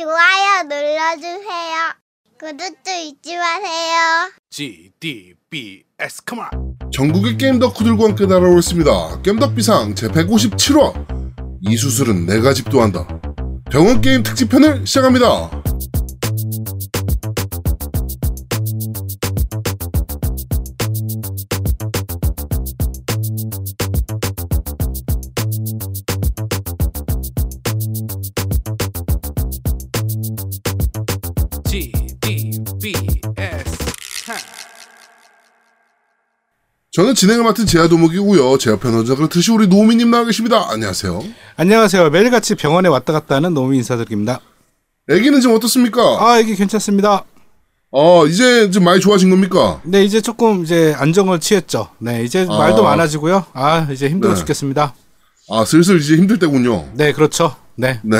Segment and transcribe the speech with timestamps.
[0.00, 1.92] 좋아요 눌러주세요.
[2.38, 4.32] 구독도 잊지 마세요.
[4.48, 6.76] G D B S come on.
[6.90, 9.20] 전국의 게임 덕후들과 함께 날아오겠습니다.
[9.20, 11.28] 겜덕비상 제 157화
[11.60, 13.06] 이 수술은 내가 집도 한다.
[13.70, 15.50] 병원 게임 특집 편을 시작합니다.
[36.92, 38.58] 저는 진행을 맡은 제아도목이고요.
[38.58, 40.66] 제 옆에 언제나 그렇듯이 우리 노미님 나와 계십니다.
[40.70, 41.22] 안녕하세요.
[41.56, 42.10] 안녕하세요.
[42.10, 44.40] 매일같이 병원에 왔다 갔다 하는 노미 인사드립니다.
[45.08, 46.02] 애기는 지금 어떻습니까?
[46.20, 47.24] 아, 이게 괜찮습니다.
[47.92, 49.80] 어, 이제 좀 많이 좋아진 겁니까?
[49.84, 51.90] 네, 이제 조금 이제 안정을 취했죠.
[51.98, 52.58] 네, 이제 아.
[52.58, 53.46] 말도 많아지고요.
[53.52, 54.38] 아, 이제 힘들어 네.
[54.40, 54.94] 죽겠습니다.
[55.48, 56.88] 아, 슬슬 이제 힘들 때군요.
[56.94, 57.54] 네, 그렇죠.
[57.76, 58.00] 네.
[58.02, 58.18] 네.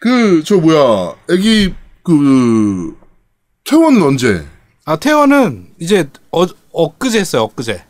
[0.00, 1.72] 그, 저 뭐야, 애기,
[2.02, 2.96] 그,
[3.64, 4.44] 퇴원은 언제?
[4.84, 6.46] 아, 퇴원은 이제 어,
[6.76, 7.82] 엊그제 했어요, 엊그제.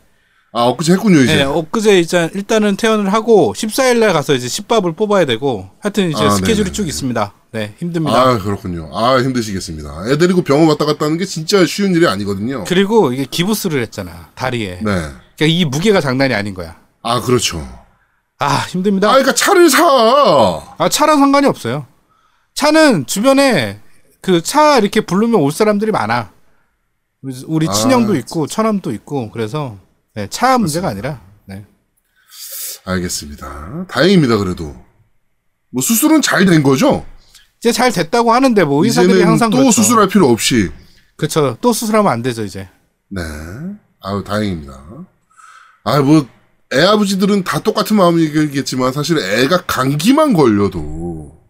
[0.53, 1.35] 아, 엊그제 했군요, 이제.
[1.35, 6.29] 네, 엊그제 일단, 일단은 퇴원을 하고 14일날 가서 이제 10밥을 뽑아야 되고 하여튼 이제 아,
[6.29, 6.71] 스케줄이 네네.
[6.71, 7.33] 쭉 있습니다.
[7.51, 8.19] 네, 힘듭니다.
[8.19, 8.89] 아, 그렇군요.
[8.93, 10.05] 아, 힘드시겠습니다.
[10.09, 12.63] 애 데리고 병원 왔다 갔다 하는 게 진짜 쉬운 일이 아니거든요.
[12.65, 14.75] 그리고 이게 기부스를 했잖아, 다리에.
[14.81, 14.81] 네.
[14.83, 16.77] 그러니까 이 무게가 장난이 아닌 거야.
[17.03, 17.67] 아, 그렇죠.
[18.39, 19.09] 아, 힘듭니다.
[19.09, 19.83] 아, 그러니까 차를 사.
[20.77, 21.85] 아, 차랑 상관이 없어요.
[22.55, 23.79] 차는 주변에
[24.21, 26.31] 그 차 이렇게 부르면 올 사람들이 많아.
[27.47, 29.77] 우리 아, 친형도 있고 처남도 있고 그래서
[30.13, 31.65] 네, 차 문제가 아니라 네.
[32.85, 33.85] 알겠습니다.
[33.89, 34.75] 다행입니다, 그래도.
[35.71, 37.05] 뭐, 수술은 잘 된 거죠?
[37.59, 39.71] 이제 잘 됐다고 하는데 뭐 의사들이 항상 또 그렇죠.
[39.81, 40.71] 수술할 필요 없이.
[41.17, 41.57] 그렇죠.
[41.59, 42.69] 또 수술하면 안 되죠 이제.
[43.09, 43.21] 네.
[43.99, 44.73] 아유, 다행입니다.
[45.83, 46.27] 아, 뭐,
[46.73, 51.41] 애 아버지들은 다 똑같은 마음이겠지만, 사실 애가 감기만 걸려도,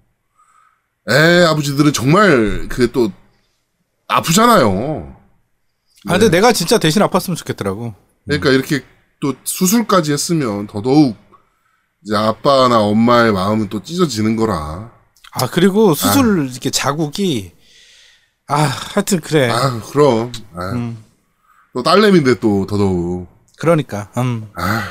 [1.10, 3.12] 애 아버지들은 정말, 그게 또,
[4.08, 5.17] 아프잖아요.
[6.08, 7.94] 아 근데 내가 진짜 대신 아팠으면 좋겠더라고.
[8.26, 8.84] 그러니까 이렇게
[9.20, 11.16] 또 수술까지 했으면 더더욱,
[12.04, 14.92] 이제 아빠나 엄마의 마음은 또 찢어지는 거라.
[15.32, 17.52] 아 그리고 수술 이렇게 자국이
[18.48, 19.50] 아 하여튼 그래.
[19.50, 20.32] 아, 그럼.
[20.56, 21.04] 아, 음.
[21.74, 23.28] 또 딸내미인데 또 더더욱.
[23.60, 24.10] 그러니까.
[24.18, 24.50] 음.
[24.56, 24.84] 아,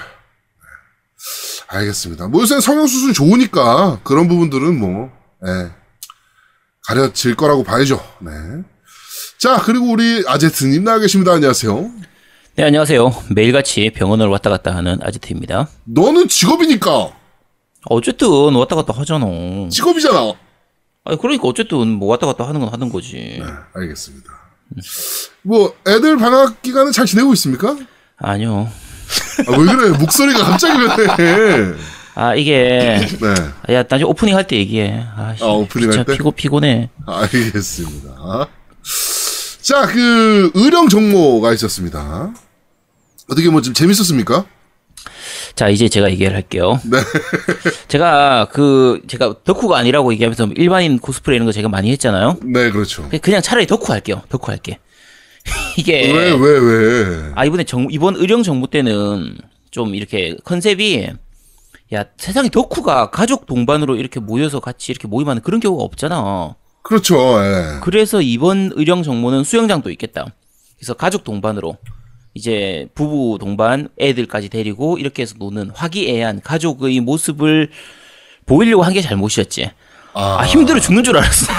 [1.69, 2.29] 알겠습니다.
[2.29, 5.11] 뭐 요새 성형 수술이 좋으니까 그런 부분들은 뭐,
[5.47, 5.73] 예,
[6.87, 8.01] 가려질 거라고 봐야죠.
[8.21, 8.31] 네.
[9.39, 11.33] 자, 그리고 우리 아제트님 나와 계십니다.
[11.33, 11.91] 안녕하세요.
[12.57, 13.25] 네, 안녕하세요.
[13.35, 15.69] 매일같이 병원을 왔다 갔다 하는 아지트입니다.
[15.85, 17.11] 너는 직업이니까
[17.89, 19.27] 어쨌든 왔다 갔다 하잖아.
[19.71, 20.33] 직업이잖아.
[21.05, 23.37] 아니, 그러니까 어쨌든 뭐 왔다 갔다 하는 건 하는 거지.
[23.39, 24.31] 네, 알겠습니다.
[25.43, 27.77] 뭐 애들 방학 기간은 잘 지내고 있습니까?
[28.17, 28.69] 아니요.
[29.47, 29.91] 아, 왜 그래?
[29.99, 31.75] 목소리가 갑자기 변해.
[32.15, 32.99] 아, 이게,
[33.69, 35.05] 네, 야, 나중에 오프닝 할 때 얘기해.
[35.15, 36.17] 아, 씨, 아, 오프닝 할 때?
[36.17, 36.89] 피고, 피곤해.
[37.07, 38.49] 알겠습니다.
[39.67, 42.33] 자, 그 의령 정모가 있었습니다.
[43.29, 44.47] 어떻게 뭐 좀 재밌었습니까?
[45.57, 46.79] 자, 이제 제가 얘기를 할게요.
[46.85, 46.99] 네.
[47.89, 52.37] 제가 그, 제가 덕후가 아니라고 얘기하면서 일반인 코스프레 이런 거 제가 많이 했잖아요.
[52.45, 53.03] 네, 그렇죠.
[53.09, 54.23] 그냥- 그냥 차라리 덕후 할게요.
[54.29, 54.79] 덕후 할게.
[55.79, 56.13] 이게.
[56.13, 57.33] 왜, 왜, 왜?
[57.35, 59.37] 아 이번에 정 이번 의령 정부 때는
[59.71, 61.09] 좀 이렇게 컨셉이
[61.95, 66.55] 야 세상에 덕후가 가족 동반으로 이렇게 모여서 같이 이렇게 모임하는 그런 경우가 없잖아.
[66.87, 67.81] 그렇죠, 예.
[67.83, 70.25] 그래서 이번 의령 정모는 수영장도 있겠다.
[70.79, 71.77] 그래서 가족 동반으로
[72.35, 77.71] 이제 부부 동반 애들까지 데리고 이렇게 해서 노는 화기애애한 가족의 모습을
[78.47, 79.71] 보이려고 한 게 잘못이었지.
[80.15, 81.53] 아, 아 힘들어 죽는 줄 알았어.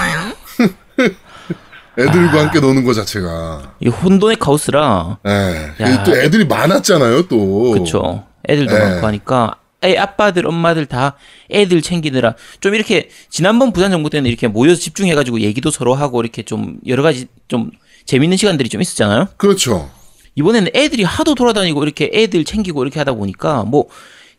[1.98, 3.74] 애들과 함께 노는 것 자체가.
[3.80, 5.18] 이 혼돈의 카오스라.
[5.26, 5.72] 예.
[5.80, 6.04] 야.
[6.04, 7.72] 또 애들이 많았잖아요, 또.
[7.72, 8.24] 그쵸.
[8.48, 8.78] 애들도 예.
[8.78, 11.14] 많고 하니까 애 아빠들 엄마들 다
[11.50, 16.42] 애들 챙기느라 좀 이렇게 지난번 부산 정부 때는 이렇게 모여서 집중해가지고 얘기도 서로 하고 이렇게
[16.42, 17.70] 좀 여러 가지 좀
[18.06, 19.28] 재밌는 시간들이 좀 있었잖아요.
[19.36, 19.90] 그렇죠.
[20.34, 23.86] 이번에는 애들이 하도 돌아다니고 이렇게 애들 챙기고 이렇게 하다 보니까 뭐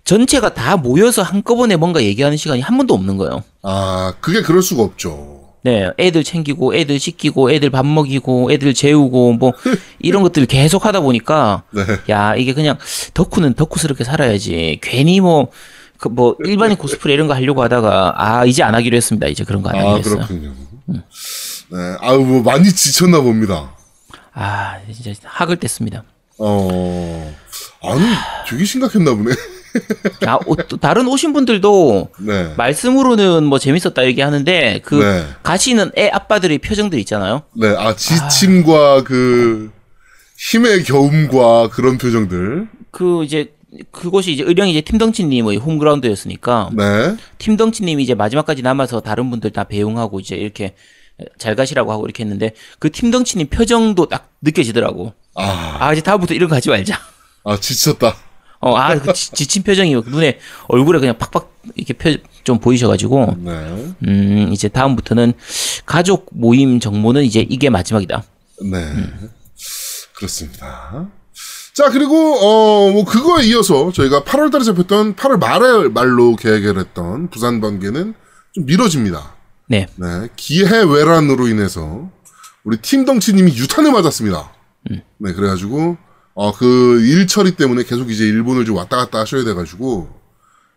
[0.06, 3.44] 전체가 다 모여서 한꺼번에 뭔가 얘기하는 시간이 한 번도 없는 거예요.
[3.62, 5.39] 아, 그게 그럴 수가 없죠.
[5.62, 9.54] 네, 애들 챙기고 애들 씻기고 애들 밥 먹이고 애들 재우고 뭐
[10.00, 11.84] 이런 것들 계속 하다 보니까 네.
[12.10, 12.78] 야 이게 그냥
[13.14, 15.52] 덕후는 덕후스럽게 살아야지 괜히 뭐
[16.00, 19.62] 그 뭐 일반인 코스프레 이런 거 하려고 하다가 아 이제 안 하기로 했습니다 이제 그런
[19.62, 20.54] 거 안 하기로 아, 했어요 그렇군요.
[20.86, 20.98] 네.
[22.00, 23.76] 아유, 뭐, 많이 지쳤나 봅니다.
[24.34, 26.04] 아 진짜 학을 뗐습니다
[26.38, 27.36] 어,
[27.84, 28.02] 아니,
[28.48, 29.36] 되게 심각했나 보네.
[30.26, 32.54] 아, 오- 또 다른 오신 분들도 네.
[32.58, 35.26] 말씀으로는 뭐 재밌었다 얘기하는데 그 네.
[35.44, 39.72] 가시는 애 아빠들의 표정들 있잖아요 네, 아, 지침과 그,
[40.38, 42.68] 힘의 겨움과 그런 표정들.
[42.92, 43.54] 그 이제
[43.92, 47.16] 그곳이 이제 의령 이제 팀덩치님의 홈그라운드였으니까 네.
[47.38, 50.74] 팀덩치님이 이제 마지막까지 남아서 다른 분들 다 배웅하고 이제 이렇게
[51.38, 55.14] 잘 가시라고 하고 이렇게 했는데 그 팀덩치님 표정도 딱 느껴지더라고.
[55.36, 57.00] 아, 아 이제 다음부터 이런 거 하지 말자.
[57.44, 58.16] 아 지쳤다.
[58.62, 63.96] 어, 아, 그 지, 지친 표정이 눈에 얼굴에 그냥 팍팍 이렇게 펴, 좀 보이셔가지고, 네.
[64.08, 65.34] 음, 이제 다음부터는
[65.86, 68.24] 가족 모임 정모는 이제 이게 마지막이다.
[68.64, 68.94] 네.
[70.16, 71.10] 그렇습니다.
[71.74, 77.30] 자, 그리고, 어, 뭐, 그거에 이어서 저희가 8월 달에 잡혔던 8월 말에 말로 계획을 했던
[77.30, 78.14] 부산 번개는
[78.54, 79.36] 좀 미뤄집니다.
[79.68, 80.28] 네, 네.
[80.36, 82.10] 기해 외란으로 인해서
[82.66, 84.52] 우리 팀 덩치님이 유탄을 맞았습니다.
[84.90, 85.98] 네, 그래가지고,
[86.40, 90.08] 어, 그 일 처리 때문에 계속 이제 일본을 좀 왔다 갔다 하셔야 돼가지고,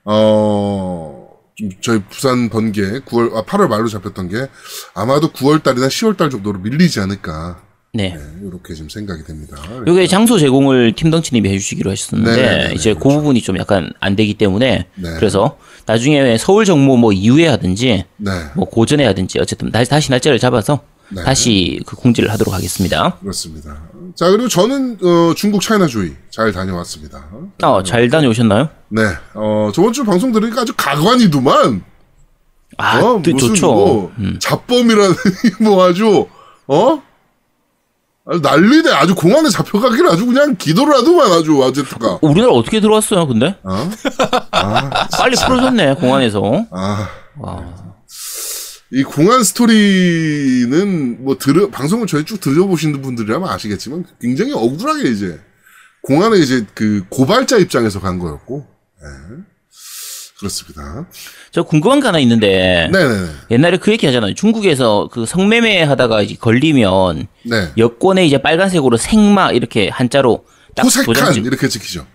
[0.05, 4.49] 어, 좀 저희 부산 번개 9월, 아, 8월 말로 잡혔던 게
[4.93, 7.63] 아마도 9월 달이나 10월 달 정도로 밀리지 않을까.
[7.95, 8.17] 네.
[8.43, 9.57] 이렇게 지금 생각이 됩니다.
[9.87, 14.17] 요게 장소 제공을 팀덩치님이 해주시기로 하셨었는데, 네, 네, 네, 이제 그 부분이 좀 약간 안
[14.17, 15.15] 되기 때문에, 네.
[15.17, 20.39] 그래서 나중에 서울 정모 뭐 이후에 하든지, 네, 뭐 고전에 하든지, 어쨌든 다시, 다시 날짜를
[20.41, 20.81] 잡아서
[21.15, 21.23] 네.
[21.23, 23.17] 다시 그 공지를 하도록 하겠습니다.
[23.21, 23.77] 그렇습니다.
[24.15, 27.27] 자, 그리고 저는, 어, 중국 차이나주의 잘 다녀왔습니다.
[27.63, 28.69] 어, 잘 다녀오셨나요?
[28.89, 29.03] 네,
[29.35, 31.85] 어, 저번 주 방송 들으니까 아주 가관이더만.
[32.79, 33.67] 아, 어, 또 무슨 좋죠.
[33.67, 34.39] 뭐, 음.
[34.41, 35.15] 잡범이라는
[35.61, 36.27] 뭐 아주
[36.67, 37.03] 어
[38.25, 43.57] 난리네 아주 공안에 잡혀가길 아주 그냥 기도를 하더만 아주 아제트가 우리나라 어떻게 들어왔어요, 근데?
[43.65, 43.91] 어?
[44.53, 46.67] 아, 빨리 풀어줬네, 공안에서.
[46.71, 47.09] 아,
[47.39, 47.92] 와.
[48.95, 55.41] 이 공안 스토리는 뭐 들어 방송을 저희 쭉 들어보신 분들이라면 아시겠지만 굉장히 억울하게 이제
[56.03, 58.67] 공안에 이제 그 고발자 입장에서 간 거였고,
[59.03, 59.43] 예.
[60.39, 61.07] 그렇습니다.
[61.53, 63.27] 저 궁금한 거 하나 있는데 네네네.
[63.53, 64.35] 옛날에 그 얘기 하잖아요.
[64.35, 67.73] 중국에서 그 성매매 하다가 이제 걸리면 네.
[67.79, 70.45] 여권에 이제 빨간색으로 생마 이렇게 한자로
[70.75, 71.47] 딱 호색한 도장 찍.
[71.47, 72.07] 이렇게 찍히죠.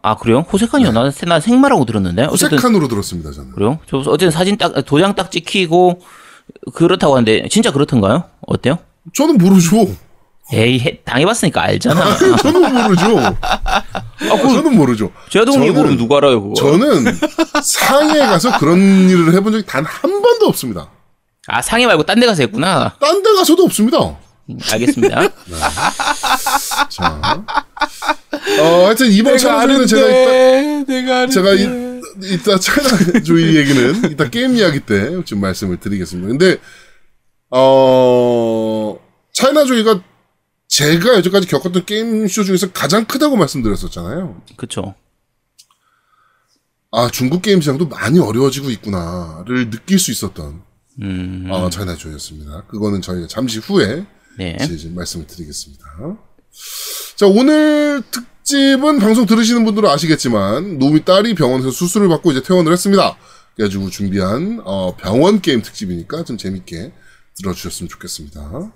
[0.00, 0.46] 아 그래요?
[0.52, 0.92] 호색한이요?
[0.92, 2.24] 나, 나 생마라고 들었는데.
[2.26, 3.50] 호색한으로 들었습니다 저는.
[3.52, 3.80] 그래요?
[3.88, 6.00] 저 어쨌든 사진 딱 도장 딱 찍히고
[6.74, 8.24] 그렇다고 하는데 진짜 그렇던가요?
[8.46, 8.78] 어때요?
[9.14, 9.86] 저는 모르죠.
[10.52, 12.16] 에이 해- 당해봤으니까 알잖아.
[12.38, 13.18] 저는 모르죠.
[13.40, 13.82] 아,
[14.20, 15.10] 저는 모르죠.
[15.30, 16.54] 제동이 저는- 모르면 누가 알아요 그거?
[16.54, 17.04] 저는
[17.62, 18.78] 상해에 가서 그런
[19.08, 20.88] 일을 해본 적이 단 한 번도 없습니다.
[21.48, 22.94] 아 상해 말고 딴 데 가서 했구나.
[23.00, 23.98] 딴 데 가서도 없습니다.
[24.50, 25.28] 음, 알겠습니다.
[26.90, 27.42] 자,
[28.60, 31.26] 어, 하여튼 이번 차례는 제가 이따, 내가.
[31.28, 31.66] 제가 이,
[32.24, 36.28] 이따 차이나주의 얘기는 이따 게임 이야기 때 지금 말씀을 드리겠습니다.
[36.28, 36.58] 근데,
[37.50, 38.98] 어,
[39.32, 40.02] 차이나주의가
[40.68, 44.42] 제가 여태까지 겪었던 게임 쇼 중에서 가장 크다고 말씀드렸었잖아요.
[44.56, 44.94] 그쵸.
[46.90, 50.62] 아, 중국 게임 시장도 많이 어려워지고 있구나를 느낄 수 있었던,
[51.02, 52.66] 음, 어, 차이나주의였습니다.
[52.66, 54.06] 그거는 저희가 잠시 후에
[54.38, 54.56] 네.
[54.60, 55.84] 이제 좀 말씀을 드리겠습니다.
[57.16, 62.72] 자, 오늘 특 집은 방송 들으시는 분들은 아시겠지만, 노미 딸이 병원에서 수술을 받고 이제 퇴원을
[62.72, 63.16] 했습니다.
[63.56, 66.92] 그래가지고 준비한, 어, 병원 게임 특집이니까 좀 재밌게
[67.36, 68.72] 들어주셨으면 좋겠습니다.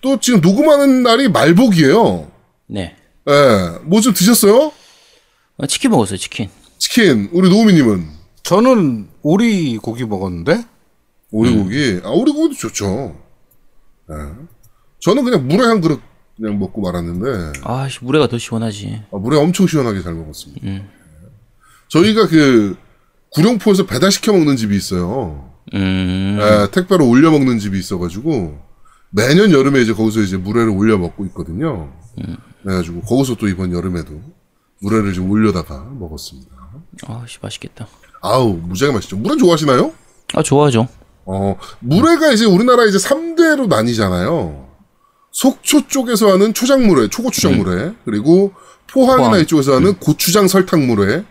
[0.00, 2.30] 또 지금 녹음하는 날이 말복이에요.
[2.68, 2.96] 네.
[3.28, 4.72] 예, 뭐좀 드셨어요?
[5.56, 6.50] 어, 치킨 먹었어요 치킨.
[6.78, 8.08] 치킨, 우리 노미님은?
[8.42, 10.64] 저는 오리 고기 먹었는데
[11.30, 12.00] 오리 고기.
[12.04, 13.16] 아, 오리 고기도 좋죠.
[14.10, 14.14] 예.
[15.00, 16.00] 저는 그냥 물에 한 그릇
[16.36, 19.02] 그냥 먹고 말았는데, 아씨 물회가 더 시원하지.
[19.12, 20.66] 아, 물에 엄청 시원하게 잘 먹었습니다.
[20.66, 20.88] 음.
[21.88, 22.76] 저희가 그
[23.30, 25.50] 구룡포에서 배달시켜 먹는 집이 있어요.
[25.74, 26.38] 음.
[26.40, 28.58] 예, 택배로 올려 먹는 집이 있어가지고
[29.10, 31.92] 매년 여름에 이제 거기서 이제 물회를 올려 먹고 있거든요.
[32.62, 34.20] 그래가지고 거기서 또 이번 여름에도
[34.80, 36.50] 물회를 좀 올려다가 먹었습니다.
[37.06, 37.86] 아씨 맛있겠다.
[38.22, 39.16] 아우 무지하게 맛있죠.
[39.16, 39.92] 물회 좋아하시나요?
[40.34, 40.88] 아 좋아하죠.
[41.26, 44.63] 어 물회가 이제 우리나라 이제 3대로 나뉘잖아요.
[45.44, 48.52] 속초 쪽에서 하는 초장물회, 초고추장물회, 그리고
[48.86, 49.40] 포항이나 포항.
[49.40, 51.24] 이쪽에서 하는 고추장 설탕물회,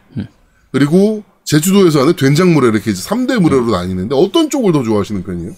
[0.74, 5.52] 그리고 제주도에서 하는 된장물회 이렇게 이제 3대 물회로 나뉘는데 어떤 쪽을 더 좋아하시는 편이에요?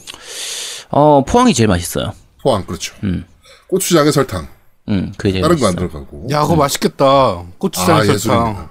[0.91, 2.13] 어 포항이 제일 맛있어요.
[2.43, 2.93] 포항 그렇죠.
[3.03, 3.25] 음.
[3.67, 4.47] 고추장에 설탕,
[4.89, 5.89] 음 그게 제일 다른 거안 맛있어요.
[5.89, 6.27] 들어가고.
[6.29, 7.43] 야 그거 맛있겠다.
[7.57, 8.13] 고추장 아, 설탕.
[8.15, 8.69] 예술입니다.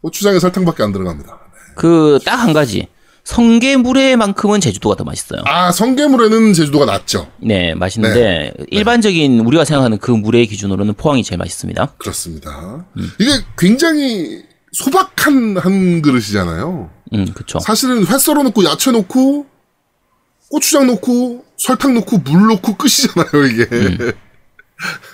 [0.00, 1.38] 고추장에 설탕밖에 안 들어갑니다.
[1.76, 2.88] 그딱 한 가지
[3.24, 5.42] 성게 물회만큼은 제주도가 더 맛있어요.
[5.46, 7.30] 아 성게물에는 제주도가 낫죠.
[7.40, 11.94] 네 맛있는데 일반적인 우리가 생각하는 그 물회 기준으로는 포항이 제일 맛있습니다.
[11.98, 12.84] 그렇습니다.
[13.20, 16.90] 이게 굉장히 소박한 한 그릇이잖아요.
[17.14, 17.60] 음 그쵸.
[17.60, 19.46] 사실은 회 썰어 놓고 야채 넣고
[20.50, 23.68] 고추장 넣고 설탕 넣고 물 넣고 끝이잖아요 이게.
[23.72, 24.14] 예.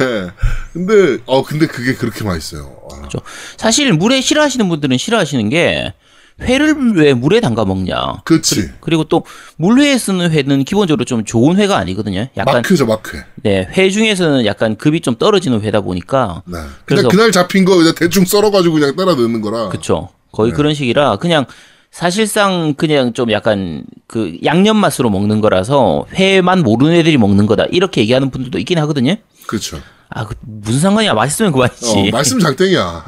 [0.73, 2.75] 근데 어 근데 그게 그렇게 맛있어요.
[2.91, 3.19] 아, 그렇죠.
[3.59, 5.93] 사실 물회 싫어하시는 분들은 싫어하시는 게
[6.41, 7.97] 회를 왜 물에 담가 먹냐.
[8.25, 8.71] 그치.
[8.81, 9.25] 그리고 또
[9.57, 12.29] 물회에 쓰는 회는 기본적으로 좀 좋은 회가 아니거든요.
[12.37, 13.21] 약간 마크죠, 마크.
[13.43, 16.59] 네, 회 중에서는 약간 급이 좀 떨어지는 회다 보니까 네.
[16.87, 19.69] 그래서- 그날 잡힌 거 그냥 대충 썰어가지고 그냥 따라 넣는 거라.
[19.71, 20.09] 네.
[20.33, 21.47] 거의 그런 식이라 그냥
[21.91, 28.03] 사실상 그냥 좀 약간 그 양념 맛으로 먹는 거라서 회만 모르는 애들이 먹는 거다 이렇게
[28.03, 29.17] 얘기하는 분들도 있긴 하거든요.
[29.47, 29.81] 그렇죠.
[30.11, 31.15] 아, 그 무슨 상관이야?
[31.15, 31.87] 맛있으면 그만이지.
[31.87, 33.05] 어, 말씀 장땡이야.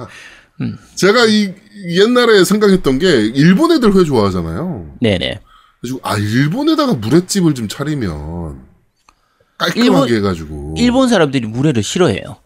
[0.63, 0.79] 음.
[0.95, 1.53] 제가 이
[1.89, 4.97] 옛날에 생각했던 게 일본 애들 회 좋아하잖아요.
[5.01, 5.41] 네네.
[5.81, 8.61] 그래가지고 아 일본에다가 물회집을 좀 차리면
[9.59, 12.37] 깔끔하게 일본- 해가지고 일본 사람들이 물회를 싫어해요.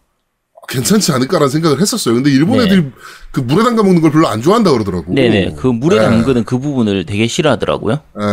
[0.68, 2.14] 괜찮지 않을까라는 생각을 했었어요.
[2.14, 2.64] 근데 일본 네.
[2.64, 2.90] 애들이
[3.32, 5.12] 그 물에 담가 먹는 걸 별로 안 좋아한다 그러더라고.
[5.12, 5.56] 네네.
[5.58, 6.04] 그 물에 네.
[6.04, 7.94] 담그는 그 부분을 되게 싫어하더라고요.
[8.20, 8.24] 예.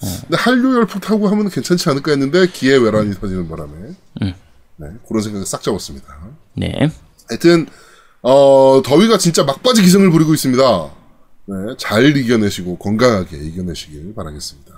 [0.00, 3.72] 근데 한류 열풍 타고 하면 괜찮지 않을까 했는데 기회 외란이 터지는 바람에
[4.22, 4.34] 음.
[4.78, 6.06] 네, 그런 생각을 싹 잡았습니다.
[6.54, 6.90] 네.
[7.28, 7.66] 하여튼
[8.28, 10.90] 어, 더위가 진짜 막바지 기승을 부리고 있습니다.
[11.48, 14.72] 네, 잘 이겨내시고 건강하게 이겨내시길 바라겠습니다.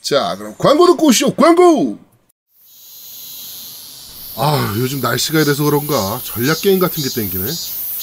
[0.00, 1.34] 자, 그럼 광고 듣고 오시죠.
[1.34, 1.98] 광고.
[4.36, 7.44] 아, 요즘 날씨가 이래서 그런가 전략 게임 같은 게 땡기네.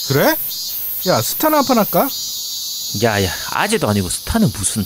[0.10, 0.36] 그래?
[1.08, 2.10] 야 스타나 한판 할까?
[3.02, 4.84] 야야 아재도 아니고 스타는 무슨?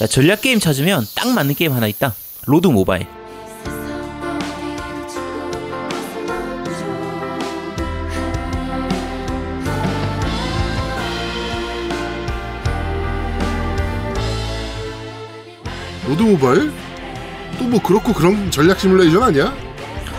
[0.00, 2.14] 야 전략 게임 찾으면 딱 맞는 게임 하나 있다.
[2.46, 3.06] 로드 모바일.
[16.12, 16.70] 로드 모바일?
[17.58, 19.54] 또 뭐 그렇고 그런 전략 시뮬레이션 아니야?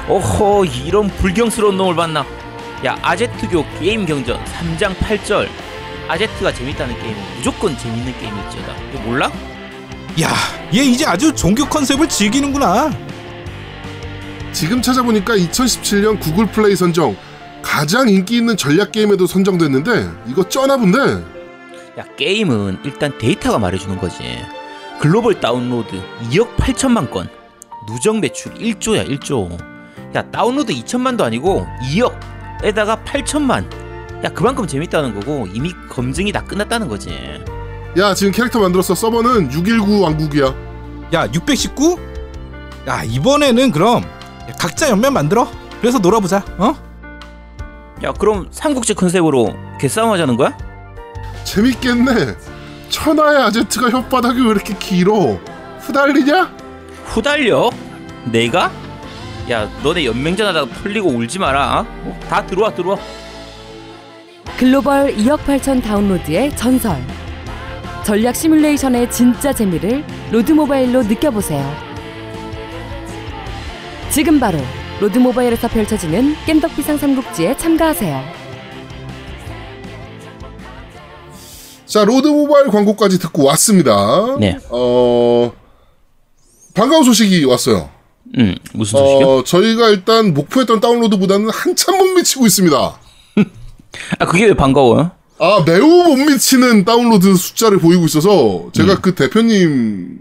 [0.10, 2.26] 오호 이런 불경스러운 놈을 봤나?
[2.86, 5.48] 야 아제트교 게임 경전 3장 8절.
[6.08, 8.76] 아제트가 재밌다는 게임은 무조건 재밌는 게임일지어다.
[8.92, 9.32] 이거 몰라?
[10.22, 10.30] 야,
[10.74, 12.92] 얘 이제 아주 종교 컨셉을 즐기는구나.
[14.52, 17.16] 지금 찾아보니까 2017년 구글 플레이 선정
[17.62, 21.24] 가장 인기 있는 전략 게임에도 선정됐는데 이거 쩌나 본데.
[22.00, 24.24] 야 게임은 일단 데이터가 말해주는 거지.
[25.04, 27.28] 글로벌 다운로드 2억 8천만 건.
[27.86, 29.52] 누적 매출 1조야 1조.
[30.16, 33.66] 야 다운로드 2천만도 아니고 2억에다가 8천만.
[34.24, 37.10] 야 그만큼 재밌다는 거고 이미 검증이 다 끝났다는 거지.
[37.98, 40.56] 야 지금 캐릭터 만들었어 서버는 619 왕국이야.
[41.14, 42.00] 야, 619?
[42.88, 44.06] 야, 이번에는 그럼
[44.58, 45.50] 각자 연맹 만들어.
[45.82, 46.46] 그래서 놀아보자.
[46.58, 46.74] 어?
[48.04, 50.58] 야 그럼 삼국지 컨셉으로 개싸움 하자는 거야?
[51.44, 52.53] 재밌겠네.
[52.94, 55.40] 천하의 아제트가 혓바닥이 왜 이렇게 길어?
[55.80, 56.56] 후달리냐?
[57.06, 57.72] 후달려?
[58.26, 58.72] 내가?
[59.50, 61.88] 야 너네 연맹전 하다가 털리고 울지 마라.
[61.88, 62.20] 어?
[62.30, 62.98] 다 들어와 들어와.
[64.58, 66.98] 글로벌 2억 8천 다운로드의 전설.
[68.06, 71.76] 전략 시뮬레이션의 진짜 재미를 로드 모바일로 느껴보세요.
[74.12, 74.60] 지금 바로
[75.02, 78.43] 로드 모바일에서 펼쳐지는 겜덕비상 삼국지에 참가하세요.
[81.94, 84.36] 자 로드 모바일 광고까지 듣고 왔습니다.
[84.40, 84.58] 네.
[84.72, 85.54] 어
[86.74, 87.88] 반가운 소식이 왔어요.
[88.36, 89.28] 음 무슨 소식이요?
[89.28, 92.78] 어 저희가 일단 목표했던 다운로드보다는 한참 못 미치고 있습니다.
[94.18, 95.12] 아 그게 왜 반가워요?
[95.38, 100.18] 아 매우 못 미치는 다운로드 숫자를 보이고 있어서 제가 그 대표님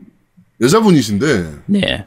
[0.61, 2.05] 여자분이신데 네.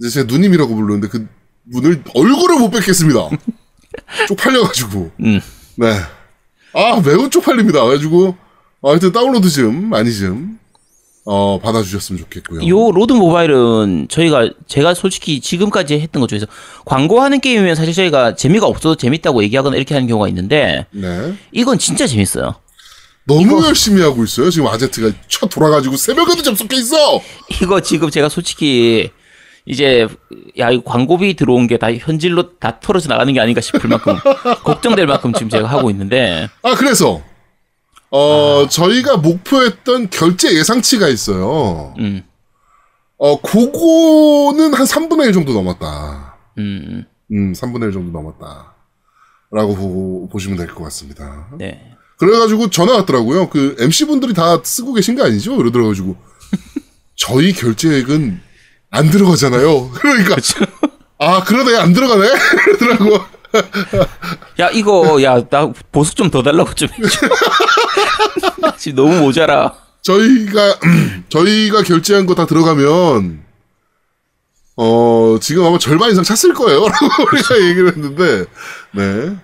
[0.00, 1.28] 이제 제가 누님이라고 부르는데 그
[1.70, 3.28] 분을 얼굴을 못 뵙겠습니다.
[4.26, 5.10] 쪽팔려가지고.
[5.20, 5.40] 음.
[5.76, 5.92] 네.
[6.74, 7.84] 아 매우 쪽팔립니다.
[7.84, 8.36] 그래가지고
[8.80, 10.58] 어, 하여튼 다운로드 좀 많이 좀
[11.24, 12.66] 어, 받아주셨으면 좋겠고요.
[12.68, 16.46] 요 로드 모바일은 저희가 제가 솔직히 지금까지 했던 것 중에서
[16.86, 21.34] 광고하는 게임이면 사실 저희가 재미가 없어도 재밌다고 얘기하거나 이렇게 하는 경우가 있는데 네.
[21.52, 22.54] 이건 진짜 재밌어요.
[23.26, 24.48] 너무 열심히 하고 있어요.
[24.48, 27.20] 지금 아제트가 쳐 돌아가지고 새벽에도 접속해 있어.
[27.60, 29.10] 이거 지금 제가 솔직히
[29.68, 30.08] 이제
[30.58, 34.16] 야 이 광고비 들어온 게 다 현질로 다 털어져 나가는 게 아닌가 싶을 만큼
[34.64, 37.22] 걱정될 만큼 지금 제가 하고 있는데 아 그래서
[38.10, 41.94] 어 저희가 목표했던 결제 예상치가 있어요.
[41.98, 42.22] 음.
[43.18, 46.36] 어 그거는 한 3분의 1 정도 넘었다.
[46.58, 47.04] 음.
[47.30, 48.74] 음 3분의 1 정도 넘었다.
[49.50, 51.48] 라고 보고 보시면 될 것 같습니다.
[51.58, 51.94] 네.
[52.18, 53.48] 그래가지고 전화 왔더라고요.
[53.48, 55.58] 그 MC 분들이 다 쓰고 계신 거 아니죠?
[55.60, 56.16] 이러더라가지고
[57.14, 58.40] 저희 결제액은
[58.90, 59.90] 안 들어가잖아요.
[59.94, 60.36] 그러니까
[61.18, 62.28] 아 그러네 안 들어가네.
[62.68, 63.24] 이러더라고.
[64.60, 67.26] 야 이거 야 나 보석 좀 더 달라고 좀 해줘.
[68.60, 69.74] 나 지금 너무 모자라.
[70.02, 70.78] 저희가
[71.28, 73.42] 저희가 결제한 거 다 들어가면
[74.76, 78.44] 어 지금 아마 절반 이상 찼을 거예요라고 우리가 얘기를 했는데
[78.92, 79.36] 네.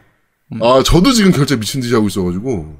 [0.62, 2.76] 아 저도 지금 결제 미친 듯이 하고 있어가지고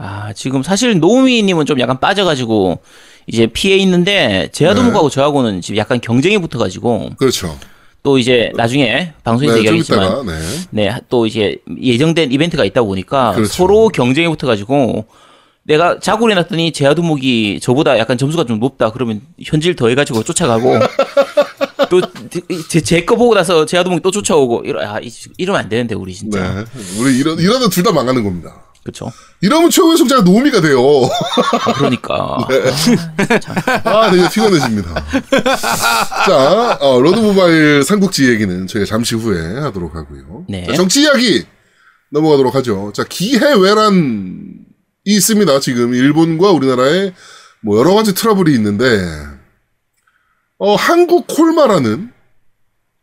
[0.00, 2.80] 아, 지금 사실 노우미님은 좀 약간 빠져가지고
[3.28, 7.56] 이제 피해 있는데 제아도목하고 저하고는 지금 약간 경쟁이 붙어가지고 그렇죠.
[8.02, 10.32] 또 이제 나중에 방송에서 네, 좀 얘기하겠지만 네.
[10.70, 13.52] 네, 또 이제 예정된 이벤트가 있다 보니까 그렇죠.
[13.52, 15.04] 서로 경쟁이 붙어가지고
[15.64, 20.78] 내가 자고 일어났더니 제아두목이 저보다 약간 점수가 좀 높다 그러면 현질 더해가지고 쫓아가고
[21.90, 26.54] 또제 거 보고 나서 제아두목이 또 쫓아오고 이러 아 이- 이러면 안 되는데 우리 진짜
[26.54, 26.64] 네.
[26.98, 28.62] 우리 이러, 이러다 둘다 망하는 겁니다.
[28.88, 30.80] 그렇죠 이러면 최후의 승자가 노우미가 돼요.
[31.64, 32.38] 아, 그러니까
[33.84, 34.94] 아, 되게 피곤해집니다.
[36.26, 40.46] 자, 어, 로드 모바일 삼국지 얘기는 저희가 잠시 후에 하도록 하고요.
[40.48, 40.66] 네.
[40.66, 41.44] 자, 정치 이야기
[42.10, 42.92] 넘어가도록 하죠.
[42.94, 44.54] 자, 기해왜란이
[45.04, 45.60] 있습니다.
[45.60, 47.12] 지금 일본과 우리나라에
[47.60, 48.84] 뭐 여러 가지 트러블이 있는데,
[50.58, 52.10] 어, 한국 콜마라는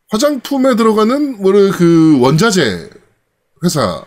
[0.09, 2.89] 화장품에 들어가는 뭐를 그 원자재
[3.63, 4.03] 회사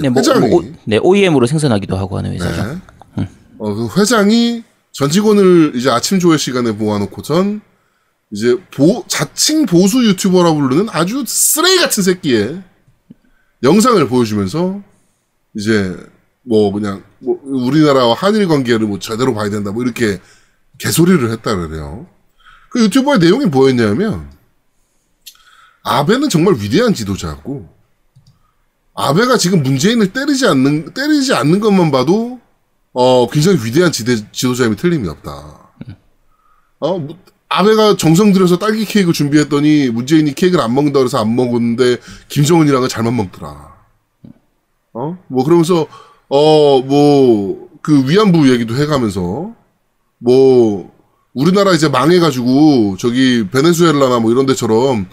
[0.00, 2.80] 네, 뭐, 회장이 뭐, 오- 네 OEM으로 생산하기도 하고 하는 회사죠
[3.16, 3.28] 네.
[3.58, 7.60] 어, 그 회장이 전 직원을 이제 아침 조회 시간에 모아놓고선
[8.30, 12.62] 이제 보, 자칭 보수 유튜버라고 부르는 아주 쓰레기 같은 새끼의
[13.62, 14.82] 영상을 보여주면서
[15.54, 15.96] 이제
[16.42, 20.20] 뭐 그냥 뭐 우리나라와 한일 관계를 뭐 제대로 봐야 된다 뭐 이렇게
[20.78, 22.06] 개소리를 했다 그래요.
[22.70, 24.28] 그 유튜버의 내용이 뭐였냐면
[25.82, 27.68] 아베는 정말 위대한 지도자고
[28.94, 32.40] 아베가 지금 문재인을 때리지 않는 때리지 않는 것만 봐도
[32.92, 35.30] 어 굉장히 위대한 지대, 지도자임이 틀림이 없다.
[36.80, 37.16] 어 뭐,
[37.48, 41.98] 아베가 정성 들여서 딸기 케이크 준비했더니 문재인이 케이크를 안 먹는다 그래서 안 먹었는데
[42.28, 43.74] 김정은이랑은 잘만 먹더라.
[44.92, 45.86] 어 뭐 그러면서
[46.28, 49.52] 어 뭐 그 위안부 얘기도 해가면서
[50.18, 50.90] 뭐
[51.34, 55.06] 우리나라 이제 망해가지고 저기 베네수엘라나 뭐 이런 데처럼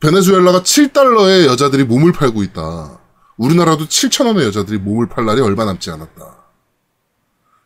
[0.00, 3.00] 베네수엘라가 7달러에 여자들이 몸을 팔고 있다.
[3.36, 6.36] 우리나라도 7천 원의 여자들이 몸을 팔 날이 얼마 남지 않았다.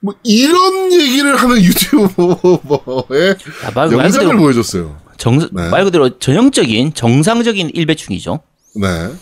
[0.00, 5.00] 뭐 이런 얘기를 하는 유튜버의 아, 말, 말 영상을 그대로 보여줬어요.
[5.16, 5.68] 정, 네.
[5.68, 8.40] 말 그대로 전형적인 정상적인 일배충이죠
[8.74, 9.14] 네.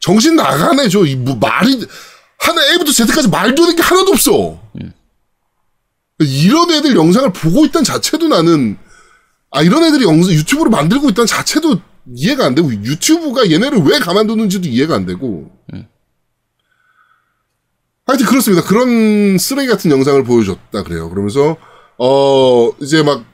[0.00, 1.86] 정신 나가네, 저, 이, 뭐, 말이,
[2.38, 4.60] 하나 A부터 Z까지 말도 되는 게 하나도 없어.
[6.18, 8.78] 이런 애들 영상을 보고 있다는 자체도 나는,
[9.50, 11.80] 아, 이런 애들이 영상, 유튜브를 만들고 있다는 자체도
[12.14, 15.50] 이해가 안 되고, 유튜브가 얘네를 왜 가만두는지도 이해가 안 되고.
[18.06, 18.62] 하여튼 그렇습니다.
[18.66, 21.08] 그런 쓰레기 같은 영상을 보여줬다 그래요.
[21.10, 21.56] 그러면서,
[21.98, 23.24] 어, 이제 막,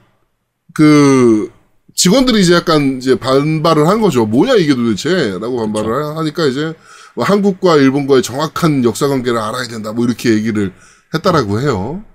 [0.73, 1.51] 그,
[1.97, 4.27] 직원들이 이제 약간 이제 반발을 한 거죠.
[4.27, 5.39] 뭐냐 이게 도대체?
[5.39, 6.75] 라고 반발을 하니까 이제
[7.15, 9.93] 뭐 한국과 일본과의 정확한 역사 관계를 알아야 된다.
[9.93, 10.71] 뭐 이렇게 얘기를
[11.15, 12.05] 했다라고 해요.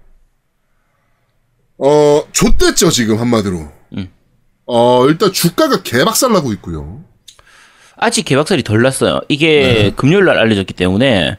[1.78, 3.72] 어, 좆됐죠, 지금 한마디로.
[4.66, 7.00] 어, 일단 주가가 개박살 나고 있고요.
[7.96, 9.20] 아직 개박살이 덜 났어요.
[9.28, 9.92] 이게 네.
[9.94, 11.36] 금요일 날 알려졌기 때문에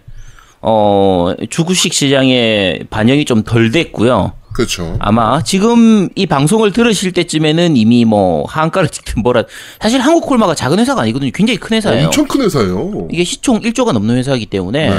[0.62, 4.33] 어 주구식 시장에 반영이 좀 덜 됐고요.
[4.53, 4.95] 그렇죠.
[4.99, 9.43] 아마 지금 이 방송을 들으실 때쯤에는 이미 뭐 한가를 찍든 뭐라
[9.81, 11.31] 사실 한국 콜마가 작은 회사가 아니거든요.
[11.33, 12.05] 굉장히 큰 회사예요.
[12.05, 13.07] 엄청 큰 회사예요.
[13.12, 14.95] 이게 시총 1조가 넘는 회사이기 때문에 네.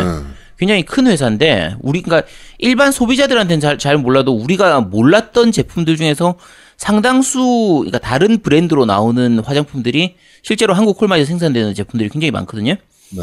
[0.59, 6.35] 굉장히 큰 회사인데 우리 그러니까 일반 소비자들한테는 잘, 잘 몰라도 우리가 몰랐던 제품들 중에서
[6.77, 12.77] 상당수 그러니까 다른 브랜드로 나오는 화장품들이 실제로 한국 콜마에서 생산되는 제품들이 굉장히 많거든요.
[13.11, 13.23] 네.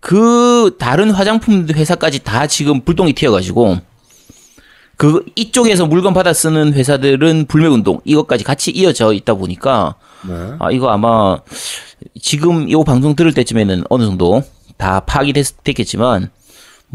[0.00, 3.78] 그 다른 화장품 회사까지 다 지금 불똥이 튀어가지고
[4.96, 9.96] 그 이쪽에서 물건 받아 쓰는 회사들은 불매 운동 이것까지 같이 이어져 있다 보니까
[10.28, 10.34] 네.
[10.58, 11.38] 아 이거 아마
[12.20, 14.42] 지금 이 방송 들을 때쯤에는 어느 정도
[14.76, 16.30] 다 파악이 됐, 됐겠지만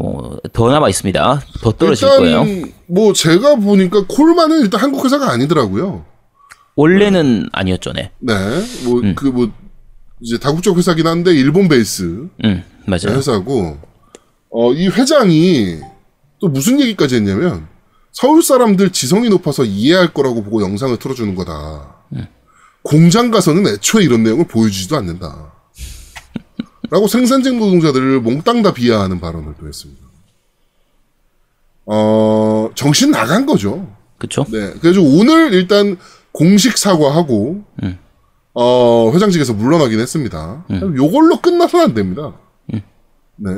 [0.00, 1.42] 뭐더 남아 있습니다.
[1.62, 2.66] 더 떨어질 일단 거예요.
[2.86, 6.04] 뭐 제가 보니까 콜마는 일단 한국 회사가 아니더라고요.
[6.76, 8.10] 원래는 아니었죠, 네.
[8.20, 8.34] 네.
[8.84, 9.50] 뭐 그뭐
[10.20, 12.02] 이제 다국적 회사긴 한데 일본 베이스
[12.44, 13.16] 음 맞아요.
[13.16, 13.78] 회사고
[14.50, 15.78] 어 이 회장이
[16.40, 17.68] 또 무슨 얘기까지 했냐면
[18.12, 21.96] 서울 사람들 지성이 높아서 이해할 거라고 보고 영상을 틀어주는 거다.
[22.82, 25.49] 공장 가서는 애초에 이런 내용을 보여주지도 않는다.
[26.90, 30.02] 라고 생산직 노동자들을 몽땅 다 비하하는 발언을 또 했습니다.
[31.86, 33.94] 어, 정신 나간 거죠.
[34.18, 34.44] 그렇죠.
[34.50, 34.74] 네.
[34.80, 35.96] 그래서 오늘 일단
[36.32, 37.64] 공식 사과하고,
[38.54, 40.64] 어, 회장직에서 물러나긴 했습니다.
[40.96, 42.34] 요걸로 끝나서는 안 됩니다.
[42.66, 42.82] 네.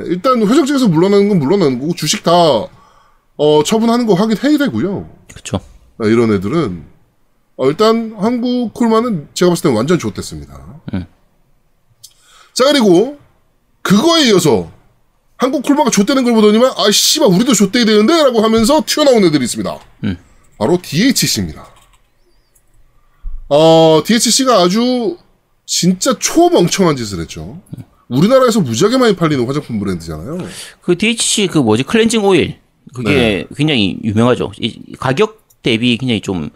[0.05, 5.09] 일단 회장직에서 물러나는 건 물러나는 거고, 주식 다, 어, 처분하는 거 확인해야 되고요.
[5.29, 5.59] 그렇죠.
[5.97, 6.85] 아, 이런 애들은,
[7.57, 10.81] 어, 일단 한국 콜마는 제가 봤을 땐 완전 좋댔습니다.
[12.53, 13.17] 자, 그리고,
[13.97, 14.71] 그거에 이어서,
[15.37, 18.13] 한국 콜마가 좆되는 걸 보더니만, 아, 씨발, 우리도 좆돼야 되는데?
[18.23, 19.79] 라고 하면서 튀어나온 애들이 있습니다.
[20.57, 21.67] 바로 DHC입니다.
[23.49, 25.17] 어, DHC가 아주
[25.65, 27.61] 진짜 초멍청한 짓을 했죠.
[28.07, 30.37] 우리나라에서 무지하게 많이 팔리는 화장품 브랜드잖아요.
[30.81, 32.59] 그 DHC 그 뭐지 클렌징 오일
[32.93, 34.51] 그게 굉장히 유명하죠.
[34.59, 36.49] 이 가격 대비 굉장히 좀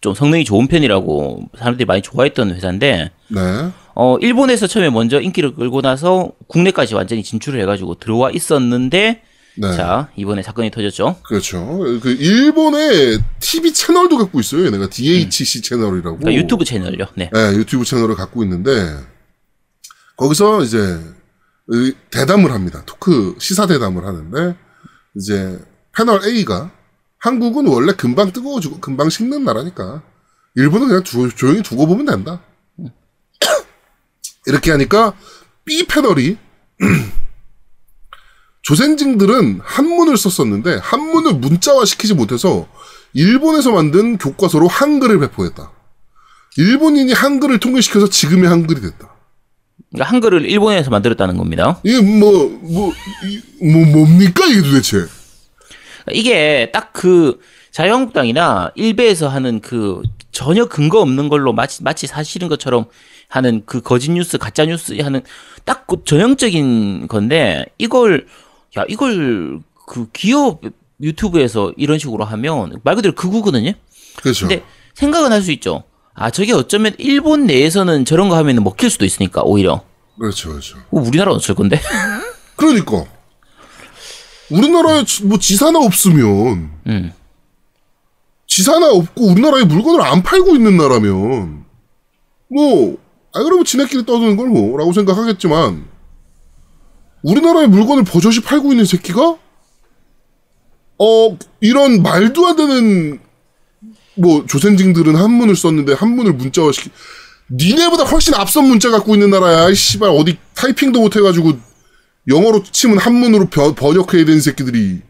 [0.00, 3.40] 좀 성능이 좋은 편이라고 사람들이 많이 좋아했던 회사인데 네.
[4.00, 9.22] 어 일본에서 처음에 먼저 인기를 끌고 나서 국내까지 완전히 진출을 해가지고 들어와 있었는데
[9.60, 9.72] 네.
[9.76, 11.16] 자, 이번에 사건이 터졌죠.
[11.24, 11.78] 그렇죠.
[12.00, 14.66] 그 일본의 TV 채널도 갖고 있어요.
[14.66, 16.18] 얘네가 DHC 채널이라고.
[16.18, 17.06] 그러니까 유튜브 채널요.
[17.16, 17.28] 네.
[17.34, 18.70] 네, 유튜브 채널을 갖고 있는데
[20.16, 20.78] 거기서 이제
[21.66, 22.84] 의- 대담을 합니다.
[22.86, 24.56] 토크 시사 대담을 하는데
[25.16, 25.58] 이제
[25.96, 26.70] 패널 A가
[27.18, 30.02] 한국은 원래 금방 뜨거워지고 금방 식는 나라니까
[30.54, 32.40] 일본은 그냥 두- 조용히 두고 보면 된다.
[34.48, 35.12] 이렇게 하니까
[35.64, 36.36] B 패널이
[38.62, 42.66] 조센징들은 한문을 썼었는데 한문을 문자화 시키지 못해서
[43.14, 45.70] 일본에서 만든 교과서로 한글을 배포했다.
[46.56, 49.14] 일본인이 한글을 통일시켜서 지금의 한글이 됐다.
[49.90, 51.80] 그러니까 한글을 일본에서 만들었다는 겁니다.
[51.84, 52.92] 이게 뭐, 뭐,
[53.24, 55.06] 이- 뭐, 뭡니까, 이게 도대체?
[56.12, 57.38] 이게 딱 그
[57.70, 62.86] 자유한국당이나 일베에서 하는 그 전혀 근거 없는 걸로 마치 마치 사실인 것처럼
[63.28, 65.22] 하는 그 거짓 뉴스, 가짜 뉴스 하는
[65.64, 68.26] 딱 그 전형적인 건데 이걸
[68.76, 70.60] 야 이걸 그 기업
[71.00, 73.72] 유튜브에서 이런 식으로 하면 말 그대로 극우거든요.
[74.16, 74.48] 그렇죠.
[74.48, 74.64] 근데
[74.94, 75.84] 생각은 할 수 있죠.
[76.14, 79.82] 아 저게 어쩌면 일본 내에서는 저런 거 하면 먹힐 수도 있으니까 오히려
[80.18, 80.78] 그렇죠, 그렇죠.
[80.78, 81.80] 어, 우리나라 어쩔 건데?
[82.56, 83.04] 그러니까.
[84.50, 87.12] 우리나라에 지- 뭐 지사나 없으면, 음.
[88.46, 91.64] 지사나 없고 우리나라에 물건을 안 팔고 있는 나라면,
[92.48, 92.96] 뭐,
[93.38, 95.86] 아, 그러면 지네끼리 떠드는 걸 뭐, 라고 생각하겠지만,
[97.22, 99.38] 우리나라에 물건을 버젓이 팔고 있는 새끼가,
[101.00, 103.20] 어, 이런 말도 안 되는,
[104.16, 106.90] 뭐, 조센징들은 한문을 썼는데 한문을 문자화 시키,
[107.50, 109.68] 니네보다 훨씬 앞선 문자 갖고 있는 나라야.
[109.70, 111.52] 이 씨발, 어디 타이핑도 못 해가지고,
[112.26, 115.00] 영어로 치면 한문으로 벼- 번역해야 되는 새끼들이,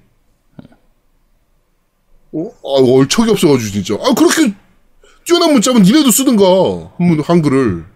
[2.33, 2.51] 어?
[2.63, 3.95] 아, 얼척이 없어가지고, 진짜.
[3.95, 4.55] 아, 그렇게
[5.25, 6.45] 뛰어난 문자면 니네도 쓰든가,
[6.99, 7.87] 한문, 한글을.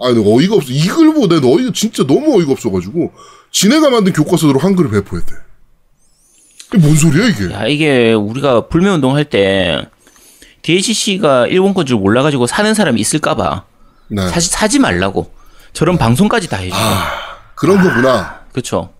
[0.00, 0.70] 아, 근데 어이가 없어.
[0.70, 3.12] 이걸 보고 내가 어이가 진짜 너무 어이가 없어가지고,
[3.50, 5.34] 지네가 만든 교과서대로 한글을 배포했대.
[6.68, 7.52] 이게 뭔 소리야, 이게?
[7.52, 9.88] 야, 이게 우리가 불매 운동 할 때
[10.62, 13.64] DHC가 일본 건 줄 몰라가지고 사는 사람이 있을까봐
[14.08, 14.28] 네.
[14.28, 15.32] 사실 사지 말라고
[15.72, 16.74] 저런 방송까지 다 해줘.
[17.54, 18.40] 그런 거구나.
[18.52, 18.90] 그쵸.
[18.92, 18.97] 네.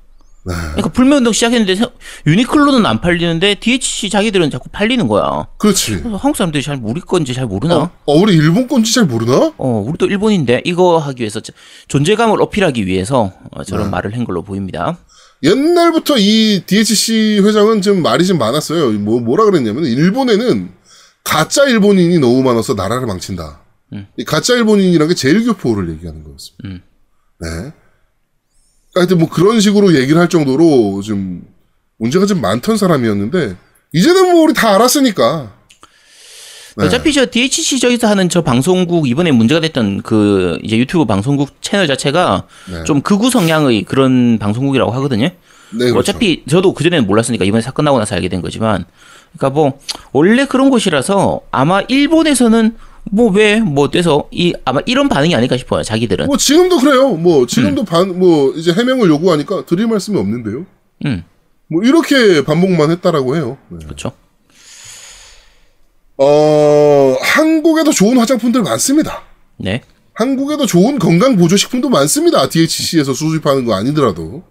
[0.54, 1.86] 그러니까 불매 운동 시작했는데 세-
[2.26, 5.46] 유니클로는 안 팔리는데 DHC 자기들은 자꾸 팔리는 거야.
[5.58, 5.94] 그렇지.
[6.04, 7.76] 한국 사람들이 잘 우리 건지 잘 모르나?
[7.76, 9.52] 어, 어, 우리 일본 건지 잘 모르나?
[9.58, 11.52] 어, 우리도 일본인데 이거 하기 위해서 저-
[11.88, 13.90] 존재감을 어필하기 위해서 어, 저런 네.
[13.90, 14.98] 말을 한 걸로 보입니다.
[15.42, 18.90] 옛날부터 이 DHC 회장은 좀 말이 좀 많았어요.
[18.98, 20.70] 뭐, 뭐라 그랬냐면, 일본에는
[21.22, 23.60] 가짜 일본인이 너무 많아서 나라를 망친다.
[24.16, 26.64] 이 가짜 일본인이라는 게 제일 교포를 얘기하는 거였습니다.
[26.64, 26.82] 음.
[27.40, 27.72] 네.
[28.94, 31.42] 하여튼 뭐 그런 식으로 얘기를 할 정도로 좀
[31.98, 33.56] 문제가 좀 많던 사람이었는데,
[33.92, 35.52] 이제는 뭐 우리 다 알았으니까.
[36.76, 36.84] 네.
[36.84, 41.88] 어차피 저 DHC 저기서 하는 저 방송국 이번에 문제가 됐던 그 이제 유튜브 방송국 채널
[41.88, 42.84] 자체가 네.
[42.84, 45.24] 좀 극우 성향의 그런 방송국이라고 하거든요.
[45.24, 45.98] 네, 그렇죠.
[45.98, 48.84] 어차피 저도 그전에는 몰랐으니까 이번에 사건 나고 나서 알게 된 거지만
[49.36, 49.80] 그러니까 뭐
[50.12, 55.82] 원래 그런 곳이라서 아마 일본에서는 뭐 왜뭐 돼서 이 아마 이런 반응이 아닐까 싶어요.
[55.82, 56.26] 자기들은.
[56.26, 57.10] 뭐 지금도 그래요.
[57.14, 60.66] 뭐 지금도 반, 뭐 이제 해명을 요구하니까 드릴 말씀이 없는데요.
[61.06, 61.24] 음.
[61.68, 63.58] 뭐 이렇게 반복만 했다라고 해요.
[63.68, 63.84] 네.
[63.84, 64.12] 그렇죠.
[66.16, 69.22] 어, 한국에도 좋은 화장품들 많습니다.
[69.56, 69.82] 네.
[70.14, 72.48] 한국에도 좋은 건강 보조 식품도 많습니다.
[72.48, 74.42] DHC에서 수집하는 거 아니더라도.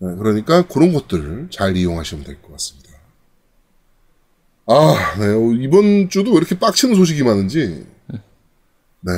[0.00, 2.87] 네, 그러니까 그런 것들을 잘 이용하시면 될 것 같습니다.
[4.70, 5.26] 아, 네.
[5.28, 7.86] 어, 이번 주도 왜 이렇게 빡치는 소식이 많은지.
[9.00, 9.12] 네.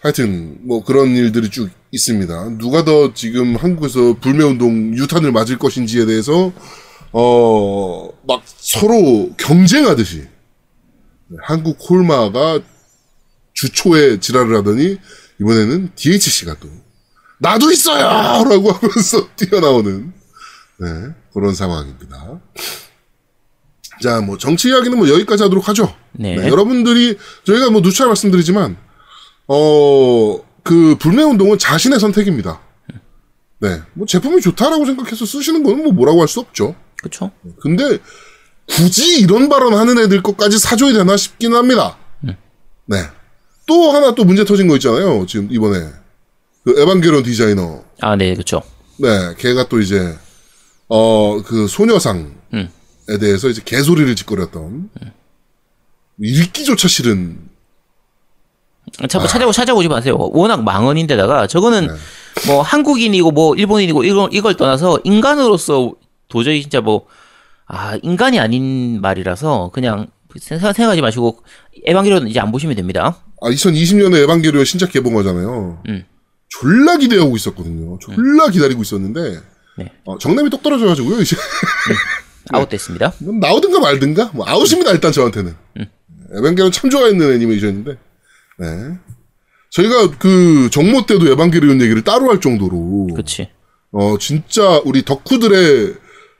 [0.00, 2.56] 하여튼, 뭐 그런 일들이 쭉 있습니다.
[2.58, 6.52] 누가 더 지금 한국에서 불매운동 유탄을 맞을 것인지에 대해서,
[7.12, 10.26] 어, 막 서로 경쟁하듯이.
[11.26, 12.60] 네, 한국 콜마가
[13.52, 14.96] 주초에 지랄을 하더니
[15.40, 16.70] 이번에는 DHC가 또
[17.38, 18.44] 나도 있어요!
[18.48, 20.12] 라고 하면서 뛰어나오는
[20.78, 20.86] 네,
[21.34, 22.40] 그런 상황입니다.
[24.02, 25.94] 자, 뭐 정치 이야기는 뭐 여기까지 하도록 하죠.
[26.12, 26.36] 네.
[26.36, 28.76] 네, 여러분들이 저희가 뭐 누차 말씀드리지만
[29.46, 32.60] 어, 그 불매 운동은 자신의 선택입니다.
[33.60, 33.80] 네.
[33.94, 36.74] 뭐 제품이 좋다라고 생각해서 쓰시는 거는 뭐 뭐라고 할 수 없죠.
[36.96, 37.30] 그렇죠.
[37.60, 37.98] 근데
[38.68, 41.96] 굳이 이런 발언 하는 애들 것까지 사줘야 되나 싶긴 합니다.
[42.86, 43.02] 네.
[43.66, 45.26] 또 하나 또 문제 터진 거 있잖아요.
[45.26, 45.90] 지금 이번에
[46.64, 47.84] 그 에반게론 디자이너.
[48.00, 48.62] 아, 네, 그렇죠.
[48.98, 50.16] 네, 걔가 또 이제
[50.88, 52.70] 어 그 소녀상에 음.
[53.18, 54.90] 대해서 이제 개소리를 짓거렸던
[56.20, 57.38] 읽기조차 싫은
[59.08, 60.16] 자꾸 찾아보 찾아보지 마세요.
[60.18, 61.88] 워낙 망언인데다가 저거는
[62.46, 65.92] 뭐 한국인이고 뭐 일본인이고 이걸 이걸 떠나서 인간으로서
[66.28, 67.06] 도저히 진짜 뭐
[67.66, 70.08] 아, 인간이 아닌 말이라서 그냥
[70.40, 71.42] 생각, 생각하지 마시고
[71.84, 73.18] 에반게리온 이제 안 보시면 됩니다.
[73.40, 75.82] 아 2020년에 에반게리온 신작 개봉하잖아요.
[75.88, 76.04] 음.
[76.48, 77.98] 졸라 기대하고 있었거든요.
[77.98, 79.40] 졸라 기다리고 있었는데
[79.76, 79.92] 네.
[80.04, 81.20] 어, 정남이 똑 떨어져가지고요.
[81.20, 81.36] 이제
[82.52, 83.14] 아웃됐습니다.
[83.18, 85.54] 뭐 나오든가 말든가 뭐 아웃입니다 일단 저한테는.
[86.34, 87.96] 에반게리온 참 좋아했는 애니메이션인데.
[88.58, 88.66] 네.
[89.70, 93.48] 저희가 그 정모 때도 에반게리온 얘기를 따로 할 정도로 그치.
[93.92, 95.94] 어 진짜 우리 덕후들의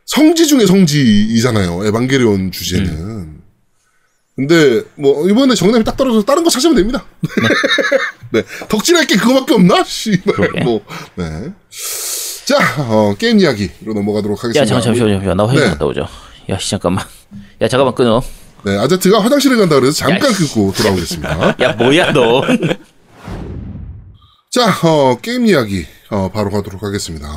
[0.07, 1.85] 성지 중의 성지이잖아요.
[1.87, 3.39] 에반게리온 주제는.
[4.37, 7.05] 근데 뭐 이번에 정남이 딱 떨어져서 다른 거 찾으면 됩니다.
[8.31, 8.43] 네.
[8.69, 9.83] 덕질할 게 그거밖에 없나?
[9.83, 10.63] 씨발.
[10.65, 10.81] 뭐.
[11.17, 11.53] 네.
[12.49, 14.61] 자, 어, 게임 이야기로 넘어가도록 하겠습니다.
[14.63, 15.69] 야 잠깐 잠시만 잠시만 나 화장 네.
[15.69, 16.09] 갔다 오자.
[16.49, 17.05] 야 씨, 잠깐만.
[17.61, 18.23] 야 잠깐만 끊어.
[18.65, 20.55] 네, 아제트가 화장실에 간다 그래서 잠깐 야, 씨.
[20.55, 21.57] 끊고 돌아오겠습니다.
[21.61, 22.41] 야 뭐야 너.
[24.51, 27.29] 자, 어, 게임 이야기, 어, 바로 가도록 하겠습니다.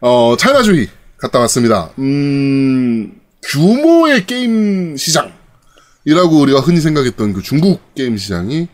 [0.00, 1.90] 어, 차이나주의 갔다 왔습니다.
[2.00, 8.66] 음, 규모의 게임 시장이라고 우리가 흔히 생각했던 그 중국 게임 시장이,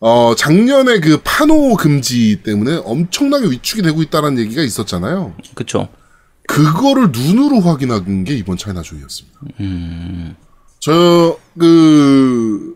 [0.00, 5.34] 어, 작년에 그 파노 금지 때문에 엄청나게 위축이 되고 있다는 얘기가 있었잖아요.
[5.54, 5.88] 그쵸.
[6.46, 9.38] 그거를 눈으로 확인한 게 이번 차이나주의였습니다.
[10.78, 12.74] 저, 그,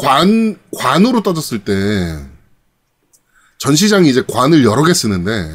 [0.00, 2.18] 관, 관으로 따졌을 때,
[3.58, 5.46] 전 시장이 이제 관을 여러 개 쓰는데,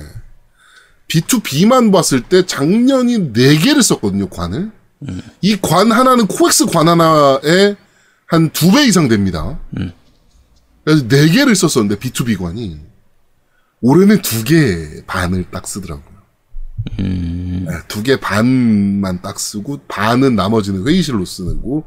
[1.12, 4.72] B2B만 봤을 때 작년이 4개를 썼거든요, 관을.
[5.42, 7.76] 이관 하나는 코엑스 관 하나에
[8.28, 9.60] 한 두 배 이상 됩니다.
[10.84, 12.80] 그래서 4개를 썼었는데, B2B 관이.
[13.82, 16.12] 올해는 두 개 반을 딱 쓰더라고요.
[17.88, 21.86] 두개 반만 딱 쓰고 반은 나머지는 회의실로 쓰고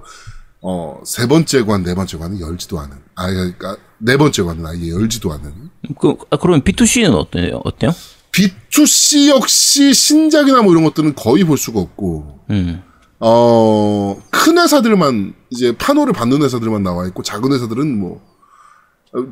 [0.61, 2.97] 어세 번째 관, 네 번째 관은 열지도 않은.
[3.17, 5.53] 아 그러니까 네 번째 관은 아예 열지도 않은.
[6.01, 7.61] 그 아, 그러면 B2C는 어때요?
[7.65, 7.93] 어때요?
[8.33, 12.83] B2C 역시 신작이나 뭐 이런 것들은 거의 볼 수가 없고 음.
[13.21, 18.34] 어, 큰 회사들만 이제 판호를 받는 회사들만 나와 있고 작은 회사들은 뭐 어,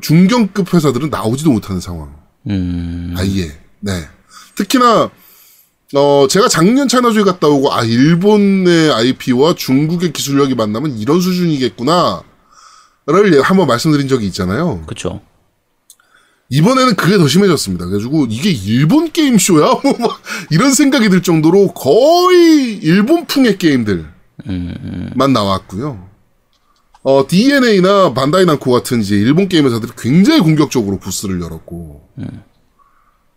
[0.01, 2.15] 중견급 회사들은 나오지도 못하는 상황.
[2.49, 3.13] 음.
[3.17, 3.51] 아예.
[3.79, 3.91] 네.
[4.55, 5.09] 특히나
[5.95, 12.23] 어 제가 작년 차이나주에 갔다 오고 아 일본의 IP와 중국의 기술력이 만나면 이런 수준이겠구나를
[13.33, 14.83] 예, 한번 말씀드린 적이 있잖아요.
[14.87, 15.21] 그쵸.
[16.49, 17.85] 이번에는 그게 더 심해졌습니다.
[17.85, 19.73] 그래가지고 이게 일본 게임 쇼야?
[19.83, 24.09] 뭐막 이런 생각이 들 정도로 거의 일본풍의 게임들만
[25.33, 26.12] 나왔고요.
[27.03, 32.09] 어, DNA나 반다이 남코 같은 이제 일본 게임 회사들이 굉장히 공격적으로 부스를 열었고,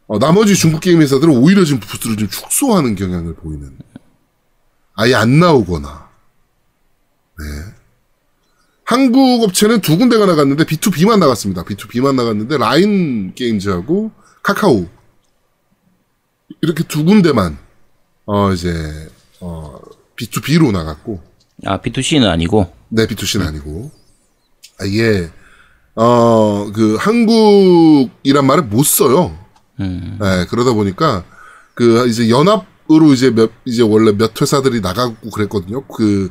[0.06, 3.76] 어, 나머지 중국 게임 회사들은 오히려 지금 부스를 좀 축소하는 경향을 보이는.
[4.94, 6.08] 아예 안 나오거나.
[7.38, 7.44] 네.
[8.84, 11.64] 한국 업체는 두 군데가 나갔는데 B2B만 나갔습니다.
[11.64, 14.12] B2B만 나갔는데 라인 게임즈하고
[14.44, 14.86] 카카오
[16.62, 17.58] 이렇게 두 군데만
[18.26, 18.72] 어 이제
[19.40, 19.80] 어
[20.14, 21.20] B2B로 나갔고
[21.64, 22.75] 아 B2C는 아니고.
[22.88, 23.90] 네 B2C는 아니고
[24.80, 25.30] 아예
[25.94, 29.36] 어그 한국이란 말을 못 써요.
[29.80, 30.18] 음.
[30.20, 31.24] 네, 그러다 보니까
[31.74, 35.86] 그 이제 연합으로 이제 몇 이제 원래 몇 회사들이 나가고 그랬거든요.
[35.86, 36.30] 그.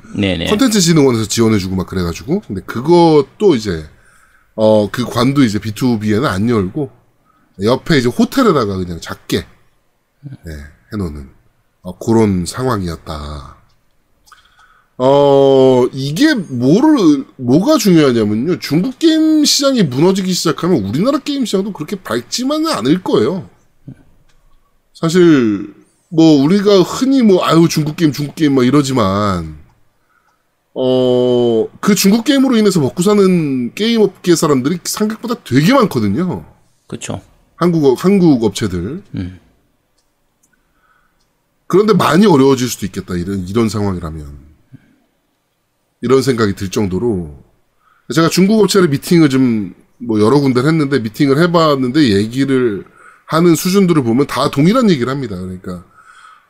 [0.50, 3.88] 콘텐츠 진흥원에서 지원해주고 막 그래가지고 근데 그것도 이제
[4.56, 6.90] 어 그 관도 이제 B2B에는 안 열고
[7.64, 9.46] 옆에 이제 호텔에다가 그냥 작게
[10.22, 10.54] 네,
[10.94, 11.30] 해놓는
[11.82, 13.55] 어, 그런 상황이었다.
[14.98, 22.72] 어 이게 뭐를 뭐가 중요하냐면요 중국 게임 시장이 무너지기 시작하면 우리나라 게임 시장도 그렇게 밝지만은
[22.72, 23.50] 않을 거예요.
[24.94, 25.74] 사실
[26.10, 29.58] 뭐 우리가 흔히 뭐 아유 중국 게임 중국 게임 막 이러지만
[30.74, 31.36] 어
[31.86, 36.46] 그 중국 게임으로 인해서 먹고 사는 게임 업계 사람들이 생각보다 되게 많거든요.
[36.88, 37.22] 그쵸.
[37.56, 39.04] 한국 한국 업체들.
[39.14, 39.40] 음.
[41.68, 44.45] 그런데 많이 어려워질 수도 있겠다 이런 이런 상황이라면
[46.06, 47.44] 이런 생각이 들 정도로
[48.14, 52.84] 제가 중국 업체를 미팅을 좀 뭐 여러 군데를 했는데 미팅을 해봤는데 얘기를
[53.28, 55.38] 하는 수준들을 보면 다 동일한 얘기를 합니다.
[55.38, 55.86] 그러니까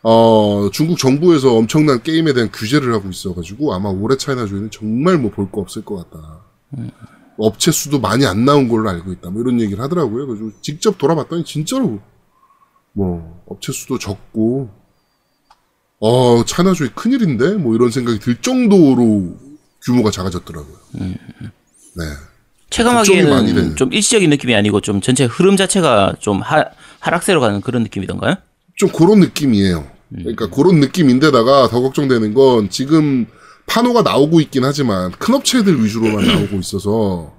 [0.01, 5.31] 어 중국 정부에서 엄청난 게임에 대한 규제를 하고 있어가지고 아마 올해 차이나 조이는 정말 뭐
[5.31, 6.41] 볼 거 없을 것 같다.
[7.37, 9.29] 업체 수도 많이 안 나온 걸로 알고 있다.
[9.29, 10.27] 뭐 이런 얘기를 하더라고요.
[10.27, 11.99] 그래서 직접 돌아봤더니 진짜로
[12.93, 14.69] 뭐 업체 수도 적고
[15.99, 19.37] 어 차이나 조이 큰일인데 뭐 이런 생각이 들 정도로
[19.85, 20.75] 규모가 작아졌더라고요.
[20.93, 22.03] 네.
[22.69, 23.75] 걱정이 많이 체감하기에는.
[23.75, 26.65] 좀 일시적인 느낌이 아니고 좀 전체 흐름 자체가 좀 하,
[26.99, 28.35] 하락세로 가는 그런 느낌이던가요?
[28.75, 29.87] 좀 그런 느낌이에요.
[30.09, 33.27] 그러니까 그런 느낌인데다가 더 걱정되는 건 지금
[33.67, 37.33] 판호가 나오고 있긴 하지만 큰 업체들 위주로만 나오고 있어서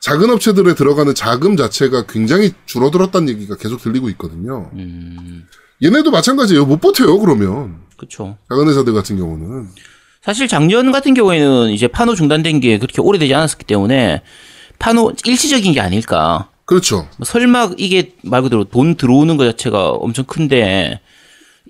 [0.00, 4.70] 작은 업체들에 들어가는 자금 자체가 굉장히 줄어들었다는 얘기가 계속 들리고 있거든요.
[5.82, 6.64] 얘네도 마찬가지예요.
[6.64, 7.80] 못 버텨요, 그러면.
[7.96, 8.38] 그쵸.
[8.48, 9.68] 작은 회사들 같은 경우는.
[10.26, 14.22] 사실 작년 같은 경우에는 이제 판호 중단된 게 그렇게 오래되지 않았기 때문에
[14.80, 16.50] 판호 일시적인 게 아닐까.
[16.64, 17.08] 그렇죠.
[17.16, 20.98] 뭐 설마 이게 말 그대로 돈 들어오는 것 자체가 엄청 큰데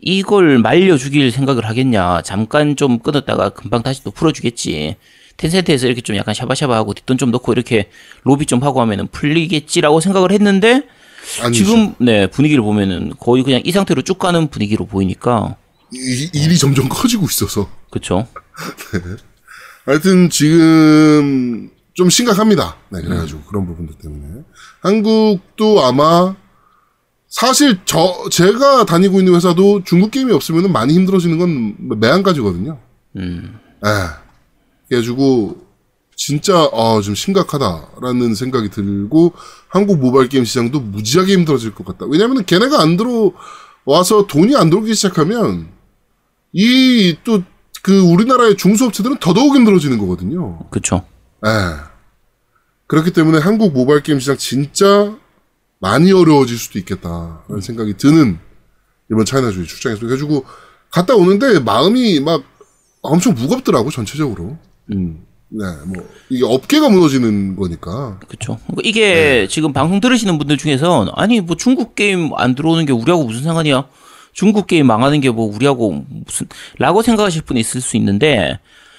[0.00, 2.22] 이걸 말려 죽일 생각을 하겠냐.
[2.22, 4.96] 잠깐 좀 끊었다가 금방 다시 또 풀어주겠지.
[5.36, 7.90] 텐센트에서 이렇게 좀 약간 샤바샤바하고 뒷돈 좀 넣고 이렇게
[8.24, 10.80] 로비 좀 하고 하면은 풀리겠지라고 생각을 했는데
[11.42, 11.62] 아니죠.
[11.64, 15.56] 지금 네 분위기를 보면은 거의 그냥 이 상태로 쭉 가는 분위기로 보이니까
[15.92, 17.68] 이- 일이 점점 커지고 있어서.
[17.90, 18.00] 그
[18.56, 18.98] 쵸
[19.84, 22.76] 하여튼 지금 좀 심각합니다.
[22.90, 24.42] 네, 그래가지고 그런 부분들 때문에
[24.80, 26.34] 한국도 아마
[27.28, 32.78] 사실 저 제가 다니고 있는 회사도 중국 게임이 없으면 많이 힘들어지는 건 매한가지거든요.
[33.16, 33.90] 음 예.
[34.88, 35.64] 그래가지고
[36.16, 39.34] 진짜 아, 좀 심각하다라는 생각이 들고
[39.68, 42.06] 한국 모바일 게임 시장도 무지하게 힘들어질 것 같다.
[42.06, 45.68] 왜냐하면 걔네가 안 들어와서 돈이 안 들어오기 시작하면
[46.52, 47.42] 이 또
[47.86, 50.58] 그 우리나라의 중소업체들은 더더욱 힘들어지는 거거든요.
[50.70, 51.04] 그쵸
[51.46, 51.50] 예.
[52.88, 55.14] 그렇기 때문에 한국 모바일 게임 시장 진짜
[55.78, 58.40] 많이 어려워질 수도 있겠다라는 생각이 드는
[59.08, 60.44] 이번 차이나주의 출장에서 그래가지고
[60.90, 62.42] 갔다 오는데 마음이 막
[63.02, 64.58] 엄청 무겁더라고 전체적으로.
[64.92, 65.24] 음.
[65.48, 68.18] 네, 뭐 이게 업계가 무너지는 거니까.
[68.66, 73.22] 그러니까 이게 지금 방송 들으시는 분들 중에서 아니 뭐 중국 게임 안 들어오는 게 우리하고
[73.22, 73.86] 무슨 상관이야
[74.36, 76.46] 중국 게임 망하는 게 뭐 우리하고 무슨
[76.78, 78.58] 라고 생각하실 분이 있을 수 있는데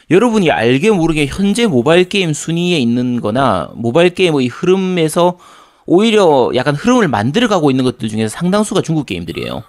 [0.09, 5.37] 여러분이 알게 모르게 현재 모바일 게임 순위에 있는 거나 모바일 게임의 흐름에서
[5.85, 9.63] 오히려 약간 흐름을 만들어가고 있는 것들 중에서 상당수가 중국 게임들이에요.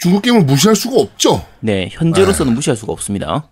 [0.00, 1.44] 중국 게임을 무시할 수가 없죠.
[1.60, 3.48] 네, 현재로서는 무시할 수가 없습니다.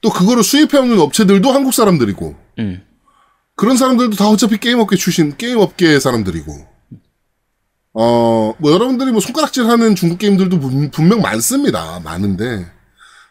[0.00, 2.82] 또 그거를 수입해오는 업체들도 한국 사람들이고 음,
[3.56, 6.52] 그런 사람들도 다 어차피 게임 업계 출신 게임 업계 사람들이고
[7.92, 12.66] 어 뭐 여러분들이 뭐 손가락질 하는 중국 게임들도 분- 분명 많습니다 많은데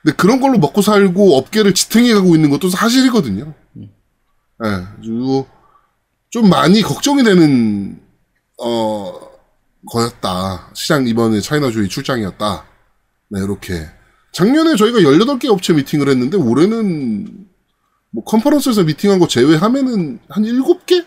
[0.01, 3.53] 근데 그런 걸로 먹고 살고 업계를 지탱해 가고 있는 것도 사실이거든요.
[3.77, 4.67] 예
[5.01, 5.47] 그리고
[6.29, 7.99] 좀 많이 걱정이 되는
[8.61, 9.13] 어
[9.91, 12.65] 거였다 시장 이번에 차이나주의 출장이었다.
[13.29, 13.87] 네 이렇게
[14.33, 17.47] 작년에 저희가 18개 업체 미팅을 했는데 올해는
[18.11, 21.05] 뭐 컨퍼런스에서 미팅한 거 제외하면은 한 7개?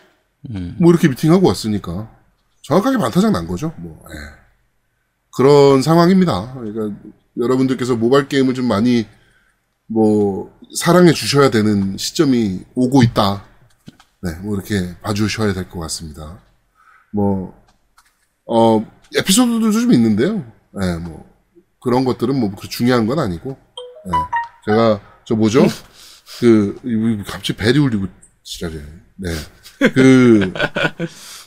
[0.78, 2.10] 뭐 이렇게 미팅하고 왔으니까
[2.62, 3.72] 정확하게 반타작 난 거죠.
[3.78, 4.14] 뭐 예.
[5.36, 6.54] 그런 상황입니다.
[6.54, 6.96] 그러니까
[7.38, 9.06] 여러분들께서 모바일 게임을 좀 많이
[9.86, 13.44] 뭐 사랑해 주셔야 되는 시점이 오고 있다.
[14.22, 16.40] 네, 뭐 이렇게 봐주셔야 될 것 같습니다.
[17.12, 17.54] 뭐
[18.46, 18.84] 어,
[19.16, 20.44] 에피소드도 좀 있는데요.
[20.82, 21.28] 예, 뭐
[21.82, 23.58] 그런 것들은 뭐 중요한 건 아니고,
[24.06, 24.10] 예.
[24.66, 25.66] 제가 저 뭐죠?
[26.38, 26.78] 그
[27.26, 28.06] 갑자기 벨이 울리고
[28.42, 28.78] 지랄해.
[29.16, 29.30] 네,
[29.94, 30.52] 그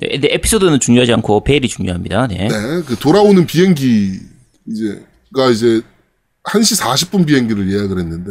[0.00, 2.26] 네, 근데 에피소드는 중요하지 않고 벨이 중요합니다.
[2.28, 2.48] 네.
[2.48, 4.18] 네, 그 돌아오는 비행기
[4.66, 5.82] 이제가 이제
[6.44, 8.30] 1시 40분 비행기를 예약을 했는데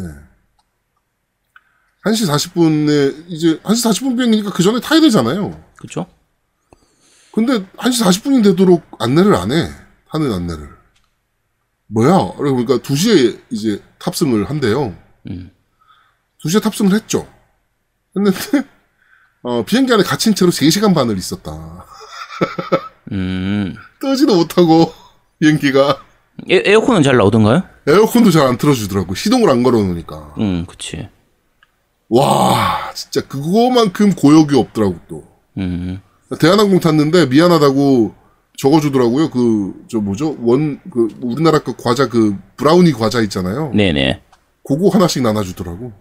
[2.06, 5.64] 1시 40분에 이제 1시 40분 비행기니까 그 전에 타야 되잖아요.
[5.78, 6.08] 그렇죠?
[7.32, 9.70] 근데 1시 40분이 되도록 안내를 안 해.
[10.12, 10.70] 타는 안내를.
[11.88, 12.34] 뭐야?
[12.38, 14.98] 그러니까 2시에 이제 탑승을 한대요.
[15.30, 15.52] 음.
[16.44, 17.28] 2시에 탑승을 했죠.
[18.16, 18.68] 했는데
[19.44, 21.86] 어, 비행기 안에 갇힌 채로 3시간 반을 있었다.
[23.12, 23.76] 음.
[24.02, 24.94] 뜨지도 못하고
[25.40, 25.98] 비행기가
[26.50, 27.64] 에, 에어컨은 잘 나오던가요?
[27.88, 29.16] 에어컨도 잘 안 틀어주더라고.
[29.16, 30.36] 시동을 안 걸어놓으니까.
[30.40, 31.10] 음, 그치.
[32.10, 35.24] 와, 진짜 그거만큼 고역이 없더라고 또.
[35.58, 36.02] 음.
[36.40, 38.16] 대한항공 탔는데 미안하다고
[38.58, 39.30] 적어주더라고요.
[39.30, 40.36] 그 저 뭐죠?
[40.42, 43.72] 원 그 우리나라 그 과자 그 브라우니 과자 있잖아요.
[43.74, 44.22] 네네.
[44.68, 45.92] 그거 하나씩 나눠주더라고.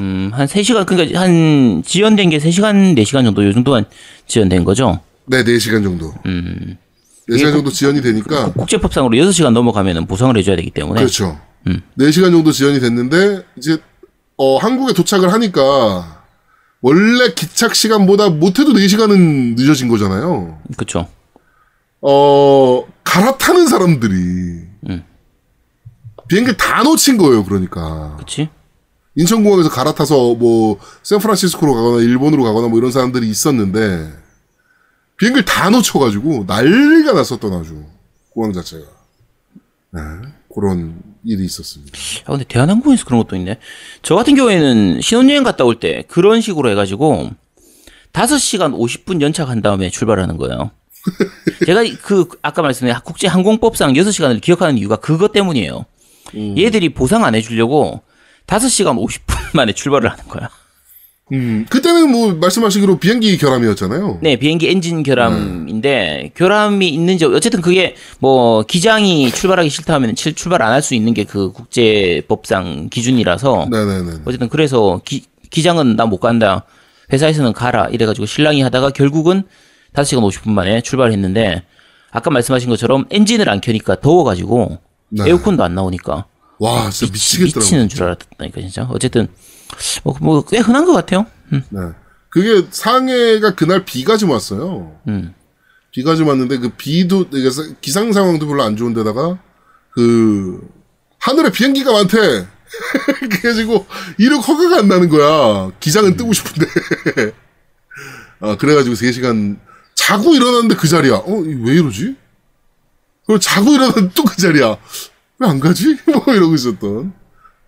[0.00, 3.86] 음, 한 3시간, 그러니까 한 지연된 게 3시간, 4시간 정도, 요 정도만
[4.26, 5.00] 지연된 거죠?
[5.26, 6.12] 네, 4시간 정도.
[6.26, 6.76] 음.
[7.28, 11.00] 4시간 정도 지연이 되니까 국제법상으로 6시간 넘어가면 보상을 해줘야 되기 때문에.
[11.00, 11.40] 그렇죠.
[11.66, 11.82] 음.
[11.98, 13.78] 4시간 정도 지연이 됐는데 이제
[14.36, 16.22] 어 한국에 도착을 하니까
[16.82, 20.60] 원래 기착 시간보다 못해도 4시간은 늦어진 거잖아요.
[20.76, 21.08] 그쵸.
[22.00, 24.14] 어, 갈아타는 사람들이
[24.88, 25.04] 음.
[26.28, 28.14] 비행기를 다 놓친 거예요, 그러니까.
[28.18, 28.48] 그치?
[29.16, 34.12] 인천공항에서 갈아타서 뭐 샌프란시스코로 가거나 일본으로 가거나 뭐 이런 사람들이 있었는데
[35.18, 37.82] 비행기를 다 놓쳐가지고 난리가 났었던 아주
[38.30, 38.84] 공항 자체가.
[39.92, 40.00] 네,
[40.54, 41.96] 그런 일이 있었습니다.
[42.26, 43.58] 아, 근데 대한항공에서 그런 것도 있네.
[44.02, 47.30] 저 같은 경우에는 신혼여행 갔다 올 때 그런 식으로 해가지고
[48.12, 50.70] 5시간 50분 연착한 다음에 출발하는 거예요.
[51.64, 55.86] 제가 그 아까 말씀드린 국제항공법상 6시간을 기억하는 이유가 그것 때문이에요.
[56.58, 58.02] 얘들이 보상 안 해주려고
[58.46, 60.48] 5시간 50분 만에 출발을 하는 거야.
[61.32, 64.20] 음, 그때는 뭐 말씀하시기로 비행기 결함이었잖아요.
[64.22, 70.72] 네, 비행기 엔진 결함인데 결함이 있는지 어쨌든 그게 뭐 기장이 출발하기 싫다 하면 출발 안
[70.72, 74.10] 할 수 있는 게 그 국제법상 기준이라서 네네네.
[74.24, 76.64] 어쨌든 그래서 기, 기장은 나 못 간다.
[77.12, 79.42] 회사에서는 가라 이래가지고 신랑이 하다가 결국은
[79.94, 81.62] 5시간 50분 만에 출발했는데
[82.12, 84.78] 아까 말씀하신 것처럼 엔진을 안 켜니까 더워가지고
[85.08, 85.24] 네.
[85.28, 86.26] 에어컨도 안 나오니까
[86.58, 87.60] 와, 진짜 미치겠더라고요.
[87.60, 88.82] 미치는 줄 알았다니까 진짜.
[88.90, 89.28] 어쨌든
[90.20, 91.26] 뭐꽤 흔한 것 같아요.
[91.52, 91.62] 음.
[91.70, 91.80] 네.
[92.30, 94.98] 그게 상해가 그날 비가 좀 왔어요.
[95.08, 95.34] 음.
[95.90, 97.48] 비가 좀 왔는데 그 비도 이게
[97.80, 99.38] 기상 상황도 별로 안 좋은데다가
[99.92, 100.60] 그
[101.18, 102.46] 하늘에 비행기가 많대.
[103.30, 103.86] 그래가지고
[104.18, 105.70] 이륙 허가가 안 나는 거야.
[105.80, 106.66] 기장은 뜨고 싶은데.
[108.40, 109.58] 아 그래가지고 3 시간
[109.94, 111.14] 자고 일어났는데 그 자리야.
[111.14, 112.16] 어, 이왜 이러지?
[113.26, 114.76] 그리고 자고 일어났는데 또 그 자리야.
[115.38, 115.96] 왜 안 가지?
[116.06, 117.12] 뭐 이러고 있었던.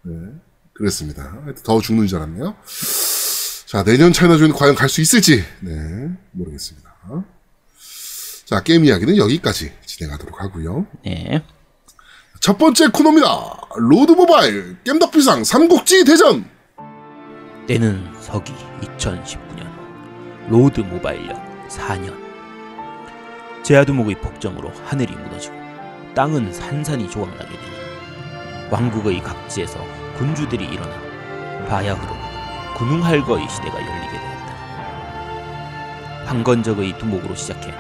[0.03, 0.15] 네.
[0.75, 1.23] 그랬습니다.
[1.45, 2.57] 하여튼 더 죽는 줄 알았네요.
[3.67, 6.89] 자, 내년 차이나조는 과연 갈 수 있을지, 네, 모르겠습니다.
[8.47, 10.87] 자, 게임 이야기는 여기까지 진행하도록 하고요.
[11.05, 11.45] 네.
[12.41, 13.29] 첫 번째 코너입니다.
[13.77, 16.49] 로드 모바일 겜덕비상 삼국지 대전.
[17.67, 19.69] 때는 서기 2019년
[20.49, 21.37] 로드 모바일력
[21.69, 22.17] 4년
[23.65, 25.58] 제아두목의 폭정으로 하늘이 무너지고
[26.19, 27.77] 땅은 산산이 조각나게 되니
[28.73, 29.79] 왕국의 각지에서
[30.17, 30.91] 군주들이 일어나
[31.69, 32.13] 바야흐로
[32.77, 34.55] 군웅할거의 시대가 열리게 되었다.
[36.27, 37.73] 황건적의 두목으로 시작해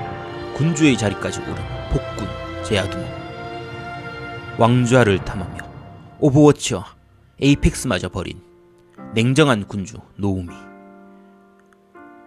[0.54, 1.56] 군주의 자리까지 오른
[1.90, 2.28] 폭군
[2.62, 3.08] 제아두목.
[4.56, 5.58] 왕좌를 탐하며
[6.20, 6.84] 오버워치와
[7.42, 8.40] 에이펙스마저 버린
[9.14, 10.54] 냉정한 군주 노우미.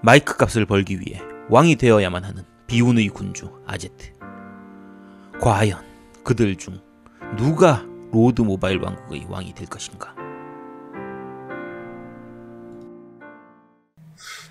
[0.01, 4.12] 마이크 값을 벌기 위해 왕이 되어야만 하는 비운의 군주 아제트.
[5.39, 5.90] 과연
[6.24, 6.80] 그들 중
[7.38, 10.13] 누가 로드 모바일 왕국의 왕이 될 것인가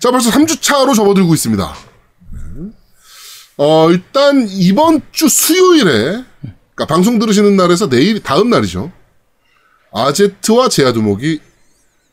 [0.01, 1.75] 자, 벌써 3주차로 접어들고 있습니다.
[2.31, 2.71] 네.
[3.57, 8.91] 어, 일단 이번 주 수요일에, 그러니까 방송 들으시는 날에서 내일, 다음 날이죠.
[9.93, 11.39] 아제트와 제아두목이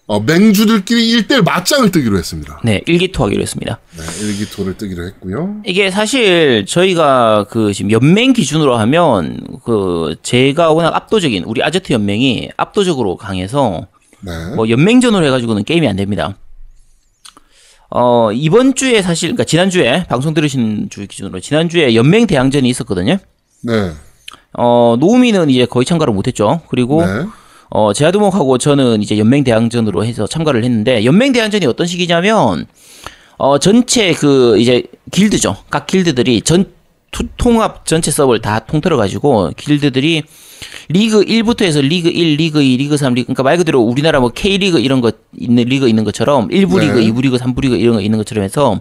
[0.09, 2.61] 어, 맹주들끼리 1대1 맞짱을 뜨기로 했습니다.
[2.65, 5.61] 네 일기토하기로 했습니다 네, 일기토를 뜨기로 했고요.
[5.67, 12.49] 이게 사실 저희가 그 지금 연맹 기준으로 하면 그 제가 워낙 압도적인 우리 아제트 연맹이
[12.57, 13.87] 압도적으로 강해서
[14.23, 14.33] 네.
[14.57, 16.39] 뭐 연맹전으로 해가지고는 게임이 안 됩니다.
[17.91, 22.67] 어 이번 주에 사실 그러니까 지난 주에 방송 들으신 주 기준으로 지난 주에 연맹 대항전이
[22.71, 23.19] 있었거든요.
[23.63, 23.93] 네.
[24.55, 26.63] 어 노우미는 이제 거의 참가를 못했죠.
[26.71, 27.27] 그리고 네.
[27.71, 32.67] 어 제아두목하고 저는 이제 연맹 대항전으로 해서 참가를 했는데 연맹 대항전이 어떤 식이냐면
[33.37, 35.57] 어 전체 그 이제 길드죠.
[35.71, 36.73] 각 길드들이 전
[37.11, 40.23] 투- 통합 전체 서버를 다 통틀어 가지고 길드들이
[40.89, 44.31] 리그 1부터 해서 리그 1, 리그 2, 리그 3, 리그 그러니까 말 그대로 우리나라 뭐
[44.31, 47.07] K리그 이런 거 있는 리그 있는 것처럼 1부 리그, 네.
[47.11, 48.81] 2부 리그, 3부 리그 이런 거 있는 것처럼 해서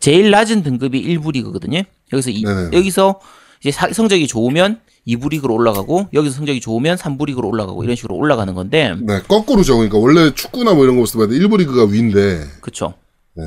[0.00, 1.82] 제일 낮은 등급이 1부 리그거든요.
[2.12, 2.70] 여기서 이, 네네.
[2.76, 3.18] 여기서
[3.60, 4.78] 이제 사- 성적이 좋으면
[5.08, 9.76] 2부 리그로 올라가고 여기서 성적이 좋으면 3부 리그로 올라가고 이런 식으로 올라가는 건데 네, 거꾸로죠.
[9.76, 12.94] 그러니까 원래 축구나 뭐 이런 거 봤을 때 1부 리그가 위인데, 그쵸
[13.34, 13.44] 네.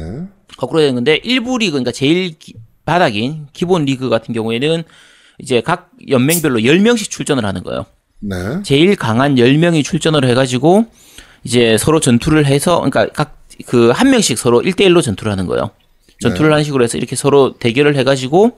[0.58, 2.56] 거꾸로 되는 건데 1부 리그 그러니까 제일 기-
[2.86, 4.84] 바닥인 기본 리그 같은 경우에는
[5.40, 7.86] 이제 각 연맹별로 10명씩 출전을 하는 거예요.
[8.20, 8.36] 네.
[8.64, 10.86] 제일 강한 10명이 출전을 해 가지고
[11.44, 15.70] 이제 서로 전투를 해서 그러니까 각 그 한 명씩 서로 1대 1로 전투를 하는 거예요.
[16.22, 18.58] 전투를 하는 식으로 해서 이렇게 서로 대결을 해 가지고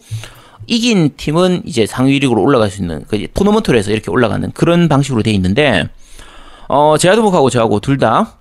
[0.67, 5.23] 이긴 팀은 이제 상위 리그로 올라갈 수 있는 그 토너먼트로 해서 이렇게 올라가는 그런 방식으로
[5.23, 5.89] 돼 있는데
[6.67, 8.37] 어 제아도목하고 저하고 둘 다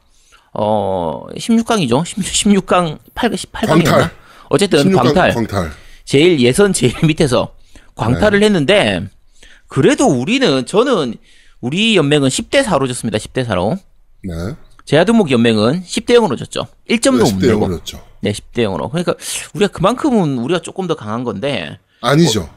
[0.55, 2.05] 어 16강이죠.
[2.05, 3.69] 16 강 8 18강이었나?
[3.85, 4.11] 광탈.
[4.51, 5.35] 어쨌든 16강 광탈.
[5.35, 5.71] 광탈.
[6.05, 7.55] 제일 예선 제일 밑에서
[7.95, 8.47] 광탈을 네.
[8.47, 9.07] 했는데
[9.69, 11.15] 그래도 우리는 저는
[11.61, 13.17] 우리 연맹은 10대 4로 졌습니다.
[13.19, 13.79] 10대 4로.
[14.25, 14.33] 네.
[14.85, 16.67] 제아두목 연맹은 10대 0으로 졌죠.
[16.91, 17.69] 1점도 못 10대 내고.
[17.69, 18.01] 0으로였죠.
[18.21, 18.91] 네, 10대 0으로.
[18.91, 19.15] 그러니까
[19.55, 22.49] 우리가 그만큼은 우리가 조금 더 강한 건데 아니죠.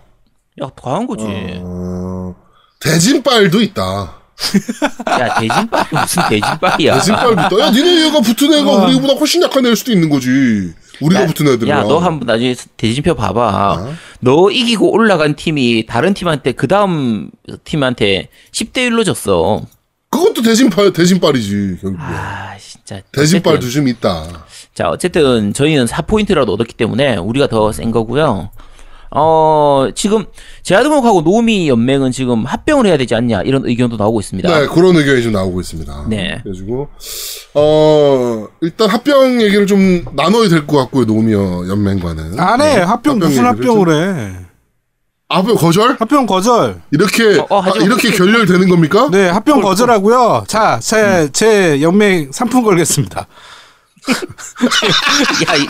[0.61, 1.25] 야, 강한 거지.
[1.27, 2.35] 어,
[2.79, 4.15] 대진빨도 있다.
[5.09, 6.93] 야, 대진빨이 무슨 대진빨이야.
[6.95, 7.59] 대진빨도 있다.
[7.65, 10.73] 야, 니네 얘가 붙은 애가 우리보다 훨씬 약한 애일 수도 있는 거지.
[11.01, 11.79] 우리가 야, 붙은 애들이랑.
[11.79, 13.73] 야, 너 한번 나중에 대진표 봐봐.
[13.73, 13.93] 어?
[14.21, 17.29] 너 이기고 올라간 팀이 다른 팀한테 그 다음
[17.63, 19.61] 팀한테 10대 1로 졌어.
[20.09, 22.01] 그것도 대진빨, 대진빨이지, 결국에.
[22.01, 23.01] 아, 진짜.
[23.11, 23.69] 대진빨도 어쨌든.
[23.73, 24.45] 좀 있다.
[24.73, 28.49] 자, 어쨌든 저희는 4포인트라도 얻었기 때문에 우리가 더 센 거고요.
[29.17, 30.25] 어, 지금
[30.63, 34.47] 제아드목하고 노미 연맹은 지금 합병을 해야 되지 않냐 이런 의견도 나오고 있습니다.
[34.59, 36.05] 네, 그런 의견이 좀 나오고 있습니다.
[36.09, 36.41] 네.
[36.43, 36.89] 그래가지고,
[37.53, 42.39] 어, 일단 합병 얘기를 좀 나눠야 될 것 같고요, 노미어 연맹과는.
[42.39, 42.79] 안 해.
[42.79, 43.49] 합병 무슨 네.
[43.49, 44.35] 얘기를 합병을 해?
[45.29, 45.95] 아, 합병 거절?
[45.99, 46.81] 합병 거절.
[46.91, 47.83] 이렇게, 어, 어, 아, 마.
[47.83, 49.09] 이렇게 결렬되는 겁니까?
[49.11, 50.43] 네, 합병 거절하고요.
[50.47, 53.25] 자, 제, 제 연맹 상품 걸겠습니다.
[55.49, 55.67] 야, 이-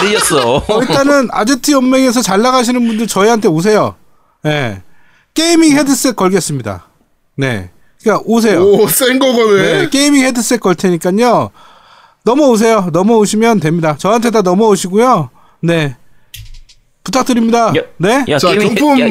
[0.00, 0.56] 이미 늦었어.
[0.56, 3.94] 어, 일단은 아제트 연맹에서 잘 나가시는 분들 저희한테 오세요.
[4.42, 4.82] 네.
[5.34, 6.86] gaming 헤드셋 걸겠습니다.
[7.36, 7.70] 네.
[8.02, 8.62] 그러니까 오세요.
[8.64, 9.62] 오, 센 거 거네.
[9.62, 11.50] 네, gaming 헤드셋 걸 테니까요.
[12.24, 12.90] 넘어오세요.
[12.92, 13.96] 넘어오시면 됩니다.
[13.98, 15.30] 저한테 다 넘어오시고요.
[15.60, 15.96] 네.
[17.04, 17.68] 부탁드립니다.
[17.76, 18.24] 야, 네.
[18.28, 19.06] 야, 자, 경품, 야,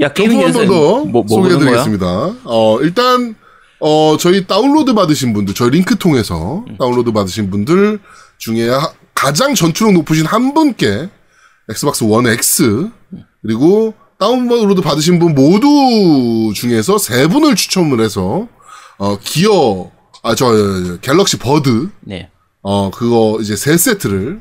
[0.00, 1.24] 야, 경품 한번 연습 더 뭐, 뭐?
[1.28, 2.06] 소개해드리겠습니다.
[2.44, 3.36] 어, 일단,
[3.80, 6.76] 어, 저희 다운로드 받으신 분들, 저희 링크 통해서 음.
[6.78, 8.00] 다운로드 받으신 분들
[8.38, 11.08] 중에 하- 가장 전투력 높으신 한 분께
[11.70, 12.88] 엑스박스 원 X,
[13.42, 18.48] 그리고 다운로드 받으신 분 모두 중에서 세 분을 추첨을 해서,
[18.98, 19.90] 어, 기어,
[20.22, 22.30] 아, 저, 갤럭시 버드, 네.
[22.62, 24.40] 어, 그거 이제 세 세트를,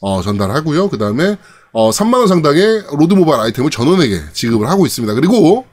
[0.00, 0.88] 어, 전달하고요.
[0.90, 1.36] 그 다음에,
[1.72, 5.14] 어, 3만 원 상당의 로드 모바일 아이템을 전원에게 지급을 하고 있습니다.
[5.14, 5.64] 그리고,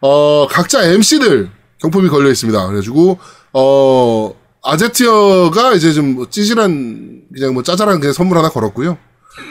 [0.00, 1.50] 어, 각자 MC들
[1.80, 2.66] 경품이 걸려 있습니다.
[2.66, 3.18] 그래가지고,
[3.52, 8.98] 어, 아제트 형이 이제 좀 찌질한, 그냥 뭐 짜잘한 그냥 선물 하나 걸었고요.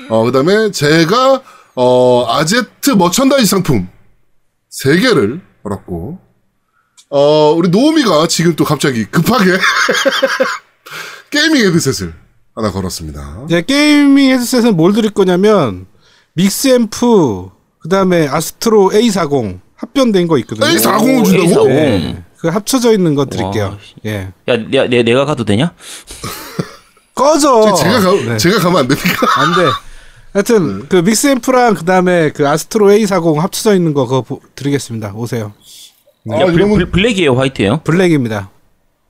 [0.09, 1.41] 어, 그 다음에 제가,
[1.75, 3.87] 어, 아제트 merchandise 상품
[4.69, 6.19] 세 개를 걸었고,
[7.09, 9.51] 어, 우리 노우미가 지금 또 갑자기 급하게
[11.29, 12.13] gaming 헤드셋을
[12.55, 13.45] 하나 걸었습니다.
[13.49, 15.85] 네, gaming 헤드셋은 뭘 드릴 거냐면
[16.33, 20.65] 믹스앰프 그다음에 아스트로 A40 합본된 거 있거든요.
[20.67, 21.65] A40 을 준다고?
[21.65, 21.67] A40.
[21.67, 22.23] 네.
[22.37, 23.63] 그 합쳐져 있는 거 드릴게요.
[23.65, 23.77] 와.
[24.05, 24.29] 예.
[24.47, 25.73] 야, 내, 내, 내가 가도 되냐?
[27.13, 27.73] 꺼져.
[27.75, 28.37] 제가 가, 네.
[28.37, 29.27] 제가 가면 안 됩니까?
[29.41, 29.69] 안 돼.
[30.33, 35.13] 하여튼 그 믹스앰프랑 그다음에 그 아스트로 A40 합쳐져 있는 거 그거 보- 드리겠습니다.
[35.15, 35.53] 오세요.
[36.29, 37.81] 아, 야, 블, 이러면, 블, 블랙이에요, 화이트예요?
[37.83, 38.49] 블랙입니다.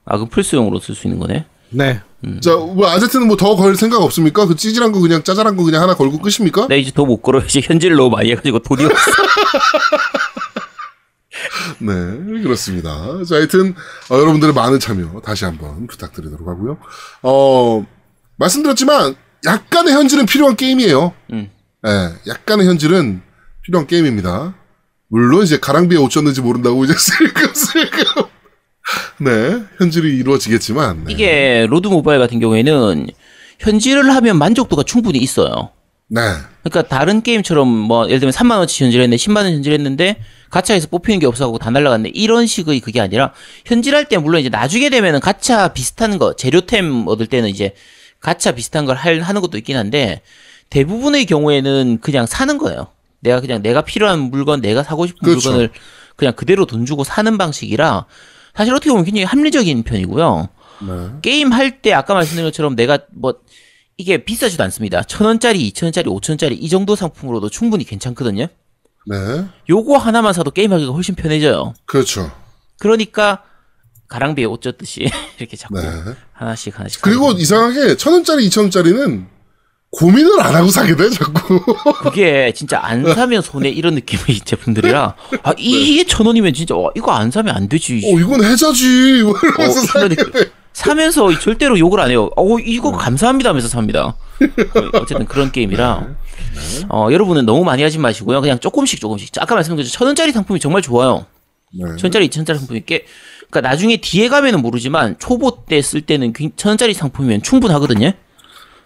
[0.06, 1.46] 아, 그럼 플스용으로 쓸 수 있는 거네.
[1.70, 2.02] 네.
[2.42, 4.46] 자, 뭐, 아제트는 뭐 더 걸 생각 없습니까?
[4.46, 6.68] 그 찌질한 거 그냥 짜잘한 거 그냥 하나 걸고 끝입니까?
[6.68, 7.42] 나 이제 더 못 걸어.
[7.46, 9.12] 이제 너무 많이 해가지고 돈이 없어.
[11.80, 13.24] 네, 그렇습니다.
[13.28, 13.76] 자, 하여튼,
[14.10, 16.78] 어, 여러분들의 많은 참여 다시 한번 부탁드리도록 하고요.
[17.24, 17.86] 어,
[18.38, 21.14] 말씀드렸지만, 약간의 현질은 필요한 게임이에요.
[21.34, 21.50] 음.
[21.86, 23.22] 예, 약간의 현질은
[23.64, 24.56] 필요한 게임입니다.
[25.08, 28.24] 물론 이제 가랑비에 옷 젖는지 모른다고 이제 슬금슬금.
[29.20, 31.06] 네, 현질이 이루어지겠지만.
[31.06, 31.14] 네.
[31.14, 33.08] 이게 로드 모바일 같은 경우에는
[33.60, 35.72] 현질을 하면 만족도가 충분히 있어요.
[36.08, 36.22] 네.
[36.64, 40.22] 그러니까 다른 게임처럼 뭐 예를 들면 3만 원치 현질했는데 10만 원 현질했는데
[40.56, 43.34] 가차에서 뽑히는 게 없어갖고 다 날라갔네 이런 식의 그게 아니라
[43.66, 47.74] 현질할 때 물론 이제 나중에 되면은 가차 비슷한 거 재료템 얻을 때는 이제
[48.22, 50.22] 가차 비슷한 걸 할, 하는 것도 있긴 한데
[50.70, 52.88] 대부분의 경우에는 그냥 사는 거예요.
[53.20, 55.50] 내가 그냥 내가 필요한 물건 내가 사고 싶은 그렇죠.
[55.50, 55.72] 물건을
[56.16, 58.06] 그냥 그대로 돈 주고 사는 방식이라
[58.56, 60.48] 사실 어떻게 보면 굉장히 합리적인 편이고요.
[60.88, 60.94] 네.
[61.22, 63.36] 게임 할 때 아까 말씀드린 것처럼 내가 뭐
[63.98, 65.04] 이게 비싸지도 않습니다.
[65.04, 68.48] 천 원짜리, 이천 원짜리, 오천 원짜리 이 정도 상품으로도 충분히 괜찮거든요.
[69.06, 69.46] 네.
[69.70, 71.74] 요거 하나만 사도 게임하기가 훨씬 편해져요.
[71.86, 72.32] 그렇죠.
[72.80, 73.44] 그러니까
[74.08, 75.90] 가랑비에 옷 젖듯이 이렇게 자꾸 네.
[76.34, 77.02] 하나씩 하나씩.
[77.02, 79.28] 그리고 이상하게 천 원짜리, 이천 원짜리는
[79.92, 81.62] 고민을 안 하고 사게 돼, 자꾸.
[82.04, 87.12] 그게 진짜 안 사면 손해 이런 느낌의 제품들이라 아 이게 천 원이면 진짜 와, 이거
[87.14, 88.02] 안 사면 안 되지.
[88.06, 89.24] 어, 이건 해자지.
[89.24, 90.52] 뭐 이러면서 어, 사게 돼.
[90.76, 92.30] 사면서 절대로 욕을 안 해요.
[92.36, 94.08] 어, 이거 감사합니다 하면서 삽니다.
[94.08, 96.08] 어, 어쨌든 그런 게임이라.
[96.90, 98.42] 어, 여러분은 너무 많이 하지 마시고요.
[98.42, 99.32] 그냥 조금씩 조금씩.
[99.40, 101.26] 아까 말씀드린 천 원짜리 상품이 정말 좋아요.
[101.74, 101.86] 네.
[101.96, 103.06] 천 원짜리, 이천 원짜리 상품이 꽤,
[103.50, 108.12] 그러니까 나중에 뒤에 가면은 모르지만 초보 때 쓸 때는 굉- 천 원짜리 상품이면 충분하거든요.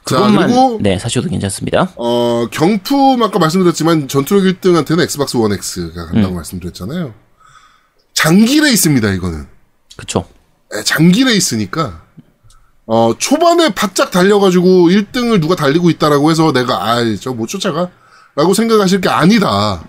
[0.06, 1.92] 자, 그것만 그리고, 네 사셔도 괜찮습니다.
[1.96, 6.36] 어, 경품 아까 말씀드렸지만 전투력 1등한테는 엑스박스 원 X가 간다고 음.
[6.36, 7.16] 말씀드렸잖아요.
[8.14, 9.48] 장기 레이스입니다, 이거는.
[9.98, 10.20] 그쵸.
[10.20, 10.39] 에,
[10.86, 12.04] 장기 레이스니까
[12.86, 17.90] 어 초반에 바짝 달려가지고 1등을 누가 달리고 있다라고 해서 내가 아이 저 못 쫓아가
[18.36, 19.84] 라고 생각하실 게 아니다.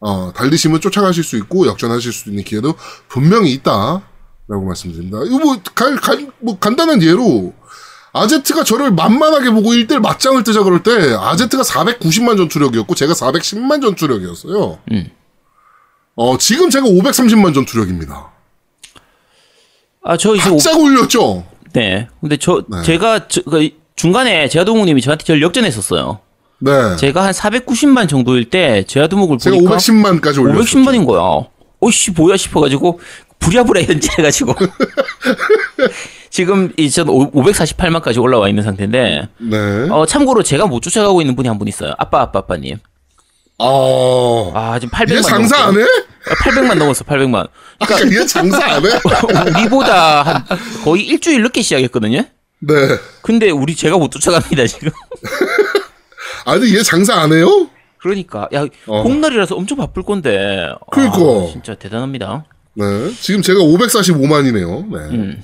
[0.00, 2.74] 어 달리시면 쫓아가실 수 있고 역전하실 수 있는 기회도
[3.08, 5.18] 분명히 있다라고 말씀드립니다.
[5.26, 7.52] 이거 뭐, 갈, 갈, 뭐 간단한 예로
[8.12, 14.78] 아제트가 저를 만만하게 보고 1대1 맞짱을 뜨자 그럴 때 아제트가 490만 전투력이었고 제가 410만 전투력이었어요.
[14.90, 15.10] 음.
[16.16, 18.30] 어 지금 제가 530만 전투력입니다
[20.02, 22.08] 아 저 이제 오- 바짝 올렸죠 네.
[22.20, 22.82] 근데 저 네.
[22.82, 26.18] 제가 저, 그 중간에 제아동욱 님이 저한테 저를 역전했었어요.
[26.58, 26.96] 네.
[26.96, 30.62] 제가 한 490만 정도일 때 제아두목을 제가 보니까 510만까지 올렸어요.
[30.64, 31.46] 510만인 거야.
[31.80, 32.98] 어씨 뭐야 싶어 가지고
[33.38, 34.54] 부랴부랴 현질해 가지고
[36.30, 39.88] 지금 이전 548만까지 올라와 있는 상태인데 네.
[39.90, 41.92] 어 참고로 제가 못 쫓아가고 있는 분이 한 분 있어요.
[41.98, 42.78] 아빠 아빠 아빠님.
[43.58, 43.64] 아.
[44.54, 45.84] 아 지금 800만 얘 장사 안 해?
[46.44, 47.48] 800만 넘었어 800만.
[47.86, 48.90] 그러니까 얘 장사 안 해?
[49.60, 50.44] 우리보다 한
[50.84, 52.24] 거의 일주일 늦게 시작했거든요.
[52.60, 52.74] 네.
[53.22, 54.90] 근데 우리 제가 못 쫓아갑니다 지금.
[56.44, 57.68] 아니 얘 장사 안 해요?
[57.98, 59.02] 그러니까 야 어.
[59.02, 60.68] 공날이라서 엄청 바쁠 건데.
[60.90, 61.16] 그러니까.
[61.16, 62.44] 아, 진짜 대단합니다.
[62.74, 62.84] 네.
[63.20, 64.90] 지금 제가 545만이네요.
[64.90, 65.16] 네.
[65.16, 65.42] 음.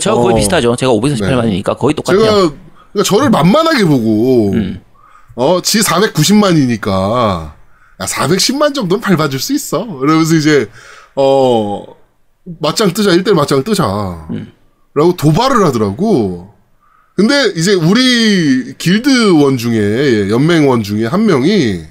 [0.00, 0.36] 제가 거의 어.
[0.36, 0.76] 비슷하죠.
[0.76, 2.20] 제가 548만이니까 거의 똑같아요.
[2.20, 2.34] 제가
[2.92, 4.80] 그러니까 저를 만만하게 보고 음.
[5.34, 7.52] 어, 지 490만이니까
[8.00, 9.86] 야, 410만 정도는 밟아줄 수 있어.
[9.86, 10.68] 그러면서 이제
[11.16, 11.84] 어
[12.60, 14.26] 맞짱 뜨자 1대1 맞짱 뜨자.
[14.30, 14.52] 음.
[14.94, 16.52] 라고 도발을 하더라고.
[17.14, 21.82] 근데 이제 우리 길드원 중에 연맹원 중에 한 명이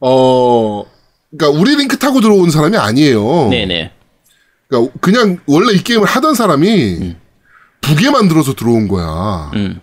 [0.00, 0.84] 어
[1.30, 3.48] 그러니까 우리 링크 타고 들어온 사람이 아니에요.
[3.50, 3.92] 네네.
[4.68, 7.16] 그러니까 그냥 원래 이 게임을 하던 사람이
[7.80, 9.50] 부계 만들어서 들어온 거야.
[9.54, 9.80] 음.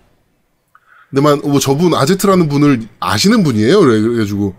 [1.10, 3.80] 근데만 뭐 저분 아제트라는 분을 아시는 분이에요.
[3.80, 4.56] 그래- 그래가지고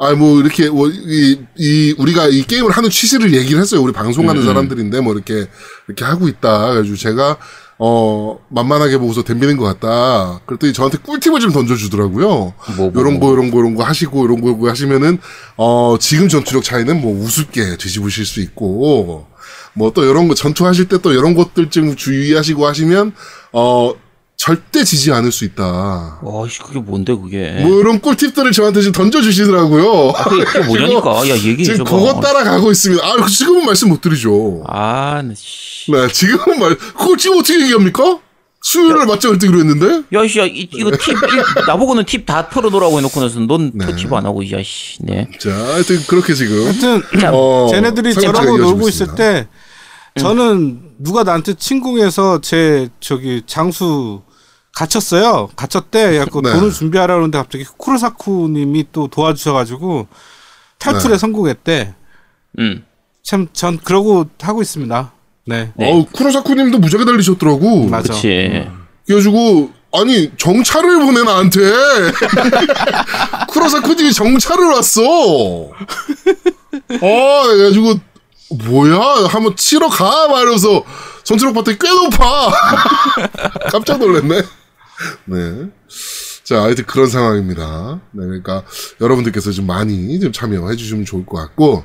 [0.00, 3.82] 아 뭐 이렇게 뭐 이 이 우리가 이 게임을 하는 취지를 얘기를 했어요.
[3.82, 5.46] 우리 방송하는 사람들인데 뭐 이렇게
[5.88, 6.68] 이렇게 하고 있다.
[6.68, 7.36] 그래가지고 제가
[7.80, 10.40] 어 만만하게 보고서 덤비는 것 같다.
[10.46, 12.28] 그랬더니 저한테 꿀팁을 좀 던져주더라고요.
[12.28, 15.18] 뭐, 뭐, 요런 거 요런 거 요런 거 하시고 요런 거 요런 거 하시면은
[15.56, 19.26] 어 지금 전투력 차이는 뭐 우습게 뒤집으실 수 있고
[19.74, 23.12] 뭐 또 요런 거 전투하실 때 또 요런 것들 좀 주의하시고 하시면
[23.52, 23.94] 어
[24.42, 26.20] 절대 지지 않을 수 있다.
[26.22, 27.58] 와씨 그게 뭔데 그게?
[27.60, 30.12] 뭐 이런 꿀팁들을 저한테 지금 던져주시더라고요.
[30.16, 31.28] 아, 그게, 그게 뭐냐니까.
[31.28, 31.90] 야 얘기해 지금 줘봐.
[31.90, 33.04] 그거 따라가고 있습니다.
[33.04, 34.62] 아, 지금은 말씀 못 드리죠.
[34.68, 35.90] 아, 나 씨.
[35.90, 38.20] 네, 지금은 말, 그걸 지금 어떻게 얘기합니까?
[38.62, 40.02] 수요일날 맞짱을 뜨기로 했는데?
[40.12, 43.96] 야, 씨, 야, 이, 이거 팁, 이- 나보고는 팁 다 털어놓으라고 해놓고 나서 넌 네.
[43.96, 45.28] 팁안 하고, 야, 씨, 네.
[45.40, 46.64] 자, 하여튼 그렇게 지금.
[46.64, 49.14] 하여튼 어, 쟤네들이 이어지고 놀고 있을.
[49.16, 49.48] 때
[50.18, 54.22] 저는 누가 나한테 침공해서 제 저기 장수
[54.78, 55.50] 갇혔어요.
[55.56, 56.18] 갇혔대.
[56.18, 56.52] 약간 네.
[56.52, 60.06] 돈을 준비하라 그러는데 갑자기 쿠로사쿠 님이 또 도와주셔가지고
[60.78, 61.18] 탈출에 네.
[61.18, 61.94] 성공했대.
[62.60, 62.84] 음.
[63.24, 65.12] 참 전 그러고 하고 있습니다.
[65.46, 65.72] 네.
[65.74, 65.90] 네.
[65.92, 67.86] 어우, 쿠로사쿠 님도 무지하게 달리셨더라고.
[67.86, 68.12] 맞아.
[68.12, 68.68] 그치.
[69.06, 71.58] 그래가지고, 아니, 정찰을 보내, 나한테.
[73.48, 75.02] 쿠로사쿠 님이 정찰을 왔어.
[75.02, 75.72] 어,
[77.48, 77.94] 그래가지고,
[78.64, 79.26] 뭐야?
[79.28, 80.28] 한번 치러 가?
[80.28, 80.84] 말하면서
[81.24, 82.50] 전투력 봤더니 꽤 높아.
[83.72, 84.42] 깜짝 놀랐네.
[85.26, 85.66] 네.
[86.44, 88.00] 자, 하여튼 그런 상황입니다.
[88.12, 88.64] 네, 그러니까
[89.00, 91.84] 여러분들께서 좀 많이 좀 참여해 주시면 좋을 것 같고,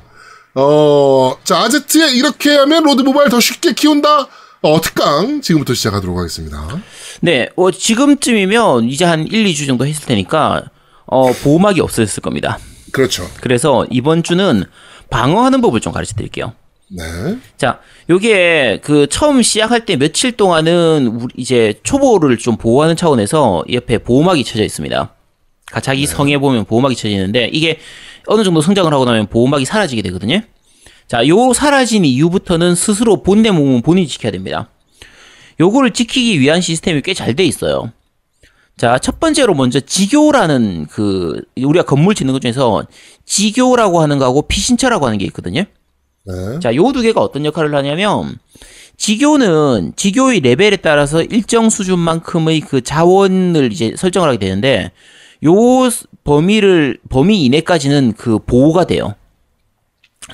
[0.54, 4.28] 어, 자, 아제트의 이렇게 하면 로드 모바일 더 쉽게 키운다?
[4.62, 6.82] 어, 특강 지금부터 시작하도록 하겠습니다.
[7.20, 10.70] 네, 어, 지금쯤이면 이제 한 1, 2주 정도 했을 테니까,
[11.06, 12.58] 어, 보호막이 없어졌을 겁니다.
[12.92, 13.28] 그렇죠.
[13.40, 14.64] 그래서 이번 주는
[15.10, 16.54] 방어하는 법을 좀 가르쳐 드릴게요.
[16.88, 17.02] 네.
[17.56, 17.80] 자,
[18.10, 24.44] 요게 그 처음 시작할 때 며칠 동안은 우리 이제 초보를 좀 보호하는 차원에서 옆에 보호막이
[24.44, 25.14] 쳐져 있습니다.
[25.66, 27.78] 가- 자기 성에 보면 보호막이 쳐지는데 이게
[28.26, 30.40] 어느 정도 성장을 하고 나면 보호막이 사라지게 되거든요.
[31.08, 34.68] 자, 요 사라진 이후부터는 스스로 본내 몸은 본인이 지켜야 됩니다.
[35.60, 37.92] 요거를 지키기 위한 시스템이 꽤 잘 돼 있어요.
[38.76, 42.86] 자, 첫 번째로 먼저 지교라는 그 우리가 건물 짓는 것 중에서
[43.24, 45.64] 지교라고 하는 거하고 피신처라고 하는 게 있거든요.
[46.26, 46.58] 네.
[46.60, 48.38] 자, 요 두 개가 어떤 역할을 하냐면
[48.96, 54.92] 지교는 지교의 레벨에 따라서 일정 수준만큼의 그 자원을 이제 설정을 하게 되는데
[55.44, 59.14] 요 스- 범위를 범위 이내까지는 그 보호가 돼요.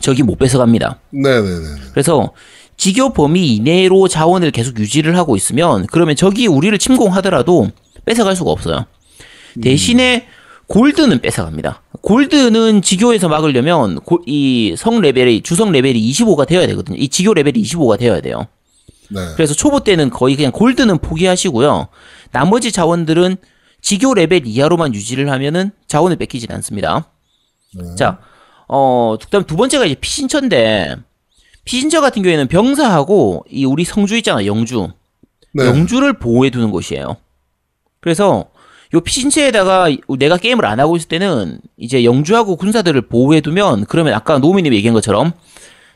[0.01, 1.01] 적이 못 뺏어갑니다.
[1.11, 1.67] 네네네.
[1.93, 2.31] 그래서
[2.77, 7.71] 지교 범위 이내로 자원을 계속 유지를 하고 있으면 그러면 적이 우리를 침공하더라도
[8.05, 8.87] 뺏어갈 수가 없어요.
[9.61, 10.27] 대신에
[10.69, 11.83] 골드는 뺏어갑니다.
[12.03, 16.97] 골드는 지교에서 막으려면 이 성 레벨이 주성 레벨이 25가 되어야 되거든요.
[16.99, 18.47] 이 지교 레벨이 25가 되어야 돼요.
[19.11, 19.21] 네.
[19.35, 21.89] 그래서 초보 때는 거의 그냥 골드는 포기하시고요.
[22.33, 23.37] 나머지 자원들은
[23.83, 27.11] 지교 레벨 이하로만 유지를 하면은 자원을 뺏기진 않습니다.
[27.97, 28.19] 자,
[28.69, 30.97] 어, 그다음 두 번째가 이제 피신처인데
[31.65, 34.89] 피신처 같은 경우에는 병사하고 이 우리 성주 있잖아, 영주.
[35.55, 35.67] 네.
[35.67, 37.17] 영주를 보호해 두는 것이에요.
[38.01, 38.47] 그래서
[38.95, 44.39] 요 피신처에다가 내가 게임을 안 하고 있을 때는 이제 영주하고 군사들을 보호해 두면 그러면 아까
[44.39, 45.33] 노미님이 얘기한 것처럼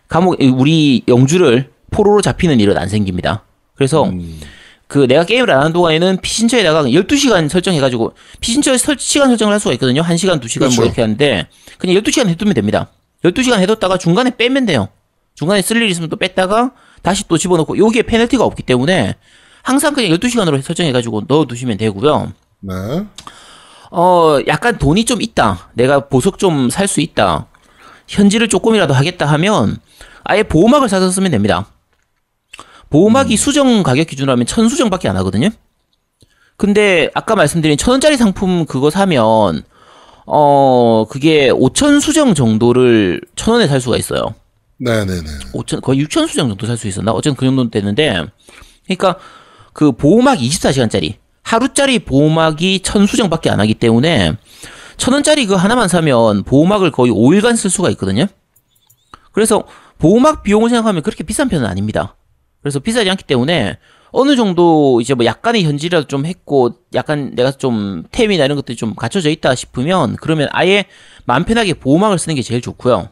[0.08, 3.44] 감옥 우리 영주를 포로로 잡히는 일은 안 생깁니다.
[3.74, 4.04] 그래서
[4.86, 9.72] 그 내가 게임을 안 하는 동안에는 피신처에다가 12시간 설정해가지고 피신처에 설, 시간 설정을 할 수가
[9.74, 10.02] 있거든요.
[10.02, 10.76] 1시간, 2시간 그렇죠.
[10.76, 12.90] 뭐 이렇게 하는데 그냥 12시간 해두면 됩니다.
[13.24, 14.88] 12시간 해뒀다가 중간에 빼면 돼요.
[15.34, 16.72] 중간에 쓸 일 있으면 또 뺐다가
[17.02, 19.16] 다시 또 집어넣고 여기에 페널티가 없기 때문에
[19.62, 22.32] 항상 그냥 12시간으로 설정해가지고 넣어두시면 되고요.
[22.66, 23.06] 네.
[23.90, 25.70] 어, 약간 돈이 좀 있다.
[25.74, 27.46] 내가 보석 좀 살 수 있다.
[28.08, 29.78] 현질을 조금이라도 하겠다 하면
[30.24, 31.66] 아예 보호막을 사서 쓰면 됩니다.
[32.90, 35.48] 보호막이 수정 가격 기준으로 하면 천 수정밖에 안 하거든요.
[36.56, 39.62] 근데 아까 말씀드린 천 원짜리 상품 그거 사면
[40.26, 44.34] 어 그게 오천 수정 정도를 천 원에 살 수가 있어요.
[44.78, 45.22] 네네네.
[45.54, 47.12] 5천 거의 6천 수정 정도 살 수 있었나?
[47.12, 48.24] 어쨌든 그 정도 됐는데
[48.84, 49.16] 그러니까
[49.72, 54.32] 그 보호막 24시간짜리 하루짜리 보호막이 천 수정밖에 안 하기 때문에
[54.96, 58.26] 천 원짜리 그 하나만 사면 보호막을 거의 5일간 쓸 수가 있거든요.
[59.32, 59.64] 그래서
[59.98, 62.16] 보호막 비용을 생각하면 그렇게 비싼 편은 아닙니다.
[62.62, 63.78] 그래서 비싸지 않기 때문에
[64.10, 68.94] 어느 정도 이제 뭐 약간의 현질이라도 좀 했고 약간 내가 좀 템이나 이런 것들이 좀
[68.94, 70.86] 갖춰져 있다 싶으면 그러면 아예
[71.24, 73.08] 마음 편하게 보호막을 쓰는 게 제일 좋고요.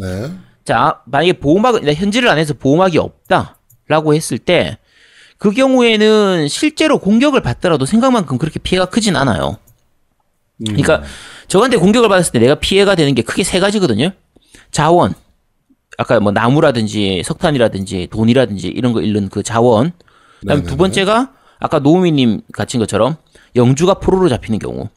[0.00, 0.30] 네.
[0.64, 3.58] 자, 만약에 보호막을, 내가 현질을 안 해서 보호막이 없다.
[3.86, 4.78] 라고 했을 때,
[5.44, 9.58] 그 경우에는 실제로 공격을 받더라도 생각만큼 그렇게 피해가 크진 않아요.
[10.64, 11.02] 그러니까
[11.48, 14.12] 저한테 공격을 받았을 때 내가 피해가 되는 게 크게 세 가지거든요.
[14.70, 15.12] 자원,
[15.98, 19.92] 아까 뭐 나무라든지 석탄이라든지 돈이라든지 이런 거 잃는 그 자원.
[20.40, 23.16] 그다음에 두 번째가 아까 노우미님 갇힌 것처럼
[23.54, 24.88] 영주가 포로로 잡히는 경우.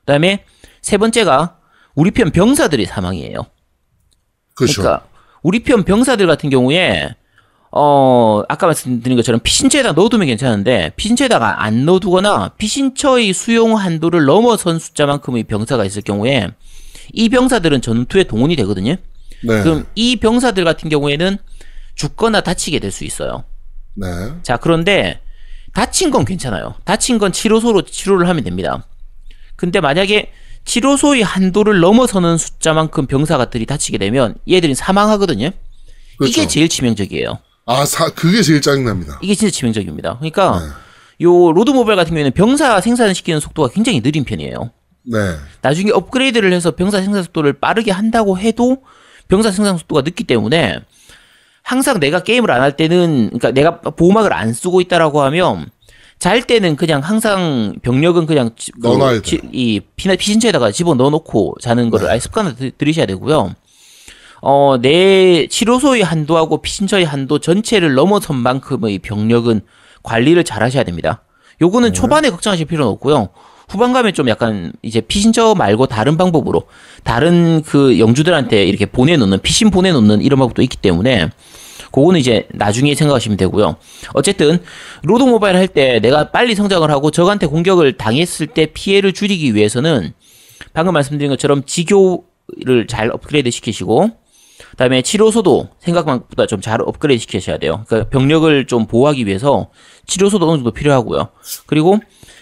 [0.00, 0.44] 그다음에
[0.82, 1.60] 세 번째가
[1.94, 3.46] 우리 편 병사들이 사망이에요.
[4.54, 4.82] 그렇죠.
[4.82, 5.06] 그러니까
[5.42, 7.14] 우리 편 병사들 같은 경우에
[7.70, 15.44] 어 아까 말씀드린 것처럼 피신처에다 넣어두면 괜찮은데 피신처에다가 안 넣어두거나 피신처의 수용 한도를 넘어선 숫자만큼의
[15.44, 16.48] 병사가 있을 경우에
[17.12, 18.96] 이 병사들은 전투에 동원이 되거든요.
[19.42, 19.62] 네.
[19.62, 21.36] 그럼 이 병사들 같은 경우에는
[21.94, 23.44] 죽거나 다치게 될 수 있어요.
[23.94, 24.06] 네.
[24.42, 25.20] 자 그런데
[25.74, 26.74] 다친 건 괜찮아요.
[26.84, 28.86] 다친 건 치료소로 치료를 하면 됩니다.
[29.56, 30.32] 근데 만약에
[30.64, 35.50] 치료소의 한도를 넘어서는 숫자만큼 병사가들이 다치게 되면 얘들이 사망하거든요.
[36.16, 36.30] 그렇죠.
[36.30, 37.38] 이게 제일 치명적이에요.
[37.70, 39.18] 아, 사, 그게 제일 짜증납니다.
[39.22, 40.16] 이게 진짜 치명적입니다.
[40.16, 40.66] 그러니까 네.
[41.26, 44.70] 요 로드 모바일 같은 경우에는 병사 생산시키는 속도가 굉장히 느린 편이에요.
[45.04, 45.18] 네.
[45.60, 48.78] 나중에 업그레이드를 해서 병사 생산 속도를 빠르게 한다고 해도
[49.28, 50.78] 병사 생산 속도가 늦기 때문에
[51.62, 55.66] 항상 내가 게임을 안 할 때는 그러니까 내가 보호막을 안 쓰고 있다라고 하면
[56.18, 58.72] 잘 때는 그냥 항상 병력은 그냥 지-
[59.52, 63.54] 그이 피나 피신처에다가 집어 넣어놓고 자는 거를 아예 습관을 들- 들이셔야 되고요.
[64.40, 69.62] 어, 내 치료소의 한도하고 피신처의 한도 전체를 넘어선 만큼의 병력은
[70.02, 71.22] 관리를 잘 하셔야 됩니다.
[71.60, 73.30] 요거는 초반에 걱정하실 필요는 없고요.
[73.68, 76.62] 후반 가면 좀 약간 이제 피신처 말고 다른 방법으로
[77.04, 81.28] 다른 그 영주들한테 이렇게 보내놓는 피신 보내놓는 이런 방법도 있기 때문에
[81.92, 83.76] 그거는 이제 나중에 생각하시면 되고요.
[84.14, 84.58] 어쨌든
[85.02, 90.12] 로드 모바일 할 때 내가 빨리 성장을 하고 적한테 공격을 당했을 때 피해를 줄이기 위해서는
[90.72, 94.10] 방금 말씀드린 것처럼 지교를 잘 업그레이드 시키시고
[94.72, 97.84] 그다음에 치료소도 생각보다 좀 잘 업그레이드 시키셔야 돼요.
[97.88, 99.70] 그러니까 병력을 좀 보호하기 위해서
[100.06, 101.28] 치료소도 어느 정도 필요하고요.
[101.66, 101.98] 그리고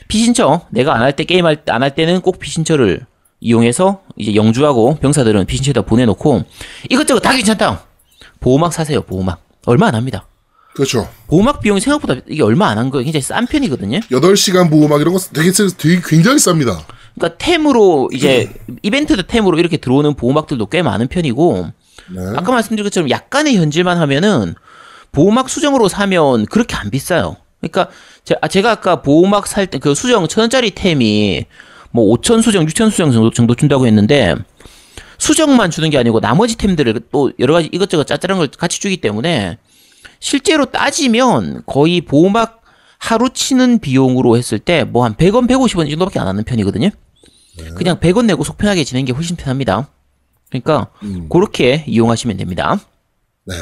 [0.08, 3.06] 피신처 내가 안 할 때 게임 안할 때는 꼭 피신처를
[3.40, 6.44] 이용해서 이제 영주하고 병사들은 피신처에다 보내놓고
[6.90, 7.84] 이것저것 다 괜찮다.
[8.40, 9.02] 보호막 사세요.
[9.02, 10.26] 보호막 얼마 안 합니다.
[10.74, 11.08] 그렇죠.
[11.28, 13.04] 보호막 비용이 생각보다 이게 얼마 안 한 거예요.
[13.04, 14.00] 굉장히 싼 편이거든요.
[14.10, 16.78] 8시간 보호막 이런 거 되게, 쓰- 되게 굉장히 쌉니다.
[17.14, 18.52] 그러니까 템으로 이제
[18.82, 21.68] 이벤트 템으로 이렇게 들어오는 보호막들도 꽤 많은 편이고
[22.10, 22.20] 네.
[22.36, 24.54] 아까 말씀드린 것처럼 약간의 현질만 하면은
[25.12, 27.36] 보호막 수정으로 사면 그렇게 안 비싸요.
[27.60, 27.88] 그러니까
[28.24, 31.46] 제, 아, 제가 아까 보호막 살 때 그 수정 천 원짜리 템이
[31.90, 34.34] 뭐 5천 수정, 6천 수정 정도, 정도 준다고 했는데
[35.18, 39.56] 수정만 주는 게 아니고 나머지 템들을 또 여러 가지 이것저것 짜잘한 걸 같이 주기 때문에
[40.20, 42.62] 실제로 따지면 거의 보호막
[42.98, 46.90] 하루 치는 비용으로 했을 때 뭐 한 100원, 150원 이 정도밖에 안 하는 편이거든요.
[47.74, 49.88] 그냥 100원 내고 속 편하게 지내는 게 훨씬 편합니다.
[50.50, 50.88] 그러니까
[51.30, 52.78] 그렇게 이용하시면 됩니다.
[53.44, 53.54] 네.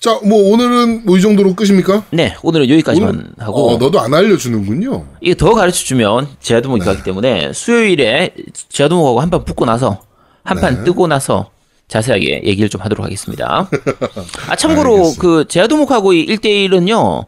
[0.00, 2.04] 자, 뭐 오늘은 뭐 이 정도로 끝입니까?
[2.12, 5.04] 네, 오늘은 여기까지만 오늘- 하고 어, 너도 안 알려주는군요.
[5.20, 8.34] 이게 더 가르쳐 주면 제아도목이 가기 때문에 수요일에
[8.68, 10.00] 제아도목하고 한 판 붙고 나서
[10.44, 11.50] 한판 뜨고 나서
[11.88, 13.68] 자세하게 얘기를 좀 하도록 하겠습니다.
[14.48, 15.20] 아 참고로 알겠습니다.
[15.20, 17.26] 그 제아도목하고의 1대1은요.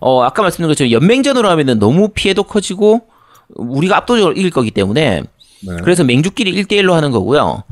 [0.00, 3.02] 어 아까 말씀드린 것처럼 연맹전으로 하면은 너무 피해도 커지고
[3.54, 5.22] 우리가 압도적으로 이길 거기 때문에
[5.66, 5.76] 네.
[5.82, 7.62] 그래서 맹주끼리 1대1로 하는 거고요.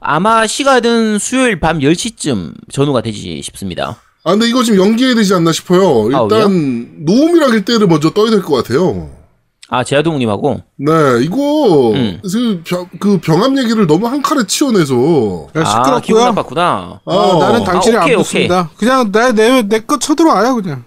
[0.00, 3.96] 아마 시간은 수요일 밤 10시쯤 전후가 되지 싶습니다.
[4.24, 6.08] 아, 근데 이거 지금 연기해야 되지 않나 싶어요.
[6.16, 9.10] 아, 일단, 노움이랑 일대를 먼저 떠야 될 것 같아요.
[9.68, 10.92] 아, 제아동님하고 네,
[11.22, 12.20] 이거, 음.
[12.22, 16.24] 그, 병, 그 병합 얘기를 너무 한 칼에 치워내서, 야, 아, 기분 시끄럽고요.
[16.26, 17.00] 나빴구나.
[17.04, 17.38] 아, 어.
[17.40, 18.70] 나는 당신이 아, 오케이, 안 붙습니다.
[18.76, 20.84] 그냥 내내거 쳐들어와요 그냥.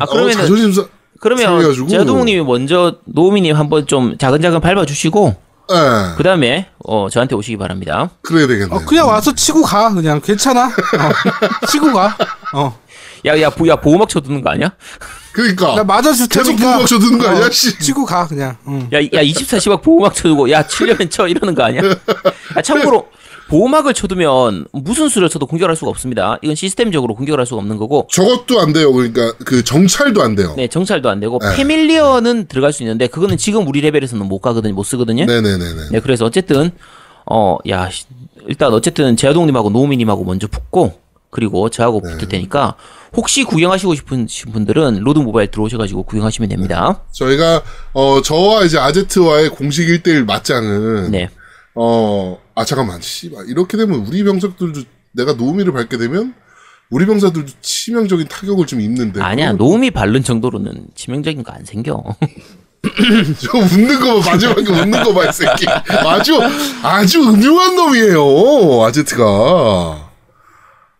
[0.00, 0.86] 아, 어, 그러면은 자존심 사,
[1.20, 1.88] 그러면.
[1.88, 5.34] 제아동님이 먼저 노우미님 한번 좀 자근자근 밟아주시고
[5.72, 8.10] 예, 그 다음에 어 저한테 오시기 바랍니다.
[8.22, 8.74] 그래야 되겠네.
[8.74, 10.66] 어, 그냥 와서 치고 가 그냥 괜찮아.
[10.66, 10.70] 어,
[11.68, 12.16] 치고 가.
[12.52, 12.78] 어,
[13.24, 14.72] 야야 야 보호막 쳐두는 거 아니야?
[15.32, 15.74] 그러니까.
[15.74, 16.64] 나 맞아줄 계속 테니까.
[16.72, 17.78] 보호막 쳐두는 거 아니야, 어, 씨?
[17.78, 18.56] 치고 가 그냥.
[18.68, 18.88] 응.
[18.92, 21.80] 야, 야 24시막 보호막 쳐두고 야 치려면 쳐 이러는 거 아니야?
[22.54, 23.08] 아, 참고로
[23.48, 26.38] 보호막을 쳐두면 무슨 수를 쳐도 공격할 수가 없습니다.
[26.42, 28.92] 이건 시스템적으로 공격을 할 수가 없는 거고 저것도 안 돼요.
[28.92, 30.54] 그러니까, 그 정찰도 안 돼요.
[30.56, 31.56] 네 정찰도 안 되고 네.
[31.56, 35.24] 패밀리어는 들어갈 수 있는데 그거는 지금 우리 레벨에서는 못 가거든요, 못 쓰거든요.
[35.26, 35.90] 네네네네.
[35.92, 36.70] 네, 그래서 어쨌든
[37.26, 38.04] 어, 야, 씨,
[38.46, 42.12] 일단 어쨌든 제아동님하고 노우미님하고 먼저 붙고 그리고 저하고 네.
[42.12, 42.76] 붙을 테니까
[43.16, 47.02] 혹시 구경하시고 싶은 분들은 로드 모바일 들어오셔가지고 구경하시면 됩니다.
[47.12, 51.28] 저희가, 어, 저와 이제 아제트와의 공식 1대1 맞짱은, 네,
[51.74, 53.46] 어, 아, 잠깐만, 씨발.
[53.48, 54.82] 이렇게 되면 우리 병사들도,
[55.12, 56.34] 내가 노우미를 밟게 되면,
[56.90, 59.20] 우리 병사들도 치명적인 타격을 좀 입는데.
[59.20, 62.02] 아니야 그건 노우미 밟은 정도로는 치명적인 거 안 생겨.
[63.40, 65.66] 저 웃는 거 봐, 마지막에 웃는 거 봐, 이 새끼.
[65.66, 66.38] 아주,
[66.82, 70.10] 아주 음흉한 놈이에요, 아제트가.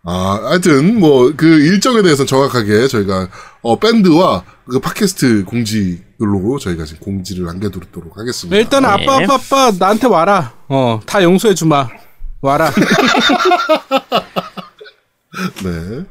[0.07, 3.29] 아, 하여튼 뭐 그 일정에 대해서 정확하게 저희가
[3.63, 8.57] 어 밴드와 그 팟캐스트 공지로 저희가 지금 공지를 남겨두도록 하겠습니다.
[8.57, 8.89] 네, 일단 네.
[8.89, 10.55] 아빠 아빠 아빠 나한테 와라.
[10.69, 11.89] 어, 다 용서해 주마.
[12.41, 12.71] 와라.
[15.65, 16.05] 네.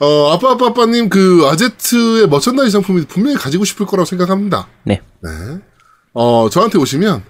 [0.00, 4.68] 어, 아빠, 아빠, 아빠님, 그, 아제트의 merchandise 상품이 분명히 가지고 싶을 거라고 생각합니다.
[4.84, 5.02] 네.
[5.20, 5.30] 네.
[6.14, 7.24] 어, 저한테 오시면,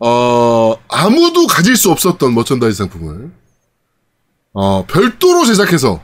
[0.00, 3.30] 어, 아무도 가질 수 없었던 머천다이즈 상품을,
[4.52, 6.00] 어, 별도로 제작해서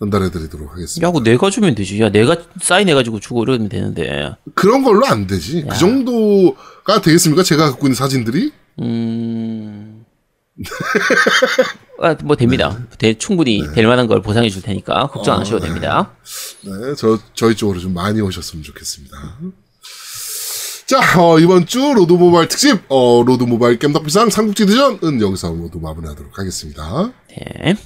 [0.00, 1.06] 전달해 드리도록 하겠습니다.
[1.06, 2.00] 야, 그 내가 주면 되지.
[2.00, 4.32] 야, 내가 사인해 가지고 주고 이러면 되는데.
[4.54, 5.66] 그런 걸로 안 되지.
[5.70, 7.42] 그 정도가 되겠습니까?
[7.42, 8.50] 제가 갖고 있는 사진들이?
[8.80, 10.06] 음.
[12.00, 12.78] 아, 뭐 됩니다.
[12.78, 12.96] 네.
[12.98, 16.14] 대- 충분히 될 만한 걸 보상해 줄 테니까 걱정 안 하셔도 됩니다.
[16.64, 19.16] 네, 저, 저희 쪽으로 좀 많이 오셨으면 좋겠습니다.
[20.86, 25.78] 자, 어, 이번 주 로드 모바일 특집, 어, 로드 모바일 겜덕비상 삼국지 대전은 여기서 모두
[25.78, 27.12] 마무리하도록 하겠습니다.
[27.28, 27.76] 네.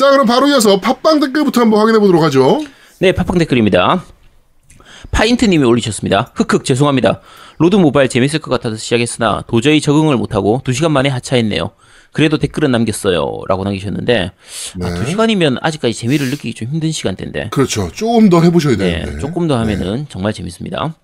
[0.00, 2.64] 자, 그럼 바로 이어서 팟빵 댓글부터 한번 확인해 보도록 하죠.
[3.00, 4.02] 네, 팟빵 댓글입니다.
[5.10, 6.32] 파인트님이 올리셨습니다.
[6.36, 7.20] 흑흑 죄송합니다.
[7.58, 11.72] 로드 모바일 재밌을 것 같아서 시작했으나 도저히 적응을 못하고 2시간 만에 하차했네요.
[12.12, 13.42] 그래도 댓글은 남겼어요.
[13.46, 14.32] 라고 남기셨는데
[14.82, 15.04] 아, 네.
[15.04, 17.90] 2시간이면 아직까지 재미를 느끼기 좀 힘든 시간대인데 그렇죠.
[17.92, 19.18] 조금 더 해보셔야 네, 되는데.
[19.18, 20.94] 조금 더 하면은 정말 재밌습니다.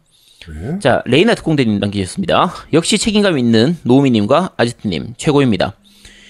[0.48, 0.78] 네.
[0.78, 2.50] 자, 레이나 특공대님 남기셨습니다.
[2.72, 5.74] 역시 책임감 있는 노우미님과 아지트님 최고입니다.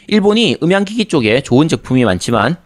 [0.09, 2.57] 일본이 음향기기 쪽에 좋은 제품이 많지만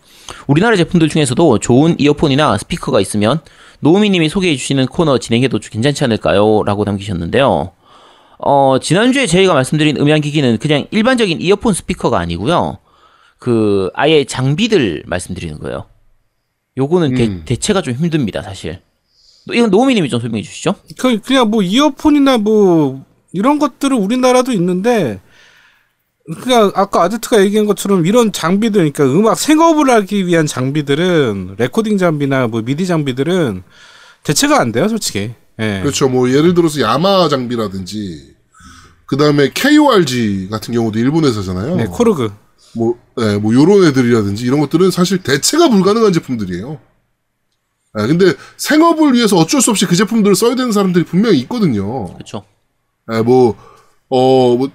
[0.47, 3.41] 우리나라 제품들 중에서도 좋은 이어폰이나 스피커가 있으면
[3.81, 6.63] 노우미님이 소개해 주시는 코너 진행해도 괜찮지 않을까요?
[6.65, 7.73] 라고 남기셨는데요.
[8.39, 12.79] 어, 지난주에 저희가 말씀드린 음향기기는 그냥 일반적인 이어폰 스피커가 아니고요.
[13.39, 15.87] 그 아예 장비들 말씀드리는 거예요.
[16.77, 17.43] 요거는 음.
[17.45, 18.81] 대체가 좀 힘듭니다, 사실.
[19.53, 20.75] 이건 노우미님이 좀 설명해 주시죠.
[20.99, 25.21] 그 그냥 뭐 이어폰이나 뭐 이런 것들은 우리나라도 있는데
[26.43, 32.47] 그냥 아까 아제트가 얘기한 것처럼 이런 장비들 그러니까 음악 생업을 하기 위한 장비들은 레코딩 장비나
[32.47, 33.63] 뭐 미디 장비들은
[34.23, 35.35] 대체가 안 돼요, 솔직히.
[35.59, 35.81] 예.
[35.83, 36.09] 그렇죠.
[36.09, 38.35] 뭐, 예를 들어서 야마 장비라든지,
[39.07, 41.77] 그 다음에 KORG 같은 경우도 일본에서잖아요.
[41.77, 42.33] 네, 코르그.
[42.75, 46.79] 뭐, 예, 뭐, 요런 애들이라든지 이런 것들은 사실 대체가 불가능한 제품들이에요.
[47.99, 52.15] 예, 근데 생업을 위해서 어쩔 수 없이 그 제품들을 써야 되는 사람들이 분명히 있거든요.
[52.15, 52.45] 그렇죠.
[53.13, 53.57] 예, 뭐,
[54.09, 54.71] 어, 뭐,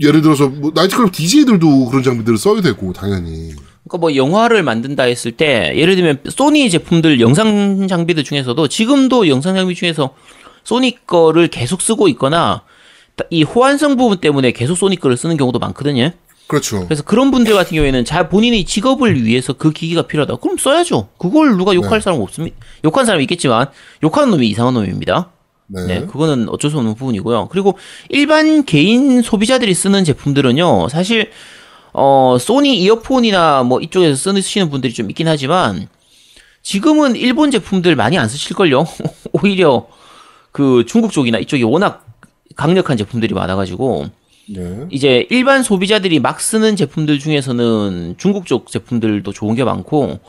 [0.00, 3.52] 예를 들어서, 뭐, 나이트클럽 DJ들도 그런 장비들을 써야 되고, 당연히.
[3.86, 9.54] 그러니까 뭐 영화를 만든다 했을 때 예를 들면 소니 제품들 영상 장비들 중에서도 지금도 영상
[9.54, 10.14] 장비 중에서
[10.64, 12.62] 소니 거를 계속 쓰고 있거나
[13.28, 16.10] 이 호환성 부분 때문에 계속 소니 거를 쓰는 경우도 많거든요.
[16.46, 16.84] 그렇죠.
[16.84, 20.36] 그래서 그런 분들 같은 경우에는 자 본인의 직업을 위해서 그 기기가 필요하다.
[20.36, 21.08] 그럼 써야죠.
[21.18, 22.56] 그걸 누가 욕할 사람 없습니다.
[22.84, 23.68] 욕하는 사람이 있겠지만
[24.02, 25.30] 욕하는 놈이 이상한 놈입니다.
[25.66, 25.86] 네.
[25.86, 27.48] 네, 그거는 어쩔 수 없는 부분이고요.
[27.50, 31.30] 그리고 일반 개인 소비자들이 쓰는 제품들은요, 사실
[31.92, 35.88] 어 소니 이어폰이나 뭐 이쪽에서 쓰시는 분들이 좀 있긴 하지만
[36.62, 38.84] 지금은 일본 제품들 많이 안 쓰실걸요.
[39.32, 39.86] 오히려
[40.50, 42.06] 그 중국 쪽이나 이쪽이 워낙
[42.56, 44.06] 강력한 제품들이 많아가지고
[44.48, 44.86] 네.
[44.90, 50.20] 이제 일반 소비자들이 막 쓰는 제품들 중에서는 중국 쪽 제품들도 좋은 게 많고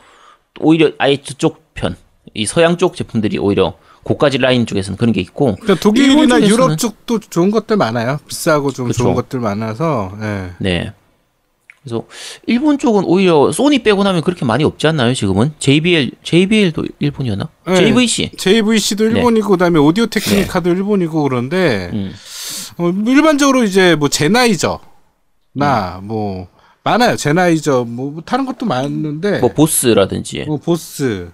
[0.60, 1.96] 오히려 아예 저쪽 편,
[2.34, 3.74] 이 서양 쪽 제품들이 오히려
[4.06, 8.20] 고가지 라인 쪽에서는 그런 게 있고 그러니까 독일이나 유럽 쪽도 좋은 것들 많아요.
[8.28, 9.02] 비싸고 좀 그쵸.
[9.02, 10.12] 좋은 것들 많아서.
[10.22, 10.50] 예.
[10.58, 10.92] 네.
[11.82, 12.04] 그래서
[12.46, 15.12] 일본 쪽은 오히려 소니 빼고 나면 그렇게 많이 없지 않나요?
[15.12, 17.48] 지금은 JBL JBL도 일본이었나?
[17.66, 17.74] 네.
[17.74, 18.30] JVC.
[18.36, 22.14] JVC도 일본이고 그다음에 오디오 테크니카도 일본이고 그런데 음.
[22.78, 24.78] 어, 일반적으로 이제 뭐 제나이저나
[26.04, 26.46] 뭐
[26.84, 27.16] 많아요.
[27.16, 30.44] 제나이저 뭐 다른 것도 많은데 뭐 보스라든지.
[30.46, 31.28] 뭐 보스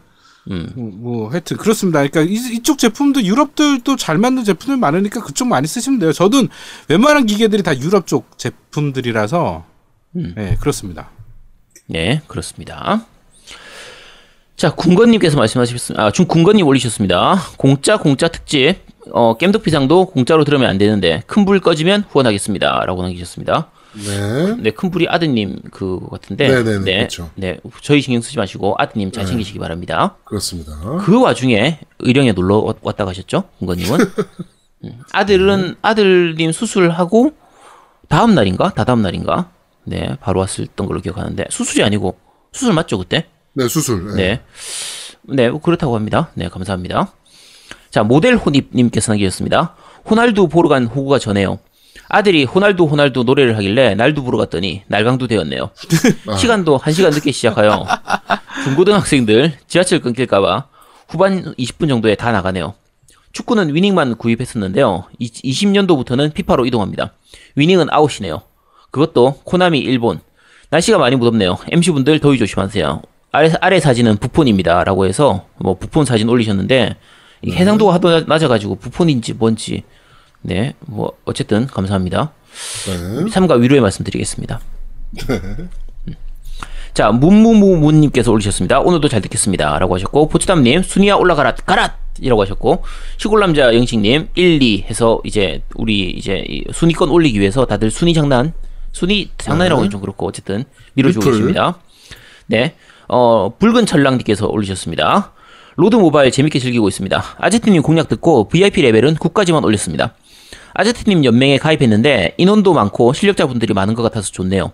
[0.51, 0.73] 음.
[0.75, 2.01] 뭐, 뭐 하여튼 그렇습니다.
[2.07, 6.13] 그러니까 이, 이쪽 제품도 유럽들도 잘 만든 제품들 많으니까 그쪽 많이 쓰시면 돼요.
[6.13, 6.47] 저도
[6.89, 9.65] 웬만한 기계들이 다 유럽 쪽 제품들이라서
[10.17, 10.33] 음.
[10.37, 11.11] 네 그렇습니다.
[11.87, 13.05] 네, 그렇습니다.
[14.57, 16.05] 자, 군건님께서 말씀하셨습니다.
[16.05, 17.37] 아, 중 군건님 올리셨습니다.
[17.57, 18.77] 공짜 공짜 특집.
[19.11, 22.85] 어, 겜덕비상도 공짜로 들으면 안 되는데 큰 불 꺼지면 후원하겠습니다.
[22.87, 23.71] 라고 남기셨습니다.
[23.95, 24.55] 네.
[24.59, 26.49] 네, 큰 불이 아드님 그 같은데.
[26.49, 27.31] 네네네, 네, 그렇죠.
[27.35, 30.17] 네, 저희 신경 쓰지 마시고 아드님 잘 챙기시기 바랍니다.
[30.25, 30.73] 그렇습니다.
[31.05, 33.99] 그 와중에 의령에 놀러 왔- 왔다 가셨죠, 군건님은.
[34.85, 37.33] 음, 아들은 아들님 수술하고
[38.09, 39.51] 다음 날인가, 다다음 날인가,
[39.85, 42.19] 네, 바로 왔었던 걸로 기억하는데 수술이 아니고
[42.53, 43.27] 수술 맞죠 그때?
[43.55, 44.15] 네, 수술.
[44.17, 44.41] 네,
[45.23, 46.31] 네, 뭐 그렇다고 합니다.
[46.35, 47.13] 네, 감사합니다.
[47.91, 49.77] 자, 모델 호닙님께서 남기셨습니다.
[50.09, 51.59] 호날두 보러 간 호구가 전해요.
[52.15, 55.71] 아들이 호날두 호날두 노래를 하길래 날두 보러 갔더니 날강두 되었네요.
[56.39, 57.87] 시간도 1시간 늦게 시작하여
[58.65, 60.67] 중고등학생들 지하철 끊길까봐
[61.09, 62.75] 후반 20분 정도에 다 나가네요.
[63.33, 65.05] 축구는 위닝만 구입했었는데요.
[65.21, 67.15] 20년도부터는 피파로 이동합니다.
[67.57, 68.43] 위닝은 아웃이네요.
[68.91, 70.21] 그것도 코나미 일본.
[70.69, 71.57] 날씨가 많이 무덥네요.
[71.71, 73.01] MC분들 더위 조심하세요.
[73.31, 74.85] 아래, 아래 사진은 부폰입니다.
[74.85, 76.97] 라고 해서 뭐 부폰 사진 올리셨는데
[77.41, 79.83] 이 해상도가 하도 낮- 낮아가지고 부폰인지 뭔지
[80.43, 82.33] 네, 뭐 어쨌든 감사합니다.
[82.87, 83.31] 네.
[83.31, 84.61] 삼가 위로의 말씀드리겠습니다.
[85.31, 85.69] 음.
[86.95, 88.81] 자, 문무무문님께서 올리셨습니다.
[88.81, 89.79] 오늘도 잘 듣겠습니다.
[89.79, 91.97] 라고 하셨고, 포츠담님, 순위야 올라가라, 가라!
[92.21, 92.85] 이라고 하셨고,
[93.17, 98.53] 시골남자 영식님, 1, 2 해서 이제, 우리 이제 이 순위권 올리기 위해서 다들 순위 장난,
[98.93, 101.33] 순위 장난이라고 하기 좀 그렇고, 어쨌든 밀어주고 리플.
[101.33, 101.79] 계십니다.
[102.47, 102.75] 네.
[103.09, 105.33] 어, 붉은 철랑님께서 올리셨습니다.
[105.77, 107.23] 로드 모바일 재밌게 즐기고 있습니다.
[107.39, 110.15] 아제트님 공략 듣고 VIP 레벨은 9까지만 올렸습니다.
[110.75, 114.73] 아제트님 연맹에 가입했는데 인원도 많고 실력자분들이 많은 것 같아서 좋네요.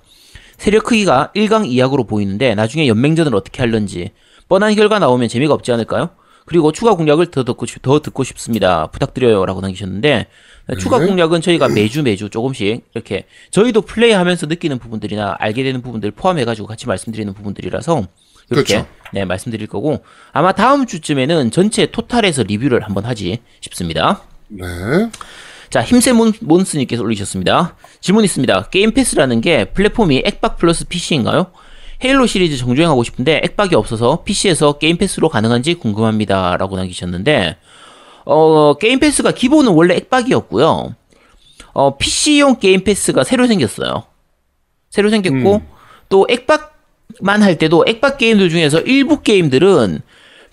[0.57, 4.13] 세력 크기가 1강 2약으로 보이는데 나중에 연맹전을 어떻게 할런지
[4.49, 6.11] 뻔한 결과 나오면 재미가 없지 않을까요?
[6.47, 8.87] 그리고 추가 공략을 더 듣고, 싶- 더 듣고 싶습니다.
[8.87, 9.45] 부탁드려요.
[9.45, 10.27] 라고 남기셨는데
[10.79, 16.67] 추가 공략은 저희가 매주 매주 조금씩 이렇게 저희도 플레이하면서 느끼는 부분들이나 알게 되는 부분들 포함해가지고
[16.67, 18.07] 같이 말씀드리는 부분들이라서
[18.51, 18.89] 이렇게 그렇죠.
[19.13, 24.23] 네, 말씀드릴 거고 아마 다음 주쯤에는 전체 토탈에서 리뷰를 한번 하지 싶습니다.
[24.49, 24.65] 네.
[25.71, 27.77] 자, 힘세 몬, 몬스님께서 올리셨습니다.
[28.01, 28.69] 질문 있습니다.
[28.71, 31.53] 게임 패스라는 게 플랫폼이 액박 플러스 PC인가요?
[32.03, 36.57] 헤일로 시리즈 정주행하고 싶은데 액박이 없어서 PC에서 게임 패스로 가능한지 궁금합니다.
[36.57, 37.57] 라고 남기셨는데,
[38.25, 40.95] 어, 게임 패스가 기본은 원래 액박이었고요.
[41.73, 44.05] 어, PC용 게임 패스가 새로 생겼어요.
[44.91, 45.63] 새로 생겼고,
[46.09, 50.01] 또 액박만 할 때도 액박 게임들 중에서 일부 게임들은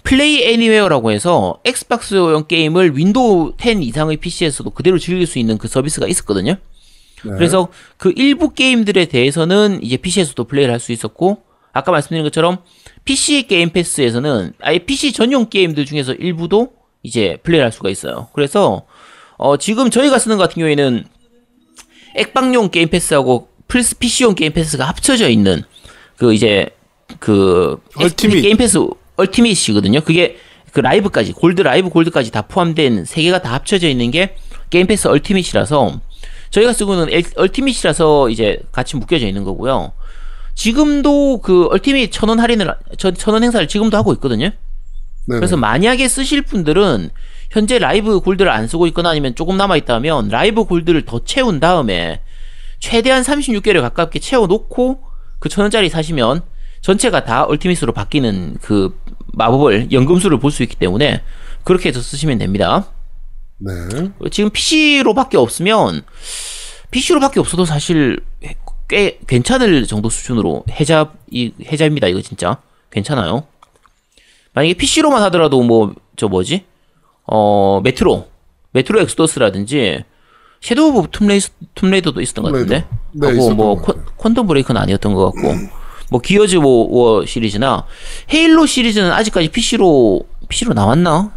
[0.05, 6.07] Play Anywhere라고 해서 엑스박스용 게임을 윈도우 10 이상의 PC에서도 그대로 즐길 수 있는 그 서비스가
[6.07, 6.55] 있었거든요.
[7.37, 11.39] 그래서 그 일부 게임들에 대해서는 이제 PC에서도 플레이를 할 수 있었고
[11.73, 12.59] 아까 말씀드린 것처럼
[13.03, 18.29] PC 게임 패스에서는 아예 PC 전용 게임들 중에서 일부도 이제 플레이를 할 수가 있어요.
[18.33, 18.85] 그래서
[19.37, 21.03] 어 지금 저희가 쓰는 것 같은 경우에는
[22.15, 25.63] 액박용 게임 패스하고 플스 PC용 게임 패스가 합쳐져 있는
[26.17, 26.67] 그 이제
[27.19, 28.41] 그 Ultimate.
[28.43, 28.79] 게임 패스
[29.17, 30.01] Ultimate이거든요.
[30.01, 30.37] 그게
[30.71, 34.35] 그 Live까지 Gold Live Gold까지 다 포함된 세 개가 다 합쳐져 있는 게
[34.69, 36.01] 게임 패스 Ultimate이라서
[36.51, 39.93] 저희가 쓰고는 엘- Ultimate이라서 이제 같이 묶여져 있는 거고요.
[40.53, 44.47] 지금도 그 Ultimate 천원 할인을 천원 행사를 지금도 하고 있거든요.
[44.47, 45.35] 네.
[45.37, 47.09] 그래서 만약에 쓰실 분들은
[47.51, 52.21] 현재 Live Gold를 안 쓰고 있거나 아니면 조금 남아 있다면 Live Gold를 더 채운 다음에
[52.79, 55.01] 최대한 36개를 가깝게 채워 놓고
[55.39, 56.41] 그 천 원짜리 사시면
[56.85, 58.95] 전체가 다 얼티밋으로 바뀌는 그
[59.33, 61.23] 마법을 연금술을 볼 수 있기 때문에
[61.63, 62.85] 그렇게 해서 쓰시면 됩니다.
[63.57, 63.71] 네.
[64.29, 66.03] 지금 PC로밖에 없으면
[66.91, 68.19] PC로밖에 없어도 사실
[68.87, 72.05] 꽤 괜찮을 정도 수준으로 해자 이 해자입니다.
[72.07, 72.57] 이거 진짜
[72.91, 73.47] 괜찮아요.
[74.53, 76.65] 만약에 PC로만 하더라도 뭐 저 뭐지?
[77.25, 78.27] 어 메트로
[78.73, 80.03] Metro Exodus라든지
[80.61, 81.41] Shadow of Tomb Rai-,
[81.73, 84.35] Tomb Raider도 있었던 것 같은데 네, 하고 뭐것 콘-.
[84.35, 85.49] Quantum Break는 아니었던 것 같고
[86.09, 87.85] 뭐 Gears War, War 시리즈나
[88.33, 91.31] Halo 시리즈는 아직까지 PC로 PC로 나왔나?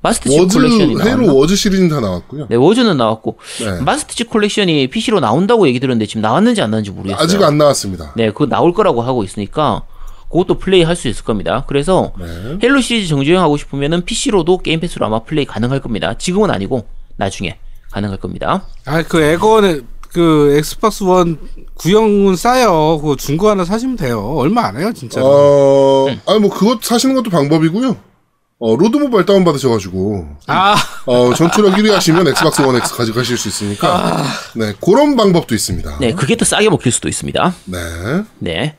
[0.00, 1.10] 마스터 치 워즈 컬렉션이 나왔나?
[1.22, 2.46] Halo Wars 시리즈는 다 나왔고요.
[2.50, 3.80] 네, Wars는 나왔고 네.
[3.82, 7.22] Master Chief Collection이 PC로 나온다고 얘기 들었는데 지금 나왔는지 안 나왔는지 모르겠어요.
[7.22, 8.12] 아직 안 나왔습니다.
[8.16, 9.82] 네, 그거 나올 거라고 하고 있으니까
[10.30, 11.64] 그것도 플레이 할 수 있을 겁니다.
[11.68, 12.58] 그래서 네.
[12.62, 16.14] Halo 시리즈 정주행 하고 싶으면은 PC로도 Game Pass로 아마 플레이 가능할 겁니다.
[16.18, 16.84] 지금은 아니고
[17.16, 17.58] 나중에
[17.92, 18.64] 가능할 겁니다.
[18.86, 19.82] 아 그 에건의
[20.12, 21.38] 그 Xbox One
[21.74, 22.98] 구형은 싸요.
[23.00, 24.20] 그거 중고 하나 사시면 돼요.
[24.36, 25.26] 얼마 안 해요 진짜로.
[25.26, 26.20] 어, 네.
[26.26, 27.96] 아니 뭐 그것 사시는 것도 방법이고요.
[28.64, 33.48] 어, Lords Mobile 다운 받으셔가지고 아 어, 전투력 1위 하시면 엑스박스 원 X 가져가실 수
[33.48, 34.22] 있으니까
[34.54, 35.98] 네 그런 방법도 있습니다.
[35.98, 37.54] 네, 그게 또 싸게 먹힐 수도 있습니다.
[37.64, 37.78] 네.
[38.38, 38.76] 네.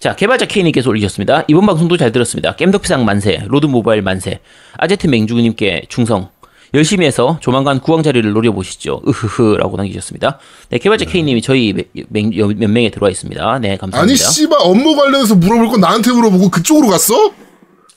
[0.00, 1.44] 자, 개발자 K님께서 올리셨습니다.
[1.46, 2.56] 이번 방송도 잘 들었습니다.
[2.56, 4.40] 겜덕비상 만세, Lords Mobile 만세,
[4.78, 6.30] 아제트 맹주님께 충성.
[6.74, 9.02] 열심히 해서 조만간 국왕 자리를 노려보시죠.
[9.06, 10.38] 으흐흐라고 남기셨습니다.
[10.68, 11.74] 네, 개발자 K님이 저희
[12.08, 13.58] 연맹에 들어와 있습니다.
[13.58, 14.30] 네, 아니 감사합니다.
[14.30, 17.32] 씨발 업무 관련해서 물어볼 건 나한테 물어보고 그쪽으로 갔어?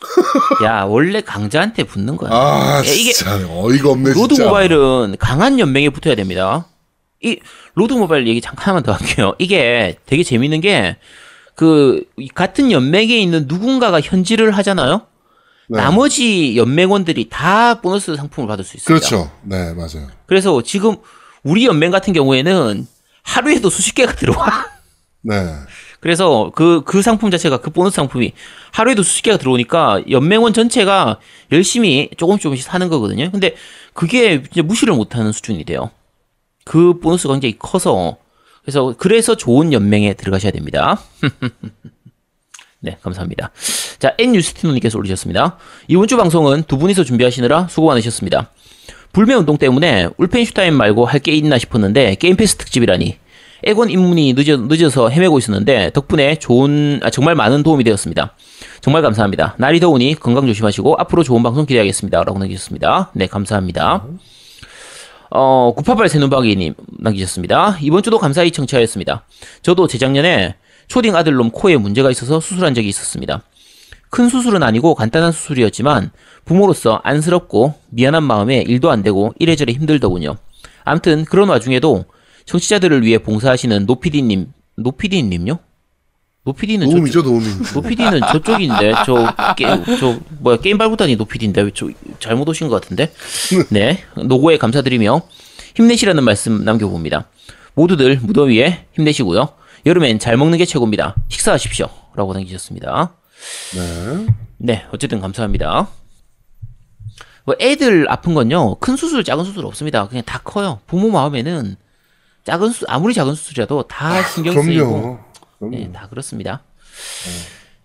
[0.65, 2.29] 야, 원래 강자한테 붙는 거야.
[2.33, 4.45] 아 야, 이게 진짜 어이가 없네 Lords 진짜.
[4.45, 6.65] Mobile은 강한 연맹에 붙어야 됩니다.
[7.21, 7.39] 이
[7.75, 9.33] Lords Mobile 얘기 잠깐 하나만 더 할게요.
[9.39, 10.97] 이게 되게 재밌는 게
[11.55, 12.03] 그
[12.33, 15.03] 같은 연맹에 있는 누군가가 현질을 하잖아요.
[15.69, 15.77] 네.
[15.77, 19.07] 나머지 연맹원들이 다 보너스 상품을 받을 수 있습니다.
[19.07, 19.31] 그렇죠.
[19.43, 20.09] 네 맞아요.
[20.25, 20.97] 그래서 지금
[21.43, 22.87] 우리 연맹 같은 경우에는
[23.23, 24.67] 하루에도 수십 개가 들어와.
[25.21, 25.35] 네.
[25.99, 28.33] 그래서 그, 그 상품 자체가 그 보너스 상품이
[28.71, 31.19] 하루에도 수십 개가 들어오니까 연맹원 전체가
[31.53, 33.31] 열심히 조금씩 조금씩 사는 거거든요.
[33.31, 33.55] 근데
[33.93, 35.91] 그게 이제 무시를 못하는 수준이 돼요.
[36.65, 38.17] 그 보너스가 굉장히 커서
[38.63, 40.99] 그래서 그래서 좋은 연맹에 들어가셔야 됩니다.
[42.83, 43.51] 네, 감사합니다.
[43.97, 45.57] 자, N유스티노님께서 올리셨습니다.
[45.87, 48.51] 이번 주 방송은 두 분이서 준비하시느라 수고 많으셨습니다.
[49.13, 53.17] 불매 운동 때문에 울펜슈타인 말고 할 게 있나 싶었는데 게임 패스 특집이라니
[53.65, 58.35] 에곤 입문이 늦어, 늦어 서 헤매고 있었는데 덕분에 좋은 아, 정말 많은 도움이 되었습니다.
[58.81, 59.55] 정말 감사합니다.
[59.57, 62.21] 날이 더우니 건강 조심하시고 앞으로 좋은 방송 기대하겠습니다.
[62.25, 63.11] 라고 남기셨습니다.
[63.13, 64.03] 네, 감사합니다.
[65.29, 67.77] 어, 988 새눈박이님 남기셨습니다.
[67.81, 69.25] 이번 주도 감사히 청취하였습니다.
[69.61, 70.55] 저도 재작년에
[70.93, 73.41] 초딩 아들놈 코에 문제가 있어서 수술한 적이 있었습니다.
[74.11, 76.11] 큰 수술은 아니고 간단한 수술이었지만
[76.45, 80.37] 부모로서 안쓰럽고 미안한 마음에 일도 안 되고 이래저래 힘들더군요.
[80.83, 82.05] 암튼 그런 와중에도
[82.45, 85.57] 청취자들을 위해 봉사하시는 노피디님, 노피디님요?
[86.43, 87.45] 노피디는 저쪽, 도움이죠, 도움이.
[87.73, 89.65] 노피디는 저쪽인데 저, 게,
[89.99, 91.89] 저 뭐야 게임 발굴단이 노피디인데 왜저
[92.19, 93.11] 잘못 오신 것 같은데
[93.71, 95.23] 네 노고에 감사드리며
[95.73, 97.29] 힘내시라는 말씀 남겨봅니다
[97.73, 103.13] 모두들 무더위에 힘내시고요 여름엔 잘 먹는 게 최고입니다 식사하십시오 라고 남기셨습니다
[103.75, 104.27] 네.
[104.57, 105.87] 네 어쨌든 감사합니다
[107.45, 111.75] 뭐 애들 아픈 건요 큰 수술 작은 수술 없습니다 그냥 다 커요 부모 마음에는
[112.45, 115.19] 작은 수 아무리 작은 수술이라도 다 신경 쓰이고
[115.59, 115.75] 그럼요.
[115.75, 116.61] 네, 다 그렇습니다.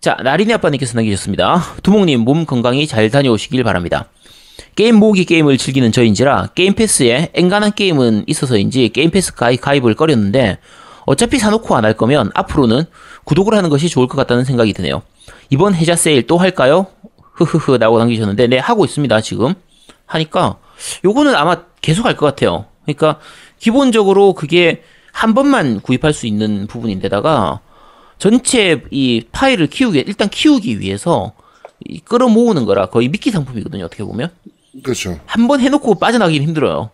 [0.01, 1.61] 자, 나린이 아빠님께서 남기셨습니다.
[1.83, 4.09] 두목님 몸 건강히 잘 다녀오시길 바랍니다.
[4.75, 10.59] 게임 모으기 게임을 즐기는 저인지라 Game Pass에 엔간한 게임은 있어서인지 Game Pass 가입, 가입을 꺼렸는데
[11.09, 12.83] 어차피 사놓고 안 할 거면 앞으로는
[13.23, 15.01] 구독을 하는 것이 좋을 것 같다는 생각이 드네요.
[15.49, 16.85] 이번 해자 세일 또 할까요?
[17.33, 19.55] 흐흐흐 라고 남기셨는데 네 하고 있습니다 지금
[20.05, 20.57] 하니까
[21.03, 22.65] 요거는 아마 계속 할 것 같아요.
[22.85, 23.19] 그러니까
[23.57, 27.61] 기본적으로 그게 한 번만 구입할 수 있는 부분인데다가
[28.19, 31.31] 전체 이 파일을 키우기 일단 키우기 위해서
[31.87, 34.29] 이 끌어모으는 거라 거의 미끼 상품이거든요 어떻게 보면
[34.83, 35.19] 그렇죠.
[35.25, 36.91] 한 번 해놓고 빠져나가긴 힘들어요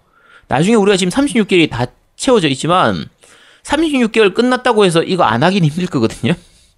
[0.47, 3.07] 나중에 우리가 지금 36개월이 다 채워져 있지만
[3.65, 6.33] 36개월 끝났다고 해서 이거 안 하긴 힘들 거거든요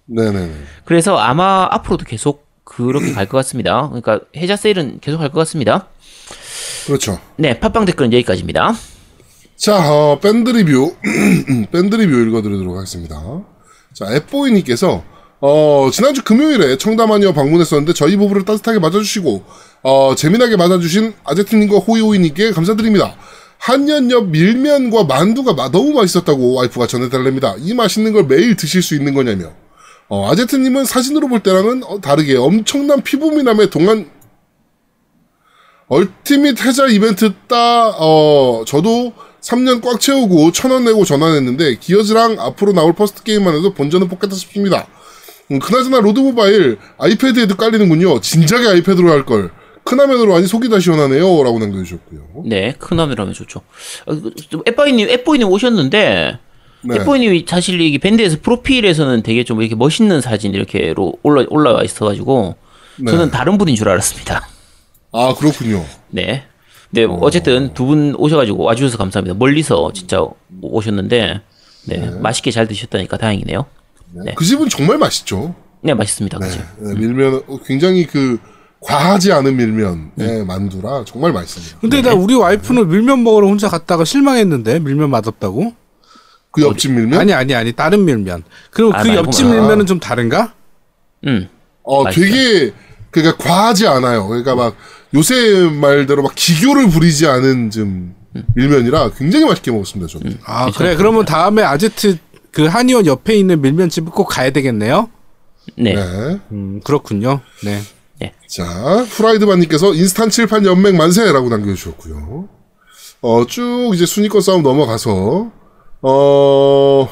[0.06, 0.52] 네네네.
[0.84, 5.88] 그래서 아마 앞으로도 계속 그렇게 갈 것 같습니다 그러니까 해자 세일은 계속 갈 것 같습니다
[6.86, 7.18] 그렇죠.
[7.36, 8.74] 네 팟빵 댓글은 여기까지입니다
[9.56, 10.94] 자, 어, 밴드 리뷰,
[11.72, 13.20] 밴드 리뷰 읽어드리도록 하겠습니다.
[13.92, 15.02] 자, 앱보이님께서,
[15.40, 19.42] 어, 지난주 금요일에 청담하니어 방문했었는데 저희 부부를 따뜻하게 맞아주시고,
[19.82, 23.16] 어, 재미나게 맞아주신 아제트님과 호이호이님께 감사드립니다.
[23.58, 27.54] 한년엽 밀면과 만두가 마- 너무 맛있었다고 와이프가 전해달랍니다.
[27.58, 29.52] 이 맛있는 걸 매일 드실 수 있는 거냐며.
[30.08, 34.10] 어, 아제트님은 사진으로 볼 때랑은 어, 다르게 엄청난 피부 미남의 동안
[35.88, 42.72] Ultimate 해자 이벤트 따, 어, 저도 3년 꽉 채우고 천 원 내고 전환했는데, Gears랑 앞으로
[42.72, 44.86] 나올 first 게임만 해도 본전은 뽑겠다 싶습니다.
[45.50, 48.20] 음, 그나저나 Lords Mobile iPad에도 깔리는군요.
[48.20, 49.50] 진작에 iPad로 할 걸.
[49.88, 51.42] 큰 화면으로 하니 속이 다 시원하네요.
[51.42, 52.44] 라고 남겨주셨고요.
[52.44, 53.60] 네, 큰 화면이라면 좋죠.
[54.06, 56.38] 어, 그, 좀 앱바이님, 앱보이님 오셨는데,
[56.82, 56.94] 네.
[56.96, 62.56] 앱보이님이 사실 이게 밴드에서 프로필에서는 되게 좀 이렇게 멋있는 사진 이렇게로 올라, 올라와 있어가지고,
[63.00, 63.10] 네.
[63.10, 64.46] 저는 다른 분인 줄 알았습니다.
[65.12, 65.84] 아, 그렇군요.
[66.10, 66.44] 네.
[66.90, 69.34] 네, 어쨌든 두 분 오셔가지고 와주셔서 감사합니다.
[69.38, 70.22] 멀리서 진짜
[70.62, 71.40] 오셨는데,
[71.86, 73.64] 네, 맛있게 잘 드셨다니까 다행이네요.
[74.24, 74.34] 네.
[74.34, 75.54] 그 집은 정말 맛있죠.
[75.80, 76.38] 네, 맛있습니다.
[76.38, 76.46] 네.
[76.46, 76.62] 그죠?
[76.78, 78.38] 네, 밀면, 어, 굉장히 그,
[78.80, 81.78] 과하지 않은 밀면의 만두라 정말 맛있습니다.
[81.80, 85.72] 근데 나 우리 와이프는 밀면 먹으러 혼자 갔다가 실망했는데 밀면 맛없다고?
[86.52, 87.20] 그 옆집 밀면?
[87.20, 88.44] 아니 아니 아니 다른 밀면.
[88.70, 90.54] 그럼 아, 그 말고 옆집 말- 밀면은 좀 다른가?
[91.26, 91.48] 음,
[91.82, 92.24] 어, 맛있어요.
[92.30, 92.72] 되게,
[93.10, 94.28] 그러니까 과하지 않아요.
[94.28, 94.76] 그러니까 막
[95.14, 98.14] 요새 말대로 막 기교를 부리지 않은 좀
[98.54, 100.38] 밀면이라 굉장히 맛있게 먹었습니다, 저는.
[100.44, 102.18] 아 그래 그러면 다음에 아제트
[102.52, 105.10] 그 한의원 옆에 있는 밀면집을 꼭 가야 되겠네요.
[105.76, 105.94] 네.
[105.94, 106.38] 네.
[106.52, 107.40] 음 그렇군요.
[107.64, 107.80] 네.
[108.48, 108.64] 자,
[109.08, 112.48] 후라이드반님께서 인스탄 칠판 연맹 만세라고 남겨주셨고요.
[113.20, 115.50] 어, 쭉 이제 순위권 싸움 넘어가서,
[116.02, 117.08] 어,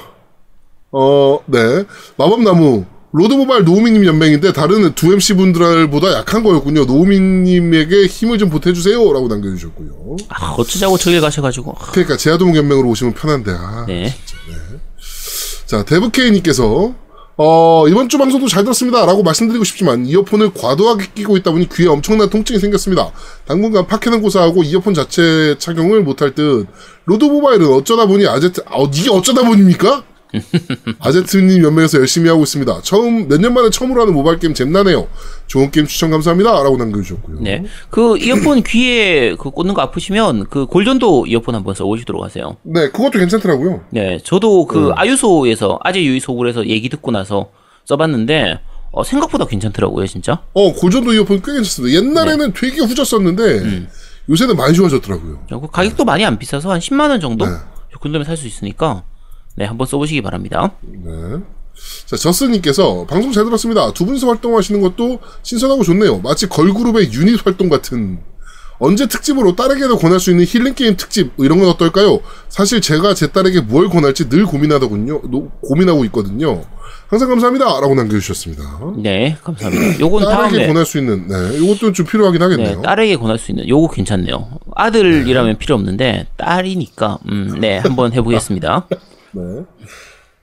[0.92, 1.84] 어, 네.
[2.16, 6.84] 마법나무, 로드모바일 노우미님 연맹인데 다른 두 MC분들보다 약한 거였군요.
[6.84, 9.12] 노우미님에게 힘을 좀 보태주세요.
[9.12, 10.16] 라고 남겨주셨고요.
[10.28, 11.74] 아, 어쩌자고 저길 가셔가지고.
[11.92, 13.84] 그러니까 제아동 연맹으로 오시면 편한데, 아.
[13.86, 14.14] 네.
[15.64, 16.94] 자, 데브케이님께서
[17.38, 19.04] 어, 이번 주 방송도 잘 들었습니다.
[19.04, 23.12] 라고 말씀드리고 싶지만, 이어폰을 과도하게 끼고 있다 보니 귀에 엄청난 통증이 생겼습니다.
[23.44, 26.66] 당분간 파케는 고사하고 이어폰 자체 착용을 못할 듯,
[27.04, 30.04] Lords Mobile은 어쩌다 보니 아제트, 아, 이게 어쩌다 보니입니까?
[30.98, 32.80] 아제트님 연맹에서 열심히 하고 있습니다.
[32.82, 35.06] 처음, 몇 년 만에 처음으로 하는 모바일 게임 잼나네요.
[35.46, 36.50] 좋은 게임 추천 감사합니다.
[36.62, 37.40] 라고 남겨주셨고요.
[37.40, 37.64] 네.
[37.90, 42.56] 그 이어폰 귀에 그 꽂는 거 아프시면 그 골전도 이어폰 한번 써보시도록 하세요.
[42.62, 43.82] 네, 그것도 괜찮더라고요.
[43.90, 44.18] 네.
[44.24, 44.92] 저도 그 음.
[44.96, 47.50] 아유소에서, 아재 유이소굴에서 얘기 듣고 나서
[47.84, 48.58] 써봤는데,
[48.92, 50.42] 어, 생각보다 괜찮더라고요, 진짜.
[50.54, 51.96] 어, 골전도 이어폰 꽤 괜찮습니다.
[51.96, 53.86] 옛날에는 되게 후졌었는데,
[54.28, 55.40] 요새는 많이 좋아졌더라고요.
[55.48, 57.44] 그 가격도 많이 안 비싸서 한 10만 원 정도?
[57.46, 57.52] 네.
[57.92, 59.04] 그 정도면 살 수 있으니까,
[59.56, 60.72] 네, 한번 써보시기 바랍니다.
[60.82, 61.12] 네.
[62.06, 63.92] 자, 저스님께서 방송 잘 들었습니다.
[63.92, 66.18] 두 분이서 활동하시는 것도 신선하고 좋네요.
[66.20, 68.18] 마치 걸그룹의 유닛 활동 같은.
[68.78, 72.20] 언제 특집으로 딸에게도 권할 수 있는 힐링 게임 특집 뭐 이런 건 어떨까요?
[72.50, 75.22] 사실 제가 제 딸에게 뭘 권할지 늘 고민하더군요.
[75.30, 76.62] 노- 고민하고 있거든요.
[77.08, 78.62] 항상 감사합니다 라고 남겨주셨습니다.
[78.98, 80.00] 네, 감사합니다.
[80.00, 82.76] 요건 딸에게 다음에 권할 수 있는 네, 이것도 좀 필요하긴 하겠네요.
[82.76, 84.46] 네, 딸에게 권할 수 있는 요거 괜찮네요.
[84.74, 88.88] 아들이라면 필요 없는데 딸이니까 음, 네, 한번 해보겠습니다.
[89.36, 89.64] 네.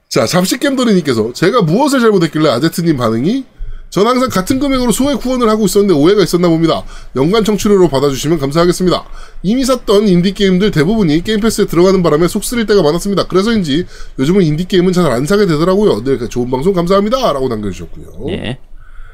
[0.10, 3.46] 자, 잡식겜돌이님께서 제가 무엇을 잘못했길래 아제트님 반응이
[3.90, 6.84] 전 항상 같은 금액으로 소액 후원을 하고 있었는데 오해가 있었나 봅니다.
[7.16, 9.04] 연간 청취료로 받아주시면 감사하겠습니다.
[9.44, 13.28] 이미 샀던 인디게임들 대부분이 게임 패스에 들어가는 바람에 속 쓰릴 때가 많았습니다.
[13.28, 13.86] 그래서인지
[14.18, 16.04] 요즘은 인디게임은 잘 안 사게 되더라고요.
[16.04, 17.34] 늘 좋은 방송 감사합니다.
[17.34, 18.26] 라고 남겨주셨고요.
[18.28, 18.58] 네,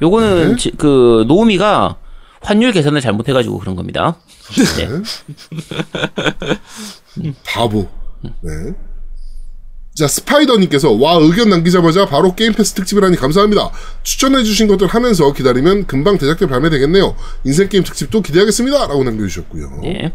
[0.01, 0.55] 요거는 네.
[0.55, 1.97] 지- 그 노미가
[2.41, 4.15] 환율 계산을 잘못해가지고 그런 겁니다.
[4.77, 4.87] 네.
[7.45, 7.85] 바보.
[8.21, 8.73] 네.
[9.99, 13.69] 자, 스파이더님께서, 와, 의견 남기자마자 바로 Game Pass 특집이라니 감사합니다.
[14.03, 17.17] 추천해주신 것들 하면서 기다리면 금방 대작들 발매되겠네요.
[17.43, 18.87] 인생 게임 특집도 기대하겠습니다.
[18.87, 19.79] 라고 남겨주셨고요.
[19.83, 20.13] 네.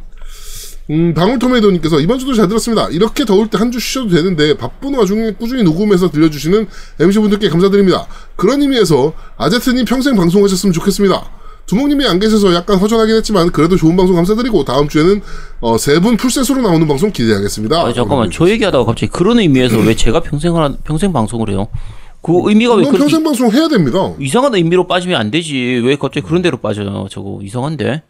[0.89, 2.89] 음, 방울토마토님께서 이번 주도 잘 들었습니다.
[2.89, 6.67] 이렇게 더울 때 한 주 쉬셔도 되는데 바쁜 와중에 꾸준히 녹음해서 들려주시는
[7.01, 8.07] MC분들께 감사드립니다.
[8.37, 11.31] 그런 의미에서 아제트님 평생 방송하셨으면 좋겠습니다.
[11.67, 15.21] 두목님이 안 계셔서 약간 허전하긴 했지만 그래도 좋은 방송 감사드리고 다음 주에는
[15.61, 17.81] 어, 세 분 풀셋으로 나오는 방송 기대하겠습니다.
[17.81, 21.69] 아, 잠깐만 저 얘기하다가 갑자기 그런 의미에서 왜 제가 평생 하 평생 방송을 해요?
[22.21, 24.13] 그 의미가 왜 평생 방송 해야 됩니다.
[24.19, 25.83] 이상한 의미로 빠지면 안 되지?
[25.85, 27.07] 왜 갑자기 그런 데로 빠져요?
[27.11, 28.03] 저거 이상한데?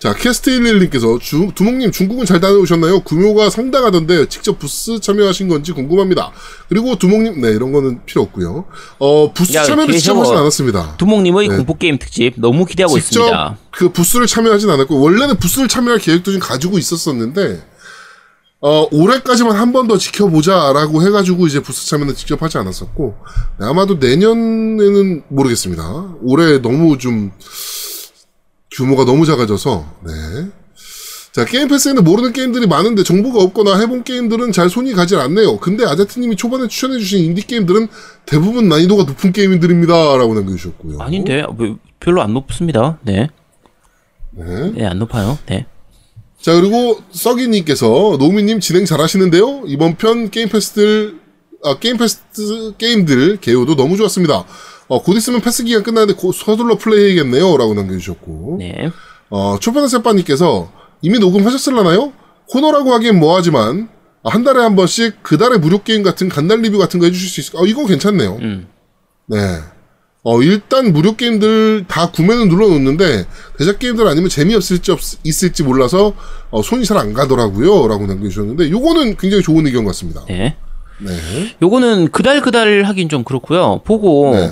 [0.00, 3.00] 자, 캐스트11님께서 두목님 중국은 잘 다녀오셨나요?
[3.00, 6.32] 규모가 상당하던데 직접 부스 참여하신 건지 궁금합니다.
[6.68, 8.64] 그리고 두목님, 네, 이런 거는 필요 없고요.
[8.98, 10.96] 어, 부스 야, 참여를 직접 하진 않았습니다.
[10.96, 11.56] 두목님의 네.
[11.56, 13.58] 공포 게임 특집 너무 기대하고 직접 있습니다.
[13.70, 17.62] 그 부스를 참여하진 않았고 원래는 부스를 참여할 계획도 좀 가지고 있었었는데
[18.60, 23.14] 어 올해까지만 한 번 더 지켜보자라고 해가지고 이제 부스 참여는 직접 하지 않았었고
[23.60, 26.16] 네, 아마도 내년에는 모르겠습니다.
[26.22, 27.30] 올해 너무 좀
[28.78, 30.12] 규모가 너무 작아져서 네.
[31.32, 35.58] 자 Game Pass에는 모르는 게임들이 많은데 정보가 없거나 해본 게임들은 잘 손이 가질 않네요.
[35.58, 37.88] 근데 아제트님이 초반에 추천해주신 인디 게임들은
[38.26, 40.98] 대부분 난이도가 높은 게임들입니다라고 남겨주셨고요.
[41.00, 42.98] 아닌데 왜- 별로 안 높습니다.
[43.02, 43.28] 네,
[44.30, 44.70] 네.
[44.70, 45.38] 네, 안 높아요.
[45.46, 45.66] 네.
[46.40, 49.64] 자 그리고 써기님께서 노미님 진행 잘하시는데요.
[49.66, 51.18] 이번 편 Game Pass들
[51.64, 52.20] 아, Game Pass
[52.78, 54.44] 게임들 개요도 너무 좋았습니다.
[54.88, 58.90] 어, 곧 있으면 패스 기간 끝나는데 곧 서둘러 플레이해야겠네요 라고 남겨주셨고 네.
[59.30, 60.70] 어, 초편의 세빠님께서
[61.02, 62.12] 이미 녹음하셨을라나요?
[62.50, 63.88] 코너라고 하기엔 뭐하지만
[64.24, 67.28] 아, 한 달에 한 번씩 그 달의 무료 게임 같은 간달 리뷰 같은 거 해주실
[67.28, 67.60] 수 있을까?
[67.60, 68.38] 어, 이거 괜찮네요.
[68.40, 68.66] 음.
[69.26, 69.36] 네.
[70.24, 76.12] 어, 일단 무료 게임들 다 구매는 눌러놓는데, 대작 게임들 아니면 재미없을지 없, 있을지 몰라서,
[76.50, 77.86] 어, 손이 잘 안 가더라고요.
[77.86, 80.24] 라고 남겨주셨는데, 요거는 굉장히 좋은 의견 같습니다.
[80.28, 80.56] 네.
[80.98, 81.12] 네.
[81.62, 83.80] 요거는 그달 그달 하긴 좀 그렇고요.
[83.84, 84.50] 보고 네.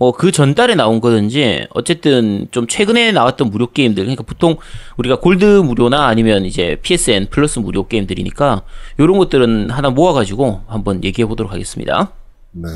[0.00, 4.56] 뭐 그 전달에 나온 거든지 어쨌든 좀 최근에 나왔던 무료 게임들 그러니까 보통
[4.96, 8.62] 우리가 골드 무료나 아니면 이제 PSN 플러스 무료 게임들이니까
[8.98, 12.12] 요런 것들은 하나 모아가지고 한번 얘기해 보도록 하겠습니다.
[12.52, 12.68] 네.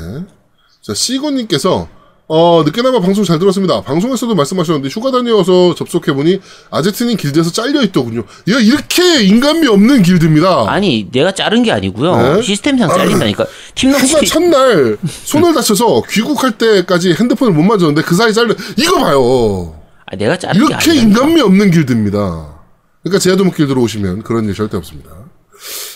[0.81, 1.89] 자, 시고님께서,
[2.27, 3.81] 어, 늦게나마 방송 잘 들었습니다.
[3.81, 6.39] 방송에서도 말씀하셨는데, 휴가 다녀와서 접속해보니,
[6.71, 8.23] 아제트님 길드에서 잘려있더군요.
[8.47, 10.65] 얘가 이렇게 인간미 없는 길드입니다.
[10.67, 12.35] 아니 내가 자른 게 아니고요.
[12.35, 12.41] 네?
[12.41, 13.45] 시스템상 잘린다니까
[13.75, 18.99] 팀 휴가 넘치 첫날 손을 다쳐서 귀국할 때까지 핸드폰을 못 만졌는데 그 사이 잘려 이거
[18.99, 19.79] 봐요.
[20.07, 21.03] 아, 내가 자른 게 이렇게 아니야.
[21.03, 22.55] 인간미 없는 길드입니다.
[23.03, 25.11] 그러니까 제아도목 길드로 오시면 그런 일 절대 없습니다.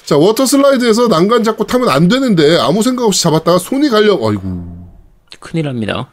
[0.06, 4.14] 자 워터 슬라이드에서 난간 잡고 타면 안 되는데 아무 생각 없이 잡았다가 손이 갈려.
[4.14, 4.89] 아이고.
[5.39, 6.10] 큰일 납니다.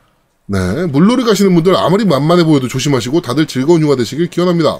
[0.46, 4.78] 네 물놀이 가시는 분들 아무리 만만해 보여도 조심하시고 다들 즐거운 휴가 되시길 기원합니다.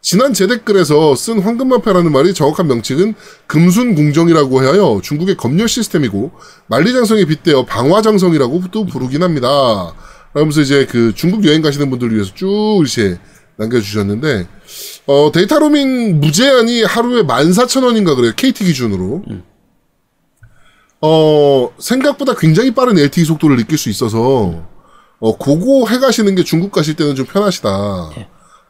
[0.00, 3.14] 지난 제 댓글에서 쓴 황금방패라는 말이 정확한 명칭은
[3.46, 6.32] 금순공정이라고 하여 중국의 검열 시스템이고
[6.66, 9.94] 만리장성에 빗대어 방화장성이라고 또 부르긴 합니다.
[10.32, 13.18] 그러면서 이제 그 중국 여행 가시는 분들을 위해서 쭉 이렇게
[13.56, 14.48] 남겨주셨는데
[15.06, 18.32] 어, 데이터 로밍 무제한이 하루에 14,000원인가 그래요.
[18.36, 19.22] KT 기준으로.
[21.00, 24.73] 어, 생각보다 굉장히 빠른 LTE 속도를 느낄 수 있어서
[25.20, 27.68] 어, 그거 해가시는 게 중국 가실 때는 좀 편하시다.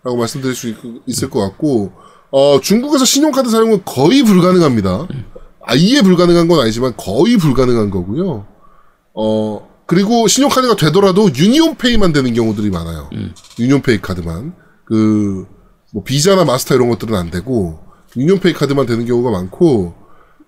[0.04, 0.76] 라고 말씀드릴 수 있,
[1.06, 1.92] 있을 것 같고,
[2.30, 5.08] 어, 중국에서 신용카드 사용은 거의 불가능합니다.
[5.62, 8.46] 아예 불가능한 건 아니지만 거의 불가능한 거고요.
[9.14, 13.08] 어, 그리고 신용카드가 되더라도 UnionPay만 되는 경우들이 많아요.
[13.58, 14.54] UnionPay 카드만.
[14.84, 15.46] 그,
[15.92, 17.80] 뭐, 비자나 마스터 이런 것들은 안 되고,
[18.16, 19.94] UnionPay 카드만 되는 경우가 많고,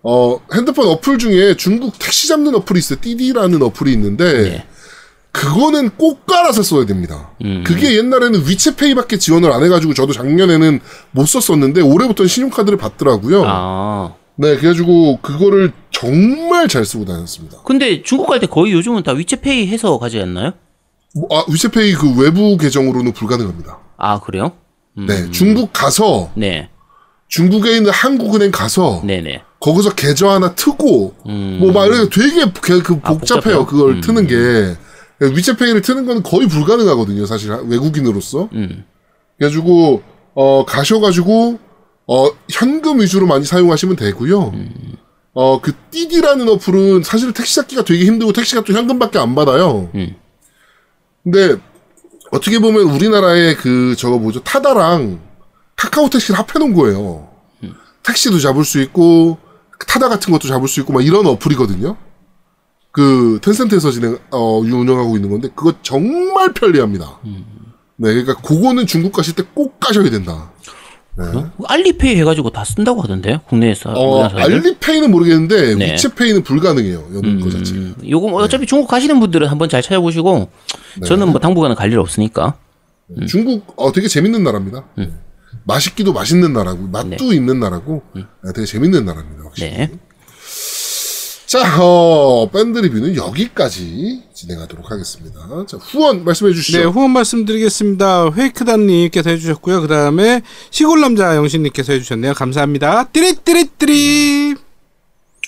[0.03, 3.01] 어, 핸드폰 어플 중에 중국 택시 잡는 어플이 있어요.
[3.01, 4.67] DiDi라는 어플이 있는데, 네.
[5.37, 7.31] 그거는 꼭 깔아서 써야 됩니다.
[7.45, 7.63] 음.
[7.67, 10.81] 그게 옛날에는 위챗페이밖에 지원을 안 해가지고 저도 작년에는
[11.11, 13.43] 못 썼었는데 올해부터는 신용카드를 받더라고요.
[13.47, 14.15] 아.
[14.37, 17.59] 네, 그래가지고 그거를 정말 잘 쓰고 다녔습니다.
[17.65, 20.53] 근데 중국 갈 때 거의 요즘은 다 위챗페이 해서 가지 않나요?
[21.15, 23.79] 뭐, 아, 위챗페이 그 외부 계정으로는 불가능합니다.
[23.99, 24.53] 아, 그래요?
[24.95, 26.71] 네, 중국 가서 네.
[27.29, 29.43] 중국에 있는 한국은행 가서 네네.
[29.61, 31.59] 거기서 계좌 하나 트고 음.
[31.61, 33.19] 뭐막 이렇게 되게 그, 그 아, 복잡해요.
[33.19, 33.67] 복잡해요?
[33.67, 34.01] 그걸 음.
[34.01, 34.77] 트는 게
[35.21, 37.27] 위챗페이를 트는 건 거의 불가능하거든요.
[37.27, 38.49] 사실 외국인으로서.
[38.53, 38.85] 음.
[39.39, 40.03] 그래가지고
[40.35, 41.59] 어 가셔가지고
[42.07, 44.53] 어 현금 위주로 많이 사용하시면 되고요.
[45.33, 49.91] 어그 띠디라는 어플은 사실 택시 잡기가 되게 힘들고 택시가 또 현금밖에 안 받아요.
[49.95, 50.15] 음.
[51.25, 51.57] 근데
[52.31, 55.21] 어떻게 보면 우리나라의 그 저거 뭐죠 타다랑
[55.77, 57.29] 카카오 택시를 합해놓은 거예요.
[58.03, 59.39] 택시도 잡을 수 있고
[59.87, 61.97] 타다 같은 것도 잡을 수 있고 막 이런 어플이거든요.
[62.97, 67.19] 그 텐센트에서 진행 어 운영하고 있는 건데 그거 정말 편리합니다.
[67.99, 70.51] 네, 그러니까 그거는 중국 가실 때 꼭 가셔야 된다.
[71.19, 71.25] 네.
[71.67, 73.41] 알리페이 해가지고 다 쓴다고 하던데요.
[73.49, 73.91] 국내에서.
[73.95, 74.25] 어?
[74.29, 75.95] 알리페이는 모르겠는데 네.
[75.95, 77.05] 위챗페이는 불가능해요.
[77.15, 77.75] 여는 거 자체.
[77.75, 80.49] 음, 요거 뭐 어차피 중국 가시는 분들은 한번 잘 찾아보시고
[81.01, 81.07] 네.
[81.07, 82.55] 저는 뭐 당분간은 갈 일 없으니까.
[83.11, 83.27] 음.
[83.27, 84.85] 중국 어 되게 재밌는 나라입니다.
[84.97, 85.11] 네.
[85.65, 88.23] 맛있기도 맛있는 나라고 맛도 있는 나라고 네,
[88.55, 89.45] 되게 재밌는 나라입니다.
[89.45, 89.89] 확실히.
[91.47, 91.63] 네.
[91.63, 95.41] 자, 어, 밴드 리뷰는 여기까지 진행하도록 하겠습니다.
[95.67, 96.79] 자, 후원 말씀해 주시죠.
[96.79, 98.31] 네, 후원 말씀드리겠습니다.
[98.31, 99.81] 페이크단님께서 해주셨고요.
[99.83, 102.35] 그 다음에 시골남자 영신님께서 해주셨네요.
[102.35, 103.05] 감사합니다.
[103.05, 104.59] 띠릿띠릿띠릿.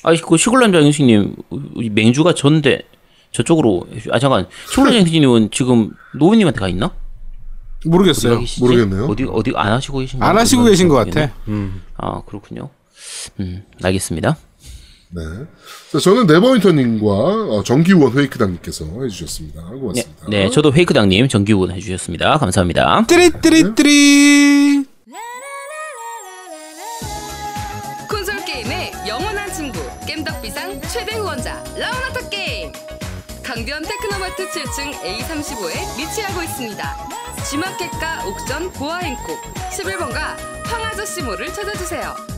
[0.04, 1.34] 아, 그 시골 남자 영식님
[1.74, 2.82] 우리 맹주가 전데
[3.32, 6.92] 저쪽으로 아 잠깐 시골 남자 영식님은 지금 노우님한테 가 있나?
[7.84, 8.40] 모르겠어요.
[8.60, 9.06] 모르겠네요.
[9.06, 11.32] 어디 어디 안 하시고 계신 안 하시고 계신 것 같아.
[11.48, 11.82] 음.
[11.96, 12.70] 아 그렇군요.
[13.40, 14.36] 음 알겠습니다.
[15.10, 15.22] 네.
[15.90, 19.62] 자, 저는 네버윈터님과 어, 정기원 회이크당님께서 해주셨습니다.
[19.72, 20.26] 네, 고맙습니다.
[20.28, 22.39] 네 저도 페이크당님 정기훈 해주셨습니다.
[22.39, 23.05] 감사합니다.
[23.06, 24.86] 띠릿띠릿띠릿.
[28.09, 32.72] 콘솔 게임의 영원한 친구 겜덕비상 최대 후원자 라운하터 게임
[33.43, 37.09] 강변 테크노마트 7층 A35에 위치하고 있습니다.
[37.51, 39.40] G마켓과 옥션 보아행콕
[39.72, 40.36] 11번가
[40.66, 42.38] 황아저씨몰을 찾아주세요.